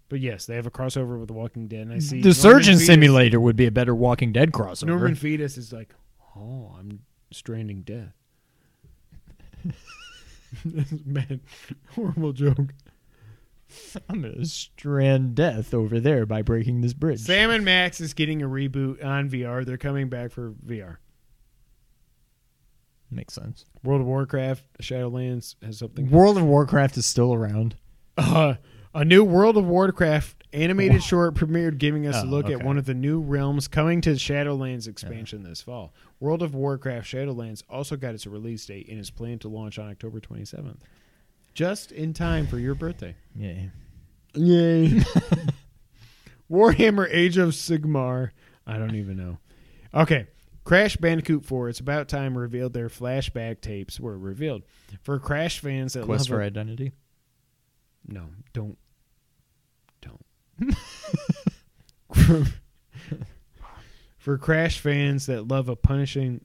[0.08, 2.34] But yes, they have a crossover with The Walking Dead, and I see The Norman
[2.34, 4.86] Surgeon Reedus- Simulator would be a better Walking Dead crossover.
[4.86, 5.94] Norman Fetus is like,
[6.34, 8.14] oh, I'm stranding death.
[10.64, 11.40] Bad,
[11.94, 12.72] horrible joke.
[14.08, 17.20] I'm gonna strand death over there by breaking this bridge.
[17.20, 19.64] Sam and Max is getting a reboot on VR.
[19.64, 20.96] They're coming back for VR.
[23.10, 23.64] Makes sense.
[23.82, 26.08] World of Warcraft, Shadowlands has something.
[26.10, 27.76] World of Warcraft is still around.
[28.18, 28.56] Uh,
[28.92, 32.76] a new World of Warcraft animated short premiered, giving us a Oh, look at one
[32.76, 35.94] of the new realms coming to Shadowlands expansion this fall.
[36.18, 39.88] World of Warcraft Shadowlands also got its release date and is planned to launch on
[39.88, 40.80] October 27th.
[41.54, 43.14] Just in time for your birthday.
[43.34, 43.62] Yeah.
[44.34, 45.02] Yay.
[46.50, 48.30] Warhammer Age of Sigmar.
[48.66, 49.38] I don't even know.
[49.94, 50.26] Okay.
[50.64, 54.62] Crash Bandicoot 4, It's About Time revealed their flashback tapes were revealed.
[55.02, 56.92] For Crash fans that Quest love for a- Identity.
[58.06, 58.78] No, don't.
[60.00, 60.76] Don't.
[62.14, 62.46] for,
[64.18, 66.44] for Crash fans that love a punishing.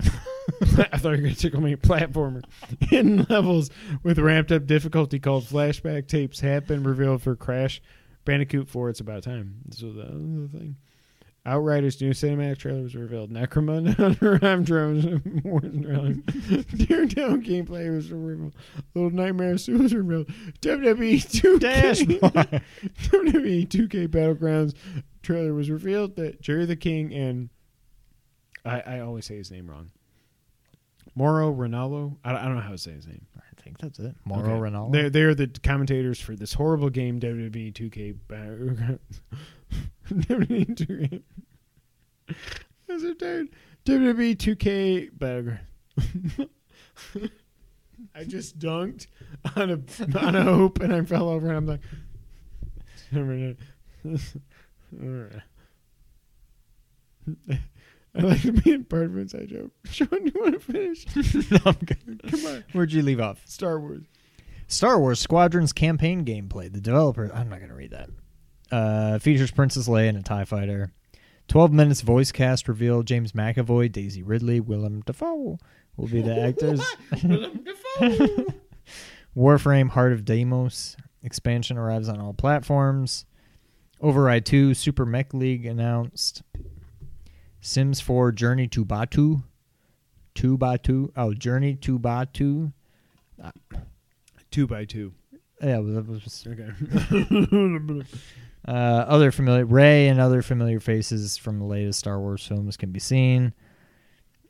[0.00, 1.76] I thought you were going to tickle me.
[1.76, 2.42] Platformer.
[2.80, 3.70] Hidden levels
[4.02, 7.80] with ramped up difficulty called flashback tapes have been revealed for Crash
[8.24, 9.56] Bandicoot 4 It's About Time.
[9.70, 10.04] So the
[10.52, 10.76] thing.
[11.44, 13.32] Outriders new cinematic trailer was revealed.
[13.32, 15.04] Necromunda under arm drones
[15.42, 16.22] Warden Run.
[16.76, 18.54] Daredevil gameplay was revealed.
[18.94, 20.28] Little Nightmares 2 was revealed.
[20.60, 24.74] WWE 2K Dash WWE 2K Battlegrounds
[25.22, 27.50] trailer was revealed that Jerry the King and
[28.64, 29.90] I, I always say his name wrong.
[31.14, 32.16] Moro Ronaldo.
[32.24, 33.26] I, I don't know how to say his name.
[33.36, 34.14] I think that's it.
[34.24, 34.70] Moro Okay.
[34.70, 34.92] Ronaldo.
[34.92, 38.16] They're they're the commentators for this horrible game WWE 2K.
[40.08, 41.22] WWE 2K.
[42.88, 43.48] I'm so tired.
[43.84, 45.60] WWE 2K Battleground.
[48.14, 49.06] I just dunked
[49.56, 49.80] on a
[50.18, 51.80] on a hoop and I fell over and I'm like.
[58.18, 59.70] I like to be in part of inside joke.
[59.90, 61.06] Sean, you want to finish?
[61.50, 62.20] no, I'm good.
[62.30, 63.40] Come on, Where'd you leave off?
[63.46, 64.04] Star Wars.
[64.66, 66.72] Star Wars Squadrons campaign gameplay.
[66.72, 68.10] The developer, I'm not going to read that.
[68.70, 70.92] Uh, features Princess Leia and a TIE fighter.
[71.48, 75.58] 12 minutes voice cast revealed James McAvoy, Daisy Ridley, Willem Dafoe
[75.96, 76.82] will be the actors.
[77.22, 78.46] Willem Dafoe.
[79.36, 83.24] Warframe Heart of Deimos expansion arrives on all platforms.
[84.00, 86.42] Override 2 Super Mech League announced.
[87.62, 89.44] Sims 4 Journey to Batuu.
[90.34, 91.10] To Batuu.
[91.16, 92.72] Oh, Journey to Batuu.
[94.50, 95.14] Two by two.
[95.62, 98.04] Yeah, that was Okay.
[98.64, 102.92] Uh, other familiar Ray and other familiar faces from the latest Star Wars films can
[102.92, 103.52] be seen.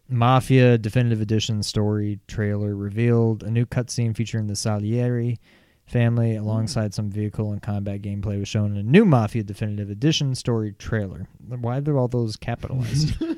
[0.07, 3.43] Mafia Definitive Edition story trailer revealed.
[3.43, 5.41] A new cutscene featuring the Salieri
[5.87, 6.95] family alongside mm.
[6.95, 11.29] some vehicle and combat gameplay was shown in a new Mafia Definitive Edition story trailer.
[11.47, 13.15] Why are all those capitalized?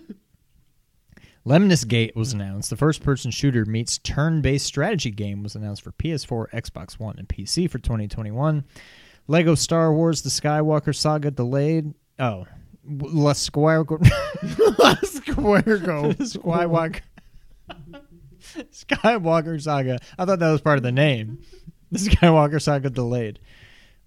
[1.46, 2.70] Lemnis Gate was announced.
[2.70, 7.18] The first person shooter meets turn based strategy game was announced for PS4, Xbox One,
[7.18, 8.64] and PC for 2021.
[9.26, 11.92] Lego Star Wars The Skywalker Saga delayed.
[12.18, 12.46] Oh.
[12.86, 14.04] La Skywalker.
[15.04, 15.62] Square
[16.18, 17.00] Skywalker.
[18.70, 19.98] Skywalker Saga.
[20.18, 21.40] I thought that was part of the name.
[21.92, 23.38] The Skywalker Saga delayed.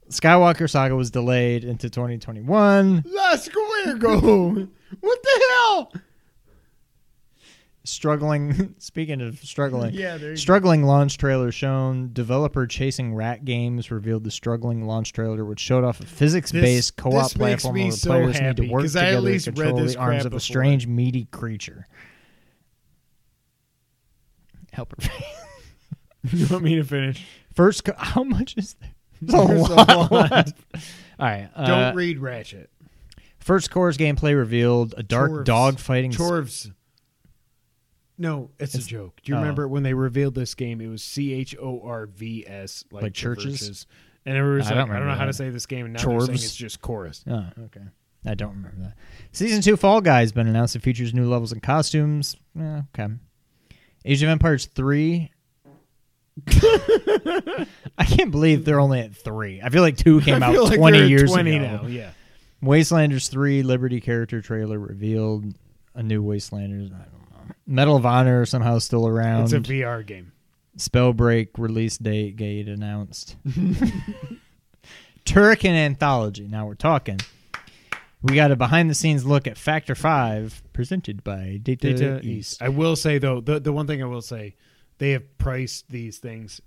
[0.10, 3.04] Skywalker Saga was delayed into 2021.
[3.06, 4.50] La Square Go.
[5.02, 5.94] What the hell?
[7.84, 8.76] Struggling.
[8.80, 12.12] Speaking of struggling, Yeah, there you Struggling launch trailer shown.
[12.14, 16.92] Developer Chasing Rat Games revealed the struggling launch trailer, which showed off a physics-based This-
[16.92, 19.46] co-op this platform where so players need happy, to work 'cause I at together least
[19.46, 20.40] to control the arms of a before.
[20.40, 21.88] strange, meaty creature.
[24.72, 25.10] Help her.
[26.34, 27.26] You want me to finish?
[27.58, 28.92] First, co- how much is there?
[29.22, 30.12] There's a lot.
[30.74, 30.82] All
[31.20, 31.50] right.
[31.56, 32.70] Uh, Don't read Ratchet.
[33.40, 35.44] First core's gameplay revealed a dark Chorvs.
[35.46, 36.12] dog fighting.
[36.12, 36.72] Chorvs.
[38.18, 39.20] No, it's, It's- a joke.
[39.24, 39.42] Do you oh.
[39.42, 40.82] remember when they revealed this game?
[40.82, 43.60] It was C H O R V S, like, Like the churches?
[43.60, 43.88] verses.
[44.26, 45.34] And everyone was I like, don't I don't know how to that.
[45.34, 45.86] say this game.
[45.86, 47.24] And now they're saying it's just chorus.
[47.28, 47.82] Oh, okay.
[48.26, 48.94] I don't remember that.
[49.32, 50.76] Season two Fall Guys been announced.
[50.76, 52.36] It features new levels and costumes.
[52.60, 53.08] Eh, okay.
[54.06, 55.32] Age of Empires three.
[57.98, 59.62] I can't believe they're only at three.
[59.62, 61.66] I feel like two came I out feel like twenty they're at years 20 ago.
[61.66, 61.88] now.
[61.88, 62.12] Yeah.
[62.64, 65.54] Wastelanders 3 Liberty character trailer revealed.
[65.96, 66.88] A new Wastelanders.
[66.94, 67.56] I don't know.
[67.66, 69.46] Medal of Honor somehow still around.
[69.46, 70.32] It's a VR game.
[70.78, 73.36] Spellbreak release date gate announced.
[75.26, 76.48] Turrican Anthology.
[76.48, 77.20] Now we're talking.
[78.22, 82.26] We got a behind the scenes look at Factor 5 presented by Data, Data East.
[82.26, 82.62] East.
[82.62, 84.56] I will say though, the the one thing I will say,
[84.98, 86.62] they have priced these things.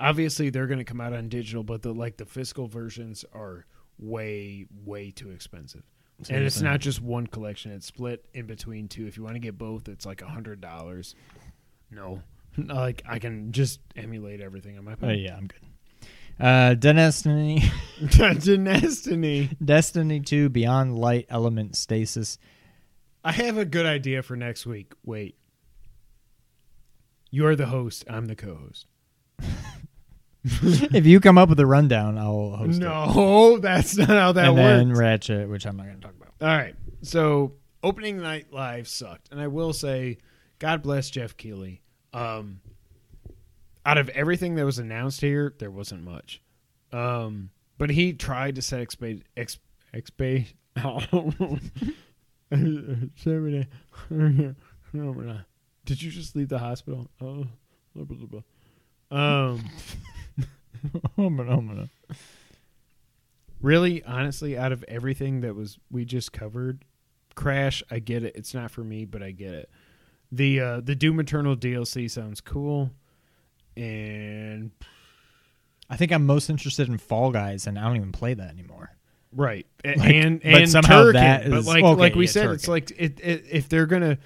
[0.00, 3.64] Obviously, they're going to come out on digital, but the like the physical versions are
[3.98, 5.82] way way too expensive.
[6.28, 9.06] and it's not just one collection; it's split in between two.
[9.06, 11.14] If you want to get both, it's like a hundred dollars.
[11.90, 12.22] No,
[12.56, 15.18] like I can just emulate everything on my Oh, phone.
[15.18, 15.60] yeah, I'm good.
[16.40, 17.62] Uh, Destiny,
[18.10, 19.50] Destiny.
[19.64, 22.38] Destiny 2 Beyond Light Element Stasis.
[23.24, 24.92] I have a good idea for next week.
[25.04, 25.36] Wait.
[27.34, 28.04] You're the host.
[28.08, 28.86] I'm the co-host.
[30.44, 32.84] if you come up with a rundown, I'll host it.
[32.84, 34.64] no, that's not how that and works.
[34.64, 36.32] then Ratchet, which I'm not going to talk about.
[36.40, 36.76] All right.
[37.02, 40.18] So opening night live sucked, and I will say,
[40.60, 41.82] God bless Geoff Keighley.
[42.12, 42.60] Um,
[43.84, 46.40] out of everything that was announced here, there wasn't much.
[46.92, 49.58] Um, but he tried to set expa ex
[49.92, 50.46] expa.
[55.84, 57.08] Did you just leave the hospital?
[57.20, 57.46] Oh,
[57.94, 58.40] blah, blah, blah,
[59.10, 59.18] blah.
[59.54, 59.64] um.
[63.60, 66.84] really honestly out of everything that was we just covered
[67.34, 69.70] crash i get it it's not for me but i get it
[70.30, 72.90] the uh the doom eternal dlc sounds cool
[73.76, 74.70] and
[75.90, 78.90] I think I'm most interested in Fall Guys, and I don't even play that anymore.
[79.32, 82.24] right A- Like, and but and somehow Turrican, that but is- like okay, like we
[82.26, 82.68] yeah, said it's Turrican.
[82.68, 84.18] like it, it, if they're gonna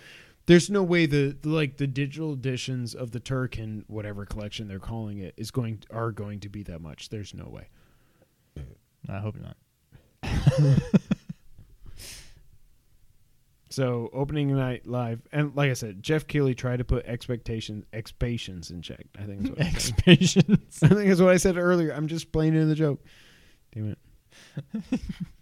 [0.49, 4.81] there's no way the, the like the digital editions of the Turrican whatever collection they're
[4.81, 7.69] calling it is going are going to be that much there's no way
[9.09, 9.57] I hope not.
[13.70, 18.73] So opening night live, and like I said, Geoff Keighley tried to put expectations expectations
[18.73, 19.07] in check.
[19.16, 19.75] I think that's what I said.
[19.77, 20.79] Expectations.
[20.83, 21.93] I think that's what I said earlier.
[21.93, 23.05] I'm just playing in the joke.
[23.73, 25.01] Damn it.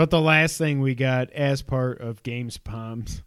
[0.00, 3.22] but the last thing we got as part of Gamescom's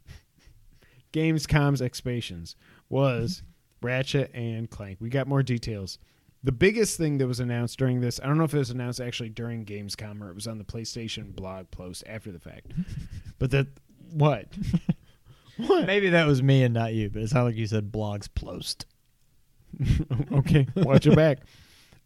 [1.13, 2.55] Gamescom's expectations
[2.89, 3.43] was
[3.83, 4.97] Ratchet and Clank.
[4.99, 5.99] We got more details.
[6.43, 8.99] The biggest thing that was announced during this, I don't know if it was announced
[8.99, 12.71] actually during Gamescom or it was on the PlayStation blog post after the fact.
[13.37, 13.67] but that
[14.09, 14.47] what?
[15.57, 15.85] what?
[15.85, 18.87] Maybe that was me and not you, but it sounded like you said blogs post.
[20.31, 21.37] okay, watch it back.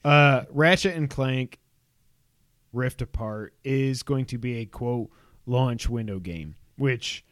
[0.03, 1.57] Uh, Ratchet and Clank
[2.78, 5.10] Rift Apart is going to be a quote
[5.45, 7.26] launch window game, which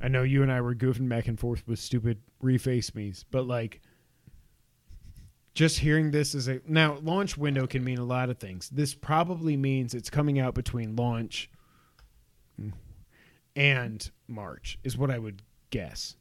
[0.00, 3.46] I know you and I were goofing back and forth with stupid reface me's, but
[3.46, 3.82] like
[5.54, 8.68] just hearing this is a now launch window can mean a lot of things.
[8.70, 11.50] This probably means it's coming out between launch
[13.54, 16.16] and March is what I would guess.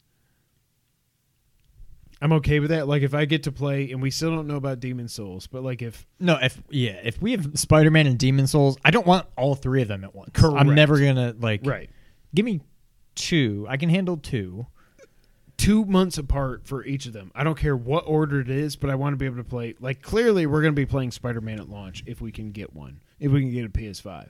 [2.21, 2.87] I'm okay with that.
[2.87, 5.63] Like if I get to play and we still don't know about Demon Souls, but
[5.63, 9.05] like if No, if yeah, if we have Spider Man and Demon Souls, I don't
[9.05, 10.31] want all three of them at once.
[10.33, 10.57] Correct.
[10.57, 11.89] I'm never gonna like right
[12.33, 12.61] give me
[13.15, 13.65] two.
[13.69, 14.67] I can handle two.
[15.57, 17.31] two months apart for each of them.
[17.33, 19.75] I don't care what order it is, but I want to be able to play.
[19.79, 22.73] Like clearly, we're going to be playing Spider Man at launch if we can get
[22.73, 23.01] one.
[23.19, 24.29] If we can get a PS5,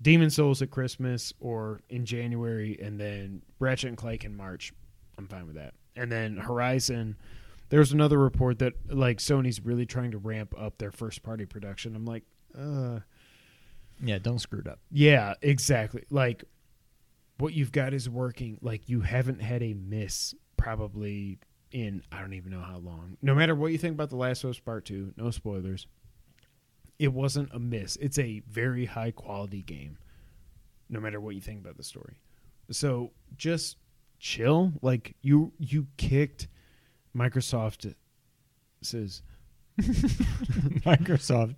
[0.00, 4.72] Demon Souls at Christmas or in January, and then Ratchet and Clank in March.
[5.18, 5.74] I'm fine with that.
[5.98, 7.16] And then Horizon.
[7.70, 11.94] There's another report that like Sony's really trying to ramp up their first party production.
[11.94, 12.22] I'm like,
[12.58, 13.00] uh,
[14.02, 14.78] Yeah, don't screw it up.
[14.90, 16.04] yeah, exactly.
[16.10, 16.44] Like
[17.38, 18.58] what you've got is working.
[18.62, 21.38] Like you haven't had a miss probably
[21.70, 23.18] in I don't even know how long.
[23.20, 25.86] No matter what you think about The Last of Us Part 2, no spoilers.
[26.98, 27.96] It wasn't a miss.
[27.96, 29.98] It's a very high quality game.
[30.88, 32.18] No matter what you think about the story.
[32.70, 33.76] So just
[34.18, 34.72] chill.
[34.82, 36.48] Like you you kicked
[37.16, 37.94] Microsoft
[38.82, 39.22] says
[40.84, 41.54] Microsoft.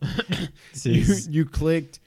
[0.84, 2.00] you, you clicked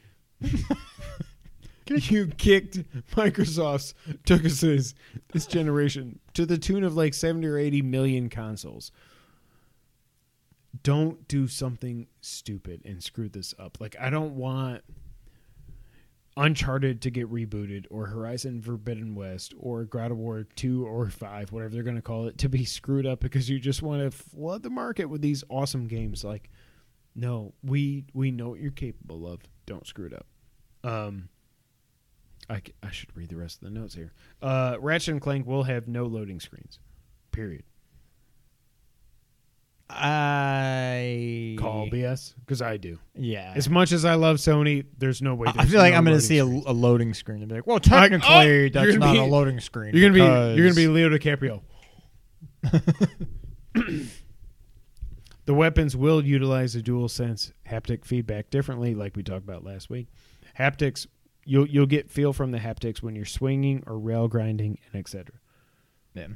[1.88, 2.80] you kicked
[3.12, 3.94] Microsoft's
[4.26, 4.96] took us this,
[5.32, 8.92] this generation to the tune of like 70 or 80 million consoles.
[10.82, 13.80] Don't do something stupid and screw this up.
[13.80, 14.84] Like I don't want
[16.36, 21.52] Uncharted to get rebooted or Horizon Forbidden West or God of War 2 or 5,
[21.52, 24.10] whatever they're going to call it, to be screwed up because you just want to
[24.10, 26.50] flood the market with these awesome games like
[27.16, 29.42] no, we we know what you're capable of.
[29.66, 30.26] Don't screw it up.
[30.84, 31.30] Um,
[32.50, 34.12] I, I should read the rest of the notes here.
[34.42, 36.80] Uh, Ratchet and Clank will have no loading screens.
[37.32, 37.64] Period.
[39.90, 43.00] I Call BS because I do.
[43.16, 43.54] Yeah.
[43.56, 45.52] As much as I love Sony, there's no way.
[45.56, 47.68] I feel like no I'm going to see a, a loading screen and be like,
[47.68, 49.96] well, oh, technically, oh, that's not be- a loading screen.
[49.96, 51.62] You're gonna be you're gonna be Leo DiCaprio.
[55.46, 59.90] the weapons will utilize the dual sense haptic feedback differently, like we talked about last
[59.90, 60.08] week.
[60.58, 61.08] Haptics,
[61.46, 65.36] you'll you'll get feel from the haptics when you're swinging or rail grinding and etc.
[66.14, 66.28] Yeah.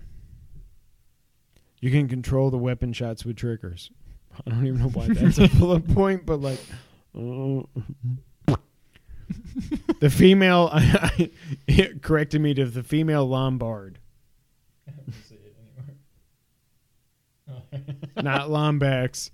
[1.79, 3.91] You can control the weapon shots with triggers.
[4.47, 6.59] I don't even know why that's a bullet point, but like,
[7.15, 7.61] uh,
[9.99, 10.69] the female
[11.67, 13.99] it corrected me to the female Lombard,
[18.15, 19.31] not Lombax.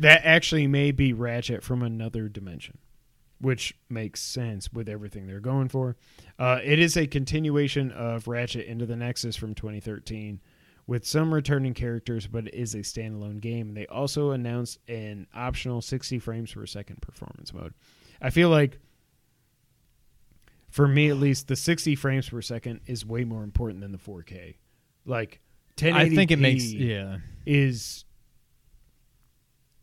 [0.00, 2.78] That actually may be Ratchet from another dimension,
[3.40, 5.96] which makes sense with everything they're going for.
[6.38, 10.40] Uh, it is a continuation of Ratchet into the Nexus from 2013
[10.86, 13.74] with some returning characters, but it is a standalone game.
[13.74, 17.74] They also announced an optional 60 frames per second performance mode.
[18.20, 18.78] I feel like,
[20.70, 23.98] for me at least, the 60 frames per second is way more important than the
[23.98, 24.56] 4K.
[25.04, 25.40] Like,
[25.76, 28.04] 1080p I think it makes yeah is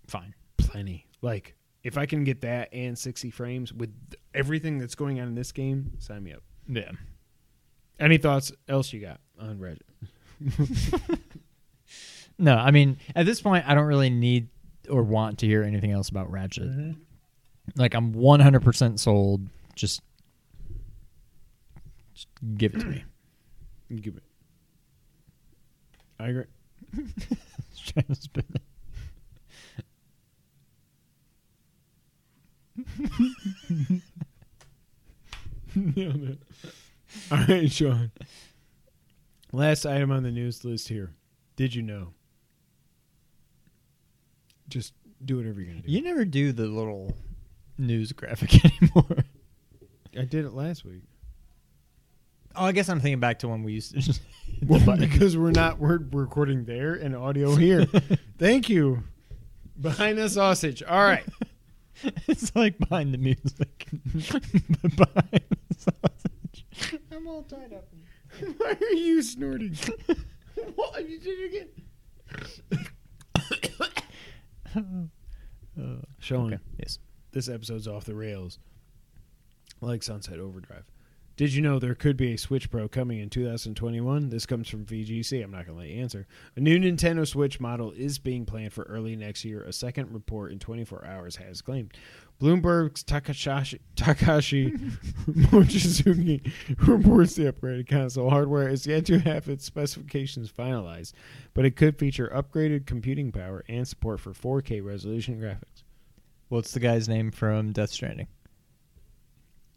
[0.08, 0.34] fine.
[0.58, 1.08] plenty.
[1.22, 3.94] Like, if I can get that and 60 frames with
[4.34, 6.42] everything that's going on in this game, sign me up.
[6.68, 6.92] Yeah.
[8.00, 9.82] Any thoughts else you got on Reddit?
[12.40, 14.50] No, I mean at this point I don't really need
[14.90, 16.64] or want to hear anything else about Ratchet.
[16.64, 16.92] Mm-hmm.
[17.76, 19.48] Like I'm 100% sold.
[19.76, 20.02] Just,
[22.14, 22.28] just
[22.58, 23.04] give it to me.
[24.02, 24.24] Give it.
[26.20, 26.46] I agree.
[27.72, 28.62] Just trying to spin it.
[35.96, 36.40] Nailed it.
[37.32, 38.12] All right, Sean.
[39.54, 41.14] Last item on the news list here.
[41.56, 42.16] Did you know?
[44.68, 44.94] Just
[45.24, 45.92] do whatever you're gonna do.
[45.92, 47.16] You never do the little
[47.78, 49.18] news graphic anymore.
[50.18, 51.04] I did it last week.
[52.56, 54.00] Oh, I guess I'm thinking back to when we used to.
[54.00, 57.86] Just hit the Well, because we're not we're recording there and audio here.
[58.40, 59.04] Thank you.
[59.80, 60.82] Behind the sausage.
[60.82, 61.26] All right.
[62.28, 64.42] it's like behind the music, behind
[64.82, 66.66] the sausage.
[67.12, 67.88] I'm all tied up.
[68.58, 69.76] Why are you snorting?
[70.76, 71.68] what you did it
[74.76, 75.10] again?
[76.20, 76.64] Sean, Okay.
[76.80, 77.00] Yes.
[77.32, 78.60] this episode's off the rails,
[79.82, 80.86] like Sunset Overdrive.
[81.36, 84.30] Did you know there could be a Switch Pro coming in 2021?
[84.30, 85.44] This comes from VGC.
[85.44, 86.28] I'm not going to let you answer.
[86.56, 89.64] A new Nintendo Switch model is being planned for early next year.
[89.64, 91.92] A second report in 24 hours has claimed.
[92.44, 94.78] Bloomberg's Takashi, Takashi
[95.30, 96.52] Mochizuki
[96.86, 101.14] reports the upgraded console hardware is yet to have its specifications finalized,
[101.54, 105.84] but it could feature upgraded computing power and support for 4K resolution graphics.
[106.50, 108.28] What's the guy's name from Death Stranding?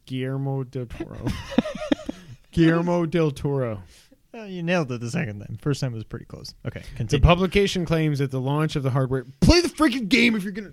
[0.04, 1.24] Guillermo del Toro.
[2.50, 3.80] Guillermo del Toro.
[4.34, 5.56] Uh, you nailed it the second time.
[5.62, 6.52] First time was pretty close.
[6.66, 7.20] Okay, continue.
[7.20, 9.24] The publication claims that the launch of the hardware.
[9.40, 10.72] Play the freaking game if you're gonna.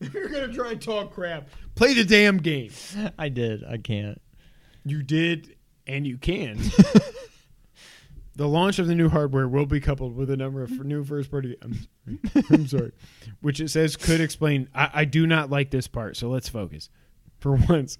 [0.00, 2.70] If you're gonna try and talk crap, play the damn game.
[3.18, 3.64] I did.
[3.64, 4.20] I can't.
[4.84, 5.56] You did,
[5.86, 6.58] and you can.
[8.36, 11.30] the launch of the new hardware will be coupled with a number of new first
[11.30, 11.56] party.
[11.62, 12.92] I'm sorry, I'm sorry,
[13.40, 14.68] which it says could explain.
[14.74, 16.88] I, I do not like this part, so let's focus.
[17.40, 17.98] For once,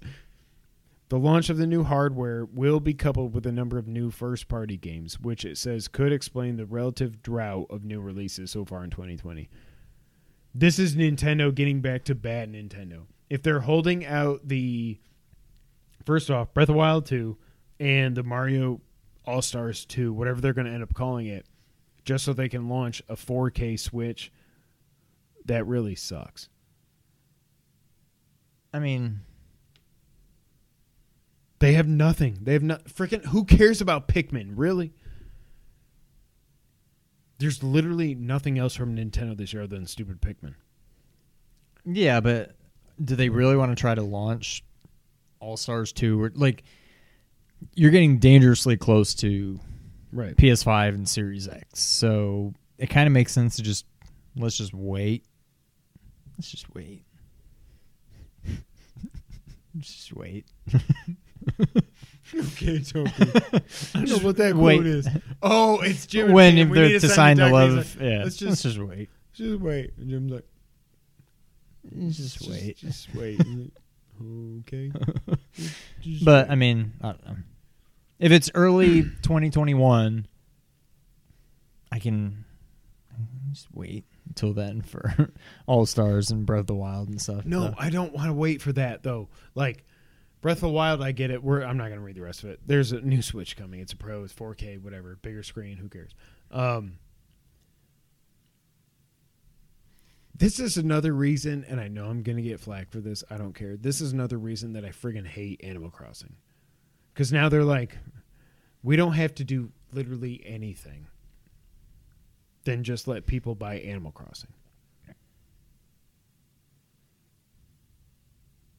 [1.12, 4.48] the launch of the new hardware will be coupled with a number of new first
[4.48, 8.82] party games, which it says could explain the relative drought of new releases so far
[8.82, 9.50] in 2020.
[10.54, 13.02] This is Nintendo getting back to bad Nintendo.
[13.28, 14.98] If they're holding out the
[16.06, 17.36] first off, Breath of Wild 2
[17.78, 18.80] and the Mario
[19.26, 21.44] All Stars 2, whatever they're going to end up calling it,
[22.06, 24.32] just so they can launch a 4K Switch,
[25.44, 26.48] that really sucks.
[28.72, 29.20] I mean,
[31.62, 32.38] They have nothing.
[32.42, 33.24] They have not freaking.
[33.26, 34.54] Who cares about Pikmin?
[34.56, 34.92] Really?
[37.38, 40.54] There's literally nothing else from Nintendo this year other than stupid Pikmin.
[41.84, 42.56] yeah, but
[43.02, 44.64] do they really want to try to launch
[45.38, 46.64] All Stars 2 or like
[47.76, 49.60] you're getting dangerously close to
[50.12, 50.36] Right.
[50.36, 51.78] PS5 and Series X.
[51.80, 53.86] So it kind of makes sense to just
[54.36, 55.24] let's just wait.
[56.36, 57.04] Let's just wait.
[59.76, 60.46] Let's just wait.
[62.34, 63.10] Okay, Toby.
[63.18, 63.60] I
[63.92, 64.76] don't know what that Wait.
[64.76, 65.06] quote is.
[65.42, 66.32] Oh, it's Jim.
[66.32, 68.22] when if they're to sign the love, like, yeah.
[68.22, 69.10] let's Let's just just wait.
[69.34, 69.92] just wait.
[69.98, 70.46] And Jim's like,
[72.10, 72.76] Just wait.
[72.78, 73.40] Just wait.
[74.60, 74.92] okay.
[76.00, 76.52] Just But wait.
[76.52, 77.36] I mean, I don't know.
[78.18, 80.26] If it's early 2021,
[81.90, 82.44] I can
[83.52, 85.28] just wait until then for
[85.66, 87.44] All Stars and Breath of the Wild and stuff.
[87.44, 89.28] No, I don't want to wait for that though.
[89.54, 89.84] Like
[90.42, 91.42] Breath of the Wild, I get it.
[91.42, 92.60] We're, I'm not going to read the rest of it.
[92.66, 93.78] There's a new Switch coming.
[93.78, 94.24] It's a Pro.
[94.24, 95.76] It's 4K, whatever, bigger screen.
[95.76, 96.10] Who cares?
[96.50, 96.98] Um,
[100.34, 103.22] this is another reason, and I know I'm going to get flack for this.
[103.30, 103.76] I don't care.
[103.76, 106.34] This is another reason that I friggin' hate Animal Crossing.
[107.14, 107.96] Because now they're like,
[108.82, 111.06] we don't have to do literally anything.
[112.64, 114.50] Then just let people buy Animal Crossing.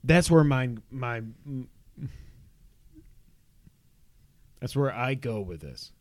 [0.04, 1.22] That's where my my
[4.60, 5.92] that's where I go with this.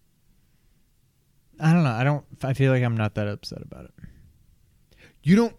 [1.61, 1.91] I don't know.
[1.91, 2.25] I don't.
[2.43, 3.93] I feel like I'm not that upset about it.
[5.23, 5.57] You don't.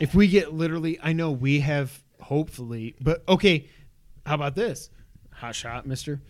[0.00, 3.68] If we get literally, I know we have hopefully, but okay.
[4.26, 4.90] How about this?
[5.32, 6.22] Hot shot, Mister.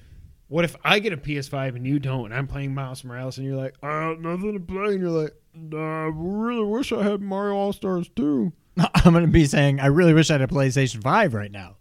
[0.48, 3.46] What if I get a PS5 and you don't, and I'm playing Miles Morales, and
[3.46, 5.32] you're like, "Uh, nothing to play," and you're like,
[5.72, 9.86] Uh, "I really wish I had Mario All Stars too." I'm gonna be saying I
[9.86, 11.76] really wish I had a PlayStation Five right now.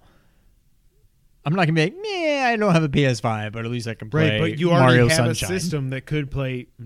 [1.45, 3.95] I'm not gonna be like, meh, I don't have a PS5, but at least I
[3.95, 5.51] can play Right, but you already Mario have Sunshine.
[5.51, 6.67] a system that could play.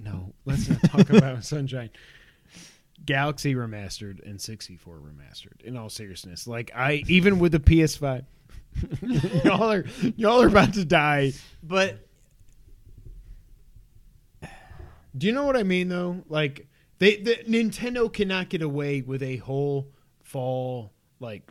[0.00, 1.90] No, let's not talk about Sunshine.
[3.04, 5.60] Galaxy remastered and 64 remastered.
[5.62, 8.24] In all seriousness, like I even with the PS5,
[9.44, 9.84] y'all are
[10.16, 11.32] y'all are about to die.
[11.64, 11.98] But
[15.18, 16.22] Do you know what I mean though?
[16.28, 16.68] Like
[16.98, 19.88] they the Nintendo cannot get away with a whole
[20.22, 21.50] fall like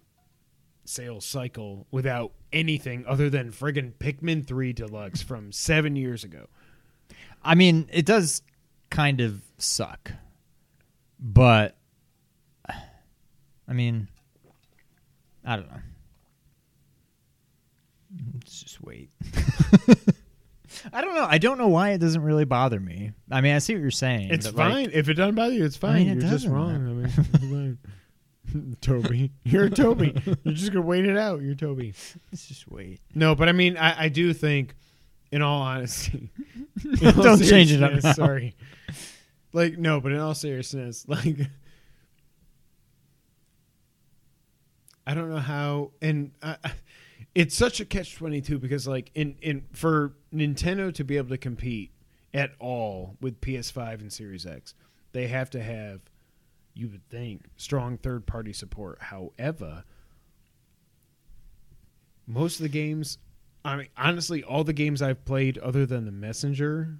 [0.86, 6.48] sales cycle without anything other than friggin' Pikmin 3 Deluxe from 7 years ago.
[7.44, 8.42] I mean, it does
[8.90, 10.14] kind of suck.
[11.20, 11.76] But
[13.68, 14.08] I mean,
[15.44, 15.82] I don't know.
[18.34, 19.10] Let's just wait.
[20.94, 21.26] I don't know.
[21.30, 23.12] I don't know why it doesn't really bother me.
[23.32, 24.30] I mean, I see what you're saying.
[24.32, 24.90] It's but, like, fine.
[24.94, 25.96] if it doesn't bother you, it's fine.
[25.96, 26.52] mean, it You're just doesn't.
[26.52, 26.76] wrong.
[26.76, 28.78] I mean, it's fine.
[28.82, 29.32] Toby.
[29.44, 30.14] You're Toby.
[30.44, 31.42] You're just gonna wait it out.
[31.42, 31.94] You're Toby.
[32.32, 33.02] let's just wait.
[33.14, 34.74] No, but I mean, I, I do think,
[35.32, 36.32] in all honesty,
[37.02, 38.14] in all Don't change it up now.
[38.14, 38.56] Sorry.
[39.54, 41.38] Like no, but in all seriousness, like
[45.06, 46.72] I don't know how, and I, I-
[47.38, 51.30] it's such a catch twenty two because like in in for Nintendo to be able
[51.30, 51.92] to compete
[52.34, 54.74] at all with PS5 and Series X,
[55.12, 56.02] they have to have
[56.74, 59.00] you would think strong third party support.
[59.00, 59.84] However,
[62.26, 63.20] most of the games,
[63.64, 66.98] I mean, honestly, all the games I've played other than the Messenger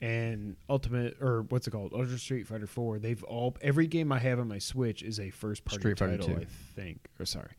[0.00, 4.20] and Ultimate or what's it called, Ultra Street Fighter Four, they've all every game I
[4.20, 6.28] have on my Switch is a first party Street title.
[6.28, 6.34] 2.
[6.34, 6.44] I
[6.74, 7.52] think, or sorry,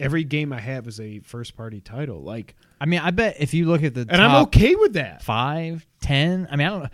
[0.00, 2.22] every game I have is a first party title.
[2.22, 4.94] Like, I mean, I bet if you look at the and top I'm okay with
[4.94, 5.22] that.
[5.22, 6.48] five, ten.
[6.50, 6.90] I mean, I don't.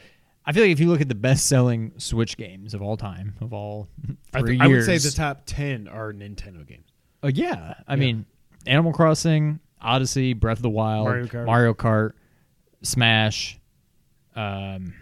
[0.46, 3.52] I feel like if you look at the best-selling Switch games of all time, of
[3.52, 3.88] all
[4.32, 6.88] I, th- I would say the top ten are Nintendo games.
[7.22, 8.00] Uh, yeah, I Yeah.
[8.00, 8.26] mean,
[8.66, 11.46] Animal Crossing, Odyssey, Breath of the Wild, Mario Kart.
[11.46, 12.12] Mario Kart,
[12.82, 13.58] Smash.
[14.34, 14.94] Um,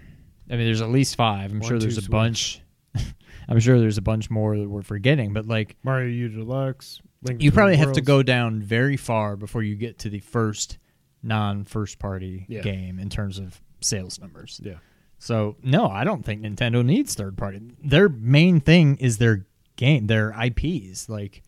[0.50, 1.52] I mean, there's at least five.
[1.52, 2.10] I'm One, sure two, there's a Switch.
[2.10, 2.60] bunch.
[3.48, 7.00] I'm sure there's a bunch more that we're forgetting, but like Mario U Deluxe.
[7.38, 10.78] You probably have to go down very far before you get to the first
[11.22, 12.60] non-first party Yeah.
[12.62, 14.60] game in terms of sales numbers.
[14.62, 14.74] Yeah.
[15.18, 17.60] So no, I don't think Nintendo needs third party.
[17.82, 19.46] Their main thing is their
[19.76, 21.08] game, their IPs.
[21.08, 21.42] Like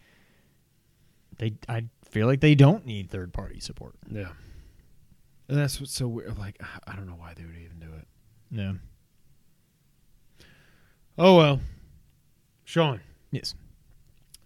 [1.38, 3.94] they, I feel like they don't need third party support.
[4.10, 4.30] Yeah.
[5.48, 6.36] And that's what's so weird.
[6.38, 8.06] Like, I don't know why they would even do it.
[8.50, 8.72] Yeah.
[11.18, 11.60] Oh, well.
[12.64, 13.54] Sean, Yes.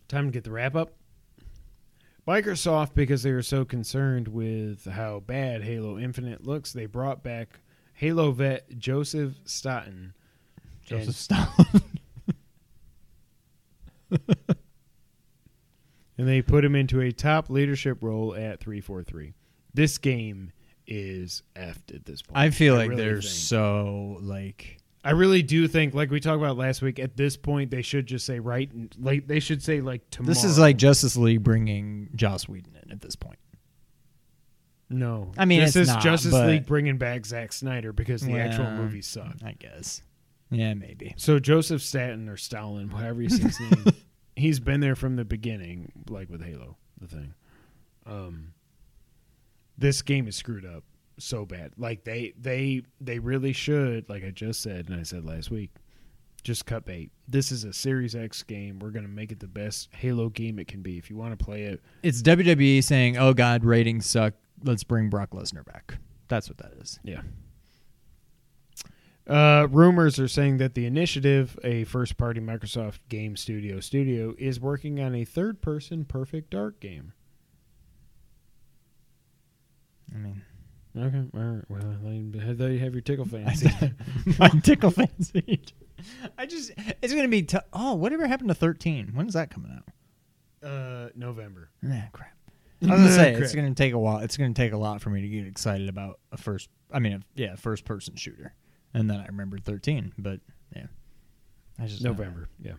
[0.08, 0.94] time to get the wrap up.
[2.26, 7.60] Microsoft, because they were so concerned with how bad Halo Infinite looks, they brought back
[7.94, 10.14] Halo vet Joseph Staten.
[10.82, 11.82] Joseph and,
[16.18, 19.34] and they put him into a top leadership role at 343.
[19.72, 20.52] This game
[20.86, 22.38] is effed at this point.
[22.38, 23.32] I feel like really they're think.
[23.32, 27.70] so like I really do think, like we talked about last week, at this point
[27.70, 30.32] they should just say right, like they should say like tomorrow.
[30.32, 33.38] this is like Justice League bringing Joss Whedon in at this point.
[34.88, 35.30] no.
[35.36, 39.02] I mean, this is not, Justice League bringing back Zack Snyder because the actual movie
[39.02, 39.44] sucked.
[39.44, 40.02] I guess.
[40.50, 41.14] Yeah, maybe.
[41.16, 43.94] So Joseph Staten or Stalin, whatever he says his name,
[44.36, 47.34] he's been there from the beginning, like with Halo, the thing.
[48.06, 48.52] Um,
[49.76, 50.84] this game is screwed up
[51.18, 51.72] so bad.
[51.76, 55.70] Like they they they really should, like I just said and I said last week,
[56.42, 57.10] just cut bait.
[57.28, 58.78] This is a Series X game.
[58.78, 60.98] We're gonna make it the best Halo game it can be.
[60.98, 64.34] If you want to play it, It's WWE saying, "Oh God, ratings suck.
[64.62, 66.98] Let's bring Brock Lesnar back." That's what that is.
[67.04, 67.22] Yeah.
[69.26, 74.60] Uh, rumors are saying that the Initiative, a first party Microsoft game studio studio, is
[74.60, 77.14] working on a third person Perfect Dark game.
[80.14, 80.42] I mean,
[80.96, 81.64] Okay, all right.
[81.68, 81.96] Well,
[82.54, 83.68] there you have your tickle fancy.
[84.38, 85.62] my tickle fancy.
[86.38, 86.70] I just,
[87.02, 87.42] it's gonna be.
[87.42, 89.08] T- oh, whatever happened to thirteen?
[89.14, 90.68] When's that coming out?
[90.68, 91.70] uh, November.
[91.82, 92.30] Nah, crap.
[92.82, 93.42] I was gonna say Crap.
[93.42, 94.18] it's gonna take a while.
[94.18, 96.68] It's gonna take a lot for me to get excited about a first.
[96.92, 98.54] I mean, a, yeah, first person shooter.
[98.92, 100.40] And then I remembered thirteen, but
[100.76, 100.86] yeah,
[101.78, 102.74] I just November, yeah.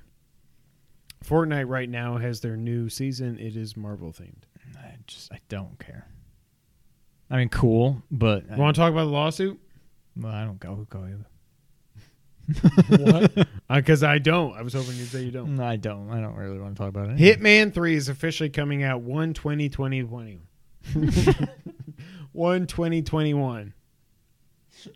[1.24, 3.40] Fortnite right now has their new season.
[3.40, 4.44] It is Marvel themed.
[4.78, 6.08] I just I don't care.
[7.30, 9.60] I mean, cool, but I, Want to talk about the lawsuit?
[10.16, 11.08] well, I don't go go.
[12.90, 13.48] what?
[13.68, 14.56] Uh, because I don't.
[14.56, 15.56] I was hoping you'd say you don't.
[15.56, 16.12] No, I don't.
[16.12, 17.18] I don't really want to talk about it.
[17.18, 20.40] Hitman 3 is officially coming out 1 20 2021.
[22.32, 23.74] 1 2021.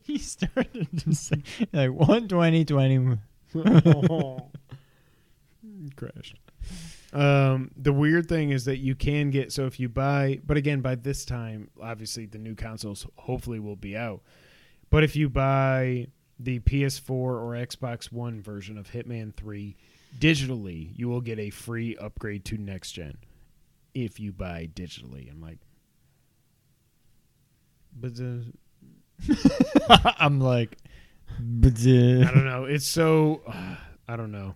[0.03, 1.41] he started to say
[1.73, 3.17] like one twenty twenty.
[5.95, 6.35] Crashed.
[7.11, 10.81] Um, the weird thing is that you can get so if you buy, but again,
[10.81, 14.21] by this time, obviously the new consoles hopefully will be out.
[14.89, 16.07] But if you buy
[16.39, 19.75] the PS4 or Xbox One version of Hitman 3
[20.19, 23.17] digitally, you will get a free upgrade to next gen
[23.93, 25.29] if you buy digitally.
[25.31, 25.59] I'm like,
[27.95, 28.43] but uh,
[30.19, 30.77] I'm like,
[31.39, 32.65] but I uh, don't know.
[32.65, 33.41] It's so
[34.07, 34.55] I don't know.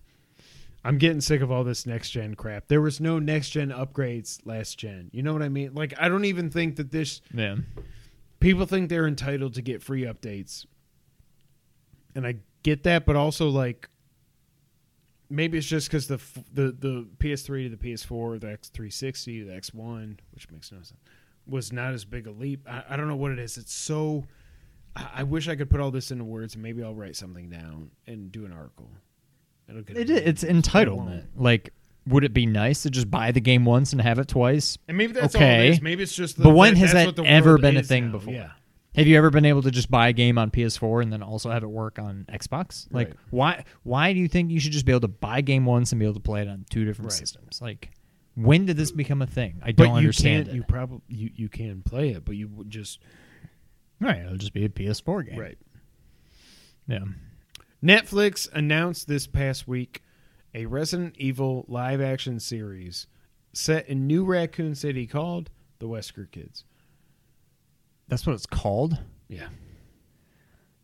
[0.86, 2.68] I'm getting sick of all this next gen crap.
[2.68, 5.10] There was no next gen upgrades last gen.
[5.14, 5.74] You know what I mean?
[5.74, 7.66] Like I don't even think that this man,
[8.40, 10.66] people think they're entitled to get free updates.
[12.16, 13.90] And I get that, but also like
[15.30, 16.20] maybe it's just cuz the
[16.54, 20.94] the the PS3 to the PS4, the X360, the X1, which makes no sense,
[21.48, 22.68] was not as big a leap.
[22.70, 23.58] I, I don't know what it is.
[23.58, 24.26] It's so
[24.98, 27.50] I, I wish I could put all this into words and maybe I'll write something
[27.50, 28.90] down and do an article.
[29.74, 31.26] It'll get it, it it's entitlement.
[31.36, 31.72] Like,
[32.08, 34.78] would it be nice to just buy the game once and have it twice?
[34.88, 35.56] And maybe that's Okay.
[35.60, 35.82] all it is.
[35.82, 38.12] Maybe it's just the, But when that- has that ever been a thing now.
[38.14, 38.34] before?
[38.34, 38.52] Yeah.
[38.96, 41.50] Have you ever been able to just buy a game on PS4 and then also
[41.50, 42.88] have it work on Xbox?
[42.92, 43.18] Like, Right.
[43.32, 43.64] why?
[43.84, 45.98] Why do you think you should just be able to buy a game once and
[46.00, 47.18] be able to play it on two different Right.
[47.18, 47.60] systems?
[47.60, 47.90] Like,
[48.36, 49.60] when did this become a thing?
[49.64, 50.56] I don't you understand can't.
[50.56, 50.58] it.
[50.58, 53.00] You probably you, you can play it, but you would just
[54.00, 55.40] right, it'll just be a PS4 game.
[55.40, 55.58] right.
[56.88, 57.00] Yeah.
[57.84, 60.02] Netflix announced this past week
[60.54, 63.08] a Resident Evil live action series
[63.52, 65.50] set in New Raccoon City called
[65.80, 66.64] The Wesker Kids.
[68.08, 68.98] That's what it's called.
[69.28, 69.50] Yeah.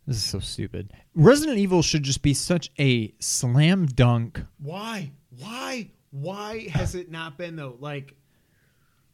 [0.06, 0.92] This is so stupid.
[1.14, 4.42] Resident Evil should just be such a slam dunk.
[4.58, 5.12] Why?
[5.38, 5.90] Why?
[6.10, 7.76] Why has it not been though?
[7.80, 8.14] Like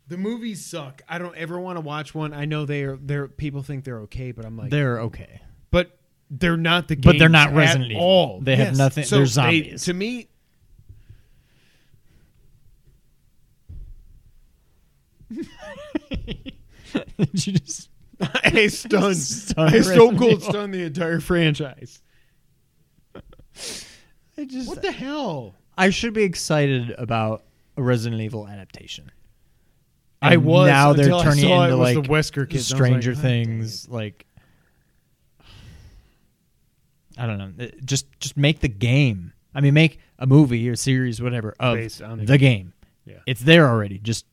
[0.09, 1.03] the movies suck.
[1.09, 2.33] I don't ever want to watch one.
[2.33, 5.43] I know they're they're people think they're okay, but I'm like They're okay.
[6.31, 7.03] They're not the game.
[7.13, 8.03] But they're not Resident Evil.
[8.03, 8.41] all.
[8.41, 9.85] They have nothing- So they're they- zombies.
[9.85, 10.29] to me,
[15.31, 15.47] Did
[17.47, 17.91] you just
[18.21, 19.17] I stunned.
[19.17, 22.01] Stunned I Stone Cold stunned the entire franchise.
[24.39, 25.55] I just What the hell?
[25.79, 27.45] I should be excited about
[27.77, 29.11] a Resident Evil adaptation.
[30.23, 32.49] I And was now they're until I turning saw it it into like the Wesker
[32.49, 32.73] kids.
[32.73, 34.27] I was Stranger like, Things, like
[37.17, 37.65] I don't know.
[37.65, 39.33] Uh, just just make the game.
[39.55, 42.75] I mean, make a movie or series, whatever, of Based on the, game.
[43.07, 43.21] Yeah.
[43.27, 43.99] It's there already.
[43.99, 44.27] Just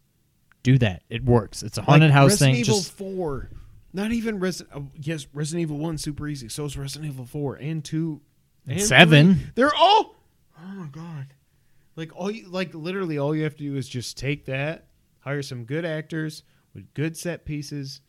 [0.63, 1.03] do that.
[1.09, 1.63] It works.
[1.63, 2.61] It's a haunted house Resident thing.
[2.61, 3.49] Evil Just Four,
[3.93, 4.75] not even Resident.
[4.75, 6.49] Oh, uh, yes, Resident Evil One super easy.
[6.49, 8.21] So is Resident Evil Four and two,
[8.67, 9.35] and Seven.
[9.35, 9.45] three.
[9.55, 10.15] They're all.
[10.59, 11.27] Oh my god!
[11.95, 14.87] Like all you like literally all you have to do is just take that,
[15.19, 16.43] hire some good actors
[16.73, 18.01] with good set pieces,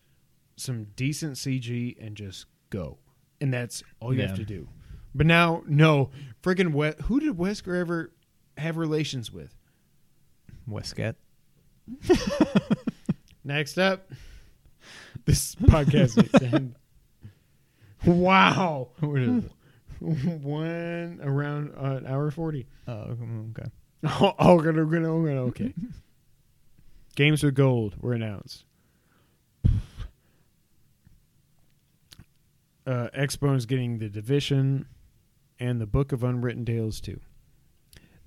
[0.57, 2.99] some decent CG, and just go.
[3.41, 4.29] And that's all you Yeah.
[4.29, 4.69] have to do.
[5.15, 6.11] But now, no,
[6.43, 8.13] freaking we- who did Wesker ever
[8.57, 9.55] have relations with?
[10.67, 11.17] Westgate.
[13.45, 14.11] Next up,
[15.27, 16.75] this podcast needs to end.
[18.07, 19.53] Wow, What is it?
[20.01, 22.67] one around uh, an hour forty.
[22.89, 23.17] Oh,
[23.51, 23.71] okay.
[24.05, 25.73] Oh, oh, gonna, gonna, gonna, okay.
[27.17, 28.65] Games with gold were announced.
[32.87, 34.87] Uh, Xbone's getting the Division
[35.59, 37.19] and the Book of Unwritten Tales 2.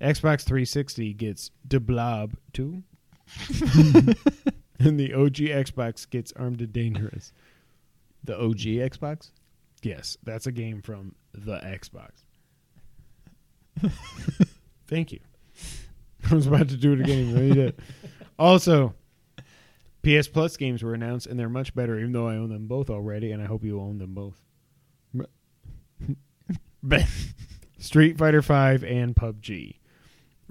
[0.00, 2.82] Xbox 360 gets De Blob 2.
[4.78, 7.32] and the OG Xbox gets Armed and Dangerous.
[8.24, 9.30] The OG Xbox.
[9.82, 12.10] Yes, that's a game from the Xbox.
[14.88, 15.20] Thank you.
[16.30, 17.18] I was about to do it again.
[17.18, 17.80] even though did.
[18.38, 18.94] Also,
[20.02, 22.90] PS Plus games were announced, and they're much better, even though I own them both
[22.90, 24.40] already, and I hope you own them both.
[27.78, 29.76] Street Fighter Five and PUBG.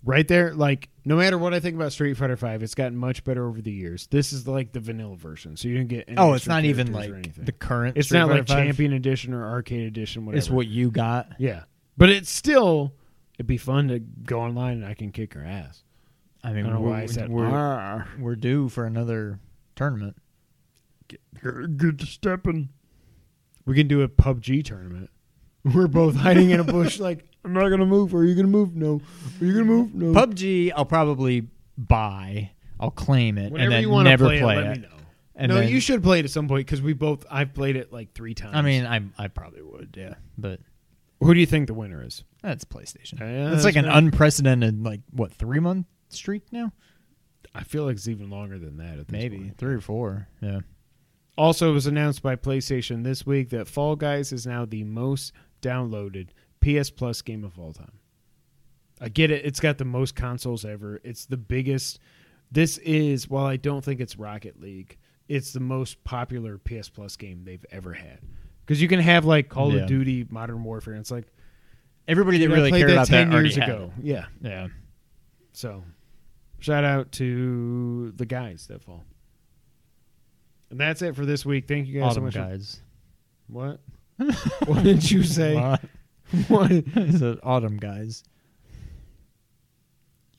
[0.03, 3.23] Right there, like no matter what I think about Street Fighter Five, it's gotten much
[3.23, 4.07] better over the years.
[4.07, 6.05] This is like the vanilla version, so you didn't get.
[6.07, 7.97] Any Oh, it's not even like the current.
[7.97, 8.57] It's Street not Fighter like 5.
[8.57, 10.25] Champion Edition or Arcade Edition.
[10.25, 10.37] Whatever.
[10.39, 11.29] It's what you got.
[11.39, 11.63] Yeah,
[11.97, 12.93] but it's still.
[13.35, 15.83] It'd be fun to go online and I can kick her ass.
[16.43, 19.39] I I mean, don't know we're, why I said we're, "Arr." we're due for another
[19.75, 20.15] tournament.
[21.41, 22.69] Good stepping.
[23.65, 25.09] We can do a PUBG tournament.
[25.73, 28.13] We're both hiding in a bush, like I'm not gonna move.
[28.13, 28.75] Are you gonna move?
[28.75, 29.01] No.
[29.41, 29.93] Are you gonna move?
[29.93, 30.13] No.
[30.13, 32.51] PUBG, I'll probably buy.
[32.79, 34.63] I'll claim it Whenever and then you want to never play, play, it, it.
[34.67, 34.93] let me know.
[35.35, 37.25] And no, then- you should play it at some point because we both.
[37.29, 38.55] I've played it like three times.
[38.55, 40.15] I mean, I I probably would, yeah.
[40.37, 40.59] But
[41.19, 42.23] who do you think the winner is?
[42.43, 43.19] that's PlayStation.
[43.19, 43.97] Yeah, it's like that's an fair.
[43.97, 46.71] unprecedented, like what three month streak now?
[47.55, 48.99] I feel like it's even longer than that.
[48.99, 49.57] At this Maybe point.
[49.57, 50.27] three or four.
[50.41, 50.59] Yeah.
[51.37, 55.33] Also, it was announced by PlayStation this week that Fall Guys is now the most
[55.61, 56.29] downloaded
[56.61, 57.99] PS Plus game of all time.
[58.99, 60.99] I get it; it's got the most consoles ever.
[61.03, 61.99] It's the biggest.
[62.51, 64.97] This is, while I don't think it's Rocket League,
[65.27, 68.19] it's the most popular PS Plus game they've ever had.
[68.65, 69.81] Because you can have like Call Yeah.
[69.81, 71.27] of Duty, Modern Warfare, and it's like
[72.07, 73.91] Everybody that really cared that about ten that years ago.
[74.01, 74.69] Yeah, Yeah.
[75.51, 75.83] so
[76.59, 79.03] shout out to the guys that fall.
[80.69, 81.67] And that's it for this week.
[81.67, 82.33] Thank you guys so Autumn much.
[82.33, 82.81] for- guys.
[83.47, 83.79] what?
[84.65, 85.55] what did you say?
[85.59, 85.81] What?
[86.49, 86.71] What?
[86.97, 88.21] I said autumn guys.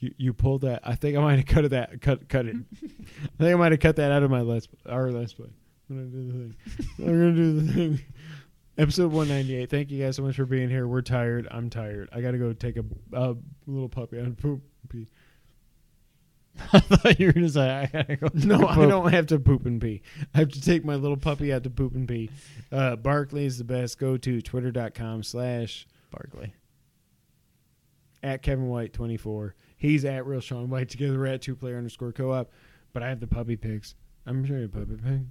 [0.00, 0.82] You you pulled that.
[0.84, 2.02] I think I might have cut that.
[2.02, 2.56] Cut cut it.
[2.82, 5.48] I think I might have cut that out of my last our last play.
[5.88, 6.56] I'm gonna do the thing.
[6.98, 8.00] I'm gonna do the thing.
[8.76, 9.70] Episode 198.
[9.70, 10.86] Thank you guys so much for being here.
[10.86, 11.48] We're tired.
[11.50, 12.10] I'm tired.
[12.12, 13.34] I gotta go take a uh,
[13.66, 14.62] little puppy out and poop.
[14.88, 15.08] Pee.
[16.72, 18.28] I thought you were gonna say I gotta go.
[18.34, 20.02] No, I don't have to poop and pee.
[20.34, 22.30] I have to take my little puppy out to poop and pee.
[22.72, 23.98] Uh, Barkley is the best.
[23.98, 26.52] Go to twitter.com slash Barkley.
[28.22, 29.54] at Kevin White 24.
[29.76, 30.88] He's at Real Sean White.
[30.88, 32.50] Together we're at two player underscore co op.
[32.92, 33.94] But I have the puppy pigs.
[34.26, 35.26] I'm sure you puppy pig.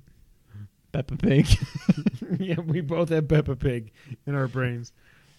[0.94, 1.48] Peppa Pig.
[2.40, 3.92] yeah, we both have Peppa Pig
[4.26, 4.94] in our brains.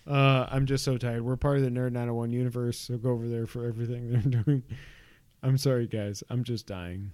[0.07, 1.23] Uh, I'm just so tired.
[1.23, 4.63] We're part of the Nerd 901 universe, so go over there for everything they're doing.
[5.43, 6.23] I'm sorry, guys.
[6.29, 7.13] I'm just dying.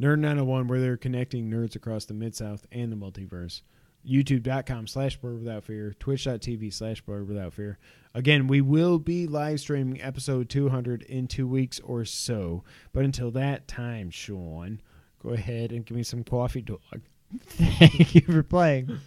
[0.00, 3.62] Nerd 901, where they're connecting nerds across the Mid South and the multiverse.
[4.06, 7.78] youtube.com slash bird without fear, twitch.tv slash bird without fear.
[8.12, 12.64] Again, we will be live streaming episode 200 in two weeks or so.
[12.92, 14.80] But until that time, Sean,
[15.22, 16.80] go ahead and give me some coffee dog.
[17.46, 18.98] Thank you for playing.